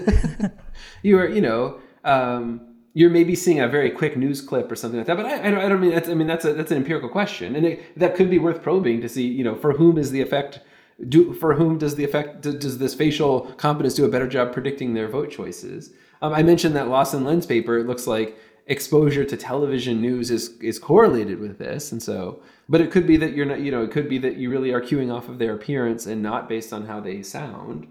You 1.01 1.17
are 1.19 1.27
you 1.27 1.41
know 1.41 1.79
um, 2.03 2.74
you're 2.95 3.09
maybe 3.09 3.35
seeing 3.35 3.59
a 3.59 3.67
very 3.67 3.91
quick 3.91 4.15
news 4.15 4.39
clip 4.41 4.71
or 4.71 4.75
something 4.75 4.97
like 4.97 5.05
that. 5.07 5.17
But 5.17 5.25
I, 5.25 5.47
I, 5.47 5.51
don't, 5.51 5.59
I 5.59 5.67
don't 5.67 5.81
mean 5.81 5.91
that's 5.91 6.09
I 6.09 6.13
mean 6.13 6.27
that's 6.27 6.45
a 6.45 6.53
that's 6.53 6.71
an 6.71 6.77
empirical 6.77 7.09
question, 7.09 7.55
and 7.55 7.65
it, 7.65 7.99
that 7.99 8.15
could 8.15 8.29
be 8.29 8.39
worth 8.39 8.63
probing 8.63 9.01
to 9.01 9.09
see. 9.09 9.27
You 9.27 9.43
know, 9.43 9.55
for 9.55 9.73
whom 9.73 9.97
is 9.99 10.11
the 10.11 10.21
effect? 10.21 10.61
Do 11.09 11.33
for 11.33 11.53
whom 11.55 11.77
does 11.77 11.95
the 11.95 12.05
effect? 12.05 12.41
Does 12.41 12.77
this 12.79 12.95
facial 12.95 13.41
competence 13.57 13.95
do 13.95 14.05
a 14.05 14.09
better 14.09 14.27
job 14.27 14.53
predicting 14.53 14.93
their 14.93 15.09
vote 15.09 15.29
choices? 15.29 15.91
Um, 16.21 16.33
I 16.33 16.41
mentioned 16.41 16.75
that 16.77 16.87
Lawson 16.87 17.25
Lenz 17.25 17.45
paper. 17.45 17.77
It 17.77 17.85
looks 17.85 18.07
like 18.07 18.37
exposure 18.67 19.25
to 19.25 19.37
television 19.37 20.01
news 20.01 20.31
is 20.31 20.57
is 20.61 20.79
correlated 20.79 21.39
with 21.39 21.59
this, 21.59 21.91
and 21.91 22.01
so. 22.01 22.41
But 22.69 22.79
it 22.81 22.91
could 22.91 23.05
be 23.05 23.17
that 23.17 23.33
you're 23.33 23.45
not. 23.45 23.59
You 23.59 23.71
know, 23.71 23.83
it 23.83 23.91
could 23.91 24.07
be 24.07 24.19
that 24.19 24.37
you 24.37 24.49
really 24.49 24.71
are 24.71 24.81
cueing 24.81 25.13
off 25.13 25.27
of 25.27 25.37
their 25.37 25.53
appearance 25.53 26.05
and 26.05 26.23
not 26.23 26.47
based 26.47 26.71
on 26.71 26.87
how 26.87 27.01
they 27.01 27.21
sound. 27.23 27.87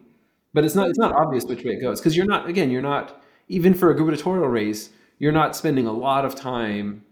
But 0.54 0.64
it's 0.64 0.74
not. 0.74 0.88
It's 0.88 0.98
not 0.98 1.12
obvious 1.12 1.44
which 1.44 1.62
way 1.62 1.72
it 1.72 1.82
goes 1.82 2.00
because 2.00 2.16
you're 2.16 2.24
not. 2.24 2.48
Again, 2.48 2.70
you're 2.70 2.80
not 2.80 3.22
even 3.48 3.74
for 3.74 3.90
a 3.90 3.96
gubernatorial 3.96 4.48
race, 4.48 4.90
you're 5.18 5.32
not 5.32 5.56
spending 5.56 5.86
a 5.86 5.92
lot 5.92 6.24
of 6.24 6.34
time. 6.34 7.04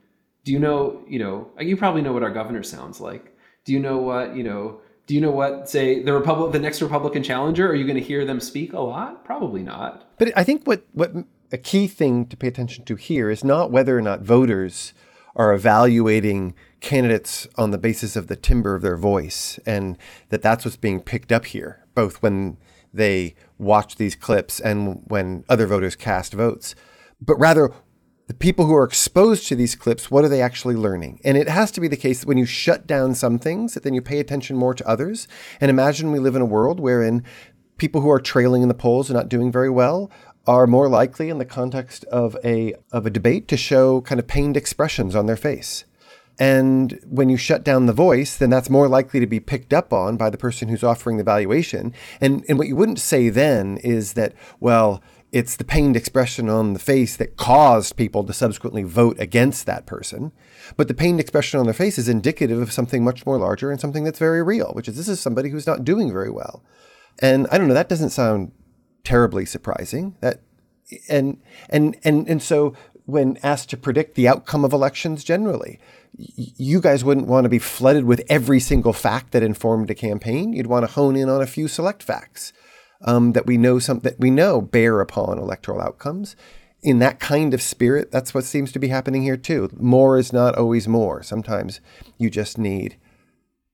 Do 0.44 0.52
you 0.52 0.58
know, 0.58 1.04
you 1.08 1.18
know, 1.18 1.50
you 1.60 1.76
probably 1.76 2.02
know 2.02 2.12
what 2.12 2.22
our 2.22 2.30
governor 2.30 2.62
sounds 2.62 3.00
like. 3.00 3.36
Do 3.64 3.72
you 3.72 3.78
know 3.78 3.98
what, 3.98 4.34
you 4.34 4.42
know, 4.42 4.80
do 5.06 5.14
you 5.14 5.20
know 5.20 5.30
what, 5.30 5.68
say, 5.68 6.02
the 6.02 6.12
Republic, 6.12 6.52
the 6.52 6.58
next 6.58 6.80
Republican 6.82 7.22
challenger? 7.22 7.68
Are 7.68 7.74
you 7.74 7.84
going 7.84 7.98
to 7.98 8.02
hear 8.02 8.24
them 8.24 8.40
speak 8.40 8.72
a 8.72 8.80
lot? 8.80 9.24
Probably 9.24 9.62
not. 9.62 10.08
But 10.18 10.32
I 10.36 10.44
think 10.44 10.66
what, 10.66 10.84
what 10.92 11.12
a 11.52 11.58
key 11.58 11.86
thing 11.86 12.26
to 12.26 12.36
pay 12.36 12.48
attention 12.48 12.84
to 12.86 12.96
here 12.96 13.30
is 13.30 13.44
not 13.44 13.70
whether 13.70 13.96
or 13.96 14.02
not 14.02 14.22
voters 14.22 14.94
are 15.34 15.52
evaluating 15.52 16.54
candidates 16.80 17.46
on 17.56 17.70
the 17.70 17.78
basis 17.78 18.16
of 18.16 18.26
the 18.26 18.36
timbre 18.36 18.74
of 18.74 18.82
their 18.82 18.96
voice 18.96 19.58
and 19.64 19.96
that 20.28 20.42
that's 20.42 20.64
what's 20.64 20.76
being 20.76 21.00
picked 21.00 21.32
up 21.32 21.46
here, 21.46 21.84
both 21.94 22.22
when 22.22 22.56
they 22.92 23.34
watch 23.62 23.96
these 23.96 24.14
clips 24.14 24.60
and 24.60 25.02
when 25.06 25.44
other 25.48 25.66
voters 25.66 25.96
cast 25.96 26.34
votes, 26.34 26.74
but 27.20 27.36
rather 27.36 27.72
the 28.28 28.34
people 28.34 28.66
who 28.66 28.74
are 28.74 28.84
exposed 28.84 29.46
to 29.48 29.56
these 29.56 29.74
clips, 29.74 30.10
what 30.10 30.24
are 30.24 30.28
they 30.28 30.40
actually 30.40 30.74
learning? 30.74 31.20
And 31.24 31.36
it 31.36 31.48
has 31.48 31.70
to 31.72 31.80
be 31.80 31.88
the 31.88 31.96
case 31.96 32.20
that 32.20 32.28
when 32.28 32.38
you 32.38 32.46
shut 32.46 32.86
down 32.86 33.14
some 33.14 33.38
things, 33.38 33.74
that 33.74 33.82
then 33.82 33.94
you 33.94 34.02
pay 34.02 34.20
attention 34.20 34.56
more 34.56 34.74
to 34.74 34.88
others. 34.88 35.28
And 35.60 35.70
imagine 35.70 36.12
we 36.12 36.18
live 36.18 36.36
in 36.36 36.42
a 36.42 36.46
world 36.46 36.80
wherein 36.80 37.24
people 37.76 38.00
who 38.00 38.10
are 38.10 38.20
trailing 38.20 38.62
in 38.62 38.68
the 38.68 38.74
polls 38.74 39.10
and 39.10 39.16
not 39.16 39.28
doing 39.28 39.50
very 39.50 39.70
well 39.70 40.10
are 40.46 40.66
more 40.66 40.88
likely 40.88 41.28
in 41.28 41.38
the 41.38 41.44
context 41.44 42.04
of 42.06 42.36
a 42.44 42.74
of 42.90 43.06
a 43.06 43.10
debate 43.10 43.48
to 43.48 43.56
show 43.56 44.00
kind 44.00 44.18
of 44.18 44.26
pained 44.26 44.56
expressions 44.56 45.14
on 45.14 45.26
their 45.26 45.36
face. 45.36 45.84
And 46.38 46.98
when 47.06 47.28
you 47.28 47.36
shut 47.36 47.64
down 47.64 47.86
the 47.86 47.92
voice, 47.92 48.36
then 48.36 48.50
that's 48.50 48.70
more 48.70 48.88
likely 48.88 49.20
to 49.20 49.26
be 49.26 49.40
picked 49.40 49.72
up 49.72 49.92
on 49.92 50.16
by 50.16 50.30
the 50.30 50.38
person 50.38 50.68
who's 50.68 50.82
offering 50.82 51.16
the 51.18 51.24
valuation. 51.24 51.92
And, 52.20 52.44
and 52.48 52.58
what 52.58 52.68
you 52.68 52.76
wouldn't 52.76 53.00
say 53.00 53.28
then 53.28 53.76
is 53.78 54.14
that, 54.14 54.32
well, 54.58 55.02
it's 55.30 55.56
the 55.56 55.64
pained 55.64 55.96
expression 55.96 56.48
on 56.48 56.74
the 56.74 56.78
face 56.78 57.16
that 57.16 57.36
caused 57.36 57.96
people 57.96 58.22
to 58.24 58.32
subsequently 58.32 58.82
vote 58.82 59.18
against 59.18 59.64
that 59.66 59.86
person. 59.86 60.32
But 60.76 60.88
the 60.88 60.94
pained 60.94 61.20
expression 61.20 61.58
on 61.58 61.64
their 61.64 61.74
face 61.74 61.98
is 61.98 62.08
indicative 62.08 62.60
of 62.60 62.72
something 62.72 63.02
much 63.02 63.24
more 63.24 63.38
larger 63.38 63.70
and 63.70 63.80
something 63.80 64.04
that's 64.04 64.18
very 64.18 64.42
real, 64.42 64.72
which 64.74 64.88
is 64.88 64.96
this 64.96 65.08
is 65.08 65.20
somebody 65.20 65.48
who's 65.48 65.66
not 65.66 65.84
doing 65.84 66.12
very 66.12 66.30
well. 66.30 66.62
And 67.20 67.46
I 67.50 67.58
don't 67.58 67.68
know, 67.68 67.74
that 67.74 67.88
doesn't 67.88 68.10
sound 68.10 68.52
terribly 69.04 69.46
surprising. 69.46 70.16
That 70.20 70.40
and 71.08 71.40
and 71.70 71.96
and 72.04 72.28
and 72.28 72.42
so 72.42 72.74
when 73.06 73.38
asked 73.42 73.70
to 73.70 73.76
predict 73.76 74.14
the 74.14 74.28
outcome 74.28 74.64
of 74.64 74.72
elections 74.72 75.24
generally, 75.24 75.80
you 76.16 76.80
guys 76.80 77.04
wouldn't 77.04 77.26
want 77.26 77.44
to 77.44 77.48
be 77.48 77.58
flooded 77.58 78.04
with 78.04 78.22
every 78.28 78.60
single 78.60 78.92
fact 78.92 79.32
that 79.32 79.42
informed 79.42 79.90
a 79.90 79.94
campaign. 79.94 80.52
You'd 80.52 80.66
want 80.66 80.86
to 80.86 80.92
hone 80.92 81.16
in 81.16 81.28
on 81.28 81.40
a 81.40 81.46
few 81.46 81.68
select 81.68 82.02
facts 82.02 82.52
um, 83.02 83.32
that 83.32 83.46
we 83.46 83.56
know 83.56 83.78
some 83.78 84.00
that 84.00 84.20
we 84.20 84.30
know 84.30 84.60
bear 84.60 85.00
upon 85.00 85.38
electoral 85.38 85.80
outcomes. 85.80 86.36
In 86.82 86.98
that 86.98 87.20
kind 87.20 87.54
of 87.54 87.62
spirit, 87.62 88.10
that's 88.10 88.34
what 88.34 88.44
seems 88.44 88.72
to 88.72 88.78
be 88.78 88.88
happening 88.88 89.22
here 89.22 89.36
too. 89.36 89.70
More 89.78 90.18
is 90.18 90.32
not 90.32 90.56
always 90.56 90.88
more. 90.88 91.22
Sometimes 91.22 91.80
you 92.18 92.28
just 92.28 92.58
need 92.58 92.96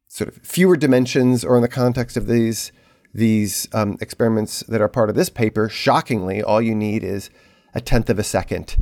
sort 0.08 0.28
of 0.28 0.36
fewer 0.42 0.76
dimensions, 0.76 1.44
or 1.44 1.56
in 1.56 1.62
the 1.62 1.68
context 1.68 2.16
of 2.16 2.26
these 2.26 2.70
these 3.14 3.66
um, 3.72 3.96
experiments 4.00 4.60
that 4.68 4.80
are 4.80 4.88
part 4.88 5.08
of 5.08 5.16
this 5.16 5.30
paper, 5.30 5.68
shockingly, 5.68 6.42
all 6.42 6.60
you 6.60 6.74
need 6.74 7.02
is 7.02 7.30
a 7.74 7.80
tenth 7.80 8.10
of 8.10 8.18
a 8.18 8.24
second 8.24 8.76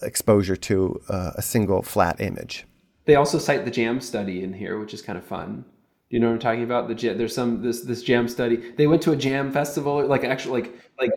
exposure 0.00 0.56
to 0.56 1.00
uh, 1.08 1.32
a 1.34 1.42
single 1.42 1.82
flat 1.82 2.20
image. 2.20 2.64
They 3.04 3.16
also 3.16 3.38
cite 3.38 3.64
the 3.64 3.70
JAM 3.70 4.00
study 4.00 4.42
in 4.42 4.52
here, 4.52 4.78
which 4.78 4.94
is 4.94 5.02
kind 5.02 5.18
of 5.18 5.24
fun. 5.24 5.64
Do 6.12 6.16
you 6.16 6.20
know 6.20 6.28
what 6.28 6.34
I'm 6.34 6.40
talking 6.40 6.62
about? 6.62 6.88
The 6.88 6.94
jam, 6.94 7.16
there's 7.16 7.34
some 7.34 7.62
this 7.62 7.80
this 7.80 8.02
jam 8.02 8.28
study. 8.28 8.74
They 8.76 8.86
went 8.86 9.00
to 9.02 9.12
a 9.12 9.16
jam 9.16 9.50
festival, 9.50 10.06
like 10.06 10.24
actually 10.24 10.62
like 10.62 10.74
like 11.00 11.10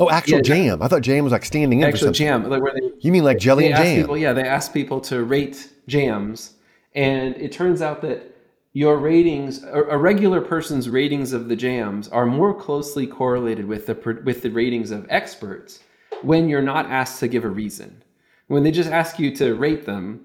oh 0.00 0.10
actual 0.10 0.38
yeah, 0.38 0.42
jam. 0.42 0.82
I 0.82 0.88
thought 0.88 1.02
jam 1.02 1.22
was 1.22 1.32
like 1.32 1.44
standing 1.44 1.80
in 1.80 1.86
actual 1.86 2.10
jam. 2.10 2.50
Like 2.50 2.60
where 2.60 2.74
they 2.74 2.90
you 2.98 3.12
mean 3.12 3.22
like 3.22 3.38
jelly 3.38 3.66
and 3.66 3.76
jam? 3.76 4.02
People, 4.02 4.18
yeah, 4.18 4.32
they 4.32 4.42
asked 4.42 4.74
people 4.74 5.00
to 5.02 5.22
rate 5.22 5.70
jams, 5.86 6.54
and 6.96 7.36
it 7.36 7.52
turns 7.52 7.80
out 7.80 8.02
that 8.02 8.34
your 8.72 8.98
ratings, 8.98 9.62
a 9.62 9.96
regular 9.96 10.40
person's 10.40 10.88
ratings 10.88 11.32
of 11.32 11.48
the 11.48 11.54
jams, 11.56 12.08
are 12.08 12.26
more 12.26 12.52
closely 12.52 13.06
correlated 13.06 13.66
with 13.66 13.86
the 13.86 14.20
with 14.24 14.42
the 14.42 14.50
ratings 14.50 14.90
of 14.90 15.06
experts 15.08 15.78
when 16.22 16.48
you're 16.48 16.60
not 16.60 16.86
asked 16.86 17.20
to 17.20 17.28
give 17.28 17.44
a 17.44 17.48
reason. 17.48 18.02
When 18.48 18.64
they 18.64 18.72
just 18.72 18.90
ask 18.90 19.20
you 19.20 19.34
to 19.36 19.54
rate 19.54 19.86
them, 19.86 20.24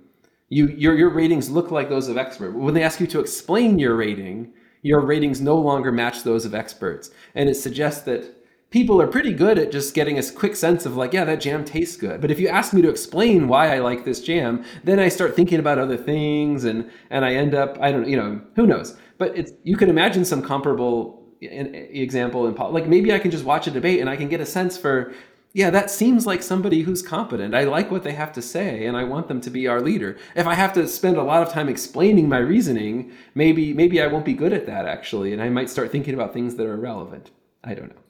you 0.50 0.68
your 0.68 0.96
your 0.96 1.10
ratings 1.10 1.50
look 1.50 1.72
like 1.72 1.90
those 1.90 2.08
of 2.08 2.18
expert. 2.18 2.56
When 2.56 2.74
they 2.74 2.84
ask 2.84 3.00
you 3.00 3.08
to 3.08 3.20
explain 3.20 3.80
your 3.80 3.96
rating, 3.96 4.54
your 4.82 5.02
ratings 5.02 5.42
no 5.42 5.58
longer 5.58 5.92
match 5.92 6.24
those 6.24 6.46
of 6.46 6.54
experts, 6.54 7.12
and 7.34 7.50
it 7.50 7.56
suggests 7.56 8.02
that 8.04 8.36
people 8.70 9.02
are 9.02 9.08
pretty 9.08 9.34
good 9.34 9.58
at 9.58 9.72
just 9.72 9.94
getting 9.94 10.20
a 10.20 10.32
quick 10.32 10.56
sense 10.56 10.86
of 10.86 10.98
like, 10.98 11.14
yeah, 11.14 11.24
that 11.24 11.40
jam 11.40 11.64
tastes 11.64 11.96
good. 11.96 12.20
But 12.20 12.32
if 12.32 12.40
you 12.40 12.48
ask 12.48 12.74
me 12.74 12.82
to 12.82 12.90
explain 12.90 13.48
why 13.48 13.74
I 13.74 13.80
like 13.80 14.04
this 14.04 14.22
jam, 14.22 14.66
then 14.84 15.00
I 15.00 15.08
start 15.08 15.36
thinking 15.36 15.60
about 15.60 15.80
other 15.80 15.98
things 15.98 16.66
and 16.66 16.90
and 17.10 17.26
I 17.26 17.36
end 17.36 17.56
up 17.56 17.78
I 17.82 17.92
don't 17.92 18.08
you 18.08 18.18
know 18.18 18.42
who 18.56 18.68
knows. 18.68 18.98
But 19.18 19.38
it's 19.38 19.52
you 19.64 19.78
can 19.78 19.90
imagine 19.90 20.26
some 20.26 20.42
comparable 20.42 21.24
example 21.42 22.48
in 22.48 22.56
like 22.74 22.88
maybe 22.88 23.14
I 23.14 23.20
can 23.20 23.32
just 23.32 23.46
watch 23.46 23.68
a 23.68 23.72
debate 23.72 24.00
and 24.00 24.10
I 24.10 24.16
can 24.16 24.30
get 24.30 24.42
a 24.42 24.46
sense 24.46 24.78
for 24.78 25.14
yeah, 25.56 25.70
that 25.70 25.90
seems 25.90 26.28
like 26.28 26.44
somebody 26.44 26.82
who's 26.82 27.02
competent. 27.02 27.56
I 27.56 27.64
like 27.64 27.90
what 27.90 28.04
they 28.04 28.12
have 28.12 28.34
to 28.34 28.42
say 28.42 28.86
and 28.86 28.98
I 28.98 29.06
want 29.06 29.30
them 29.30 29.40
to 29.40 29.50
be 29.50 29.70
our 29.70 29.80
leader. 29.80 30.18
If 30.36 30.48
I 30.48 30.54
have 30.54 30.74
to 30.74 30.86
spend 30.86 31.16
a 31.16 31.24
lot 31.24 31.42
of 31.42 31.54
time 31.54 31.70
explaining 31.70 32.28
my 32.28 32.40
reasoning, 32.40 33.14
maybe 33.36 33.74
maybe 33.74 34.02
I 34.02 34.08
won't 34.08 34.26
be 34.26 34.34
good 34.34 34.52
at 34.52 34.66
that 34.66 34.86
actually 34.86 35.32
and 35.32 35.42
I 35.42 35.48
might 35.48 35.70
start 35.70 35.94
thinking 35.94 36.14
about 36.14 36.34
things 36.34 36.56
that 36.56 36.68
are 36.68 36.76
relevant. 36.76 37.32
I 37.64 37.74
don't 37.74 37.88
know. 37.88 38.02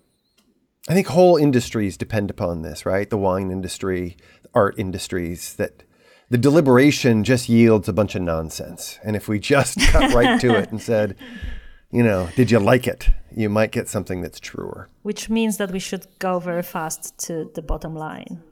I 0.89 0.95
think 0.95 1.05
whole 1.05 1.37
industries 1.37 1.97
depend 1.97 2.31
upon 2.31 2.63
this, 2.63 2.83
right? 2.83 3.07
The 3.07 3.17
wine 3.17 3.51
industry, 3.51 4.17
art 4.55 4.73
industries 4.79 5.53
that 5.57 5.83
the 6.31 6.39
deliberation 6.39 7.23
just 7.23 7.47
yields 7.47 7.87
a 7.87 7.93
bunch 7.93 8.15
of 8.15 8.23
nonsense. 8.23 8.97
And 9.03 9.15
if 9.15 9.27
we 9.27 9.37
just 9.37 9.79
cut 9.89 10.15
right 10.15 10.41
to 10.41 10.57
it 10.57 10.71
and 10.71 10.81
said, 10.81 11.15
you 11.95 12.03
know, 12.03 12.27
did 12.35 12.51
you 12.51 12.59
like 12.59 12.87
it? 12.87 13.09
You 13.33 13.49
might 13.49 13.71
get 13.71 13.87
something 13.87 14.21
that's 14.21 14.39
truer. 14.39 14.89
Which 15.03 15.29
means 15.29 15.55
that 15.57 15.71
we 15.71 15.79
should 15.79 16.05
go 16.19 16.39
very 16.39 16.61
fast 16.61 17.17
to 17.27 17.49
the 17.55 17.61
bottom 17.61 17.95
line. 17.95 18.43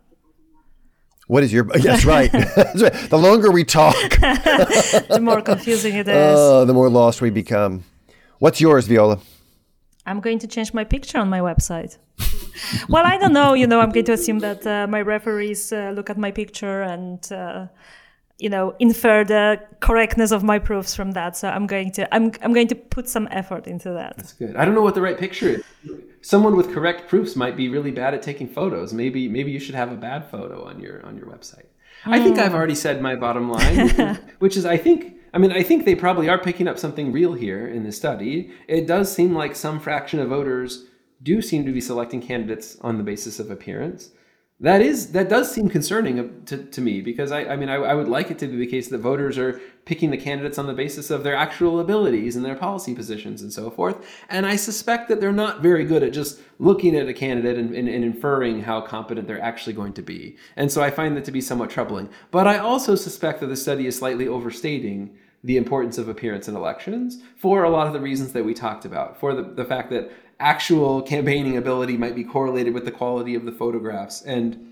What 1.28 1.44
is 1.44 1.52
your 1.52 1.68
yes 1.80 2.06
right. 2.16 2.32
the 2.32 3.20
longer 3.28 3.52
we 3.52 3.66
talk, 3.66 3.96
the 5.16 5.20
more 5.22 5.42
confusing 5.42 5.96
it 5.96 6.08
is. 6.08 6.38
Uh, 6.38 6.64
the 6.64 6.74
more 6.74 6.90
lost 6.90 7.22
we 7.22 7.32
become. 7.32 7.84
What's 8.40 8.62
yours, 8.62 8.88
Viola? 8.88 9.20
I'm 10.06 10.22
going 10.22 10.40
to 10.40 10.48
change 10.48 10.74
my 10.74 10.86
picture 10.86 11.18
on 11.18 11.30
my 11.30 11.40
website. 11.40 11.98
well, 12.90 13.06
I 13.06 13.18
don't 13.18 13.34
know. 13.34 13.54
You 13.54 13.68
know, 13.68 13.80
I'm 13.82 13.92
going 13.92 14.06
to 14.06 14.14
assume 14.14 14.40
that 14.40 14.66
uh, 14.66 14.88
my 14.88 15.02
referees 15.02 15.72
uh, 15.72 15.92
look 15.96 16.10
at 16.10 16.18
my 16.18 16.32
picture 16.32 16.82
and 16.82 17.20
uh, 17.32 17.68
you 18.44 18.50
know 18.50 18.76
infer 18.80 19.24
the 19.24 19.60
correctness 19.80 20.32
of 20.32 20.44
my 20.44 20.60
proofs 20.60 20.94
from 20.94 21.12
that. 21.12 21.38
So 21.38 21.48
i'm 21.50 21.66
going 21.66 21.92
to 21.94 22.02
i'm, 22.14 22.26
I'm 22.44 22.54
going 22.54 22.68
to 22.68 22.76
put 22.76 23.08
some 23.08 23.28
effort 23.32 23.68
into 23.68 23.90
that. 24.00 24.18
That's 24.18 24.34
good. 24.34 24.56
I 24.58 24.66
don't 24.66 24.76
know 24.76 24.82
what 24.82 24.96
the 24.96 25.02
right 25.02 25.18
picture 25.18 25.50
is. 25.50 25.64
Someone 26.22 26.56
with 26.56 26.74
correct 26.74 27.08
proofs 27.08 27.36
might 27.36 27.56
be 27.56 27.70
really 27.70 27.92
bad 27.92 28.14
at 28.14 28.22
taking 28.22 28.48
photos. 28.48 28.94
Maybe 28.94 29.28
maybe 29.30 29.52
you 29.52 29.60
should 29.60 29.76
have 29.76 29.92
a 29.92 29.96
bad 29.96 30.30
photo 30.30 30.66
on 30.66 30.80
your 30.80 31.06
on 31.06 31.18
your 31.18 31.28
website. 31.28 31.68
Mm. 32.04 32.14
i 32.16 32.20
think 32.24 32.38
i've 32.38 32.56
already 32.60 32.76
said 32.76 33.02
my 33.02 33.16
bottom 33.16 33.50
line 33.50 33.78
which 33.84 34.00
is, 34.00 34.18
which 34.44 34.58
is 34.58 34.66
i 34.66 34.78
think 34.86 35.00
I 35.36 35.40
mean, 35.40 35.52
I 35.52 35.64
think 35.64 35.84
they 35.84 35.96
probably 35.96 36.30
are 36.30 36.38
picking 36.38 36.68
up 36.68 36.78
something 36.78 37.12
real 37.12 37.34
here 37.34 37.68
in 37.68 37.84
this 37.84 37.98
study. 37.98 38.52
It 38.68 38.86
does 38.86 39.12
seem 39.12 39.34
like 39.34 39.56
some 39.56 39.80
fraction 39.80 40.20
of 40.20 40.30
voters 40.30 40.86
do 41.24 41.42
seem 41.42 41.66
to 41.66 41.72
be 41.72 41.82
selecting 41.82 42.22
candidates 42.22 42.78
on 42.82 42.98
the 43.00 43.04
basis 43.04 43.40
of 43.40 43.50
appearance 43.50 44.12
that 44.64 44.82
is 44.82 45.12
that 45.12 45.28
does 45.28 45.52
seem 45.52 45.68
concerning 45.68 46.42
to, 46.46 46.58
to 46.58 46.80
me 46.80 47.02
because 47.02 47.34
I, 47.34 47.44
I 47.44 47.56
mean 47.58 47.68
I, 47.68 47.76
I, 47.76 47.94
would 47.94 48.08
like 48.08 48.32
it 48.32 48.40
to 48.40 48.48
be 48.48 48.56
the 48.56 48.66
case 48.66 48.88
that 48.88 49.00
voters 49.00 49.38
are 49.38 49.60
picking 49.84 50.10
the 50.10 50.18
candidates 50.18 50.58
on 50.58 50.68
the 50.68 50.74
basis 50.74 51.12
of 51.12 51.22
their 51.26 51.36
actual 51.36 51.82
abilities 51.82 52.38
and 52.38 52.46
their 52.46 52.56
policy 52.56 52.96
positions 52.96 53.42
and 53.42 53.52
so 53.52 53.70
forth. 53.70 53.98
And 54.30 54.46
I 54.46 54.56
suspect 54.56 55.10
that 55.10 55.20
they're 55.20 55.34
not 55.34 55.62
very 55.62 55.84
good 55.84 56.02
at 56.02 56.14
just 56.14 56.40
looking 56.60 56.96
at 56.96 57.10
a 57.10 57.14
candidate 57.14 57.58
and, 57.58 57.76
and, 57.76 57.90
and 57.90 58.06
inferring 58.06 58.62
how 58.62 58.80
competent 58.80 59.28
they're 59.28 59.42
actually 59.42 59.74
going 59.74 59.94
to 59.94 60.02
be. 60.02 60.38
And 60.56 60.72
so 60.72 60.82
I 60.82 60.92
find 60.92 61.18
that 61.18 61.26
to 61.26 61.32
be 61.32 61.42
somewhat 61.42 61.70
troubling. 61.70 62.10
But 62.32 62.48
I 62.48 62.58
also 62.58 62.96
suspect 62.96 63.42
that 63.42 63.48
the 63.48 63.58
study 63.58 63.86
is 63.86 63.98
slightly 63.98 64.30
overstating 64.30 65.18
the 65.44 65.58
importance 65.58 65.98
of 65.98 66.08
appearance 66.08 66.48
in 66.48 66.56
elections 66.56 67.22
for 67.36 67.64
a 67.64 67.70
lot 67.70 67.86
of 67.86 67.92
the 67.92 68.00
reasons 68.00 68.32
that 68.32 68.46
we 68.46 68.54
talked 68.54 68.86
about. 68.86 69.20
For 69.20 69.36
the, 69.36 69.44
the 69.44 69.66
fact 69.66 69.90
that 69.90 70.10
actual 70.44 71.02
campaigning 71.02 71.58
ability 71.58 71.98
might 71.98 72.16
be 72.16 72.24
correlated 72.24 72.74
with 72.74 72.84
the 72.86 72.92
quality 72.92 73.34
of 73.34 73.46
the 73.46 73.52
photographs 73.52 74.22
and 74.22 74.70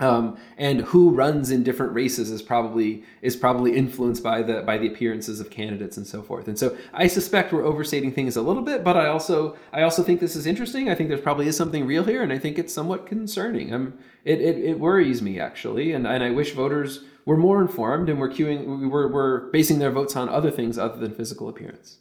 um, 0.00 0.38
and 0.56 0.82
who 0.82 1.10
runs 1.10 1.50
in 1.50 1.64
different 1.64 1.92
races 1.92 2.30
is 2.30 2.40
probably 2.40 3.02
is 3.20 3.34
probably 3.34 3.76
influenced 3.76 4.22
by 4.22 4.42
the 4.42 4.62
by 4.62 4.78
the 4.78 4.86
appearances 4.86 5.40
of 5.40 5.50
candidates 5.50 5.96
and 5.96 6.06
so 6.06 6.22
forth. 6.22 6.46
And 6.46 6.56
so 6.56 6.76
I 6.92 7.08
suspect 7.08 7.52
we're 7.52 7.64
overstating 7.64 8.12
things 8.12 8.36
a 8.36 8.42
little 8.42 8.62
bit, 8.62 8.84
but 8.84 8.96
I 8.96 9.06
also 9.08 9.56
I 9.72 9.82
also 9.82 10.04
think 10.04 10.20
this 10.20 10.36
is 10.36 10.46
interesting. 10.46 10.88
I 10.88 10.94
think 10.94 11.08
there 11.08 11.18
probably 11.18 11.48
is 11.48 11.56
something 11.56 11.84
real 11.84 12.04
here, 12.04 12.22
and 12.22 12.32
I 12.32 12.38
think 12.38 12.58
it's 12.58 12.72
somewhat 12.72 13.06
concerning. 13.06 13.72
I'm, 13.74 13.98
it, 14.24 14.40
it, 14.40 14.58
it 14.58 14.78
worries 14.78 15.20
me 15.20 15.40
actually, 15.40 15.92
and, 15.92 16.06
and 16.06 16.22
I 16.22 16.30
wish 16.30 16.52
voters 16.52 17.02
were 17.24 17.36
more 17.36 17.60
informed 17.60 18.08
and 18.08 18.20
were 18.20 18.30
cueing 18.30 18.90
we're, 18.90 19.10
we're 19.12 19.50
basing 19.50 19.80
their 19.80 19.90
votes 19.90 20.14
on 20.14 20.28
other 20.28 20.52
things 20.52 20.78
other 20.78 20.98
than 20.98 21.12
physical 21.12 21.48
appearance. 21.48 21.98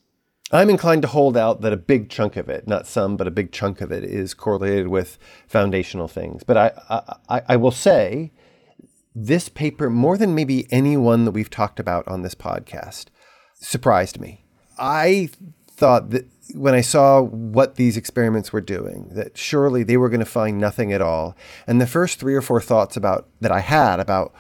I'm 0.52 0.70
inclined 0.70 1.02
to 1.02 1.10
hold 1.10 1.36
out 1.36 1.62
that 1.62 1.74
a 1.74 1.78
big 1.78 2.10
chunk 2.10 2.38
of 2.38 2.48
it, 2.48 2.68
not 2.68 2.88
some, 2.88 3.18
but 3.18 3.28
a 3.28 3.32
big 3.32 3.52
chunk 3.52 3.82
of 3.82 3.92
it, 3.92 4.04
is 4.04 4.34
correlated 4.34 4.88
with 4.88 5.18
foundational 5.48 6.08
things. 6.08 6.44
But 6.44 6.58
I, 6.58 7.12
I, 7.28 7.42
I 7.50 7.56
will 7.58 7.72
say, 7.72 8.32
this 9.14 9.50
paper, 9.50 9.90
more 9.90 10.18
than 10.18 10.36
maybe 10.36 10.68
any 10.72 10.96
one 10.96 11.26
that 11.26 11.32
we've 11.32 11.50
talked 11.50 11.80
about 11.80 12.08
on 12.08 12.22
this 12.22 12.36
podcast, 12.36 13.08
surprised 13.56 14.22
me. 14.22 14.46
I 14.78 15.30
thought 15.70 16.12
that 16.12 16.28
when 16.56 16.74
I 16.74 16.82
saw 16.82 17.22
what 17.22 17.76
these 17.76 17.98
experiments 17.98 18.54
were 18.54 18.62
doing, 18.62 19.10
that 19.12 19.38
surely 19.38 19.84
they 19.84 19.98
were 19.98 20.10
going 20.10 20.20
to 20.22 20.26
find 20.26 20.60
nothing 20.60 20.94
at 20.94 21.02
all. 21.02 21.36
And 21.66 21.82
the 21.82 21.88
first 21.88 22.20
three 22.20 22.36
or 22.36 22.42
four 22.42 22.62
thoughts 22.62 22.96
about 22.96 23.28
that 23.42 23.52
I 23.52 23.60
had 23.60 24.00
about 24.00 24.34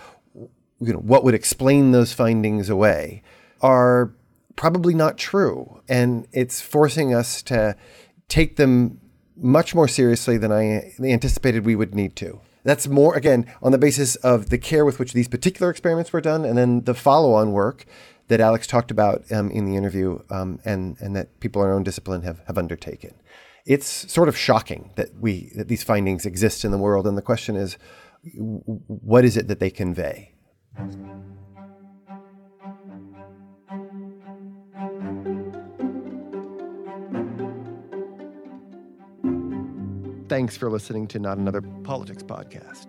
you 0.80 0.93
know 0.93 0.99
what 0.99 1.24
would 1.24 1.34
explain 1.34 1.91
those 1.91 2.14
findings 2.14 2.70
away 2.70 3.24
are 3.62 4.14
probably 4.58 4.93
not 4.93 5.18
true. 5.18 5.82
And 5.88 6.28
it's 6.34 6.60
forcing 6.60 7.14
us 7.14 7.41
to 7.43 7.78
take 8.28 8.58
them 8.58 8.99
much 9.38 9.74
more 9.74 9.88
seriously 9.88 10.38
than 10.38 10.51
I 10.51 10.91
anticipated 10.99 11.66
we 11.66 11.76
would 11.76 11.95
need 11.95 12.18
to. 12.18 12.41
That's 12.66 12.88
more, 12.89 13.16
again, 13.16 13.45
on 13.62 13.72
the 13.72 13.78
basis 13.78 14.18
of 14.18 14.49
the 14.49 14.58
care 14.58 14.84
with 14.84 14.99
which 14.99 15.14
these 15.14 15.30
particular 15.30 15.72
experiments 15.72 16.12
were 16.12 16.20
done 16.20 16.43
and 16.43 16.58
then 16.58 16.84
the 16.84 16.93
follow 16.93 17.32
on 17.34 17.53
work 17.53 17.86
that 18.28 18.41
Alex 18.41 18.68
talked 18.68 18.91
about 18.91 19.24
um, 19.32 19.49
in 19.51 19.64
the 19.66 19.78
interview 19.78 20.20
um, 20.30 20.60
and, 20.66 20.97
and 20.99 21.16
that 21.16 21.39
people 21.39 21.62
in 21.62 21.70
our 21.70 21.74
own 21.74 21.84
discipline 21.84 22.24
have, 22.24 22.41
have 22.47 22.58
undertaken. 22.58 23.14
It's 23.66 24.12
sort 24.12 24.28
of 24.28 24.36
shocking 24.36 24.91
that 24.95 25.16
we 25.20 25.51
that 25.55 25.68
these 25.68 25.84
findings 25.84 26.26
exist 26.26 26.64
in 26.64 26.72
the 26.72 26.78
world, 26.78 27.05
and 27.05 27.18
the 27.18 27.22
question 27.22 27.58
is, 27.58 27.78
what 28.34 29.26
is 29.26 29.36
it 29.36 29.49
that 29.49 29.60
they 29.60 29.70
convey? 29.70 30.34
Thanks 40.30 40.57
for 40.57 40.69
listening 40.69 41.07
to 41.07 41.19
Not 41.19 41.38
Another 41.38 41.61
Politics 41.61 42.21
podcast. 42.21 42.88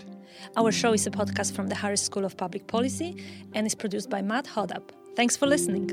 Our 0.56 0.72
show 0.72 0.92
is 0.92 1.06
a 1.06 1.10
podcast 1.10 1.52
from 1.52 1.68
the 1.68 1.74
Harris 1.76 2.02
School 2.02 2.24
of 2.24 2.36
Public 2.36 2.66
Policy 2.66 3.22
and 3.54 3.64
is 3.64 3.76
produced 3.76 4.10
by 4.10 4.22
Matt 4.22 4.46
Hodapp. 4.46 4.90
Thanks 5.14 5.36
for 5.36 5.46
listening. 5.46 5.88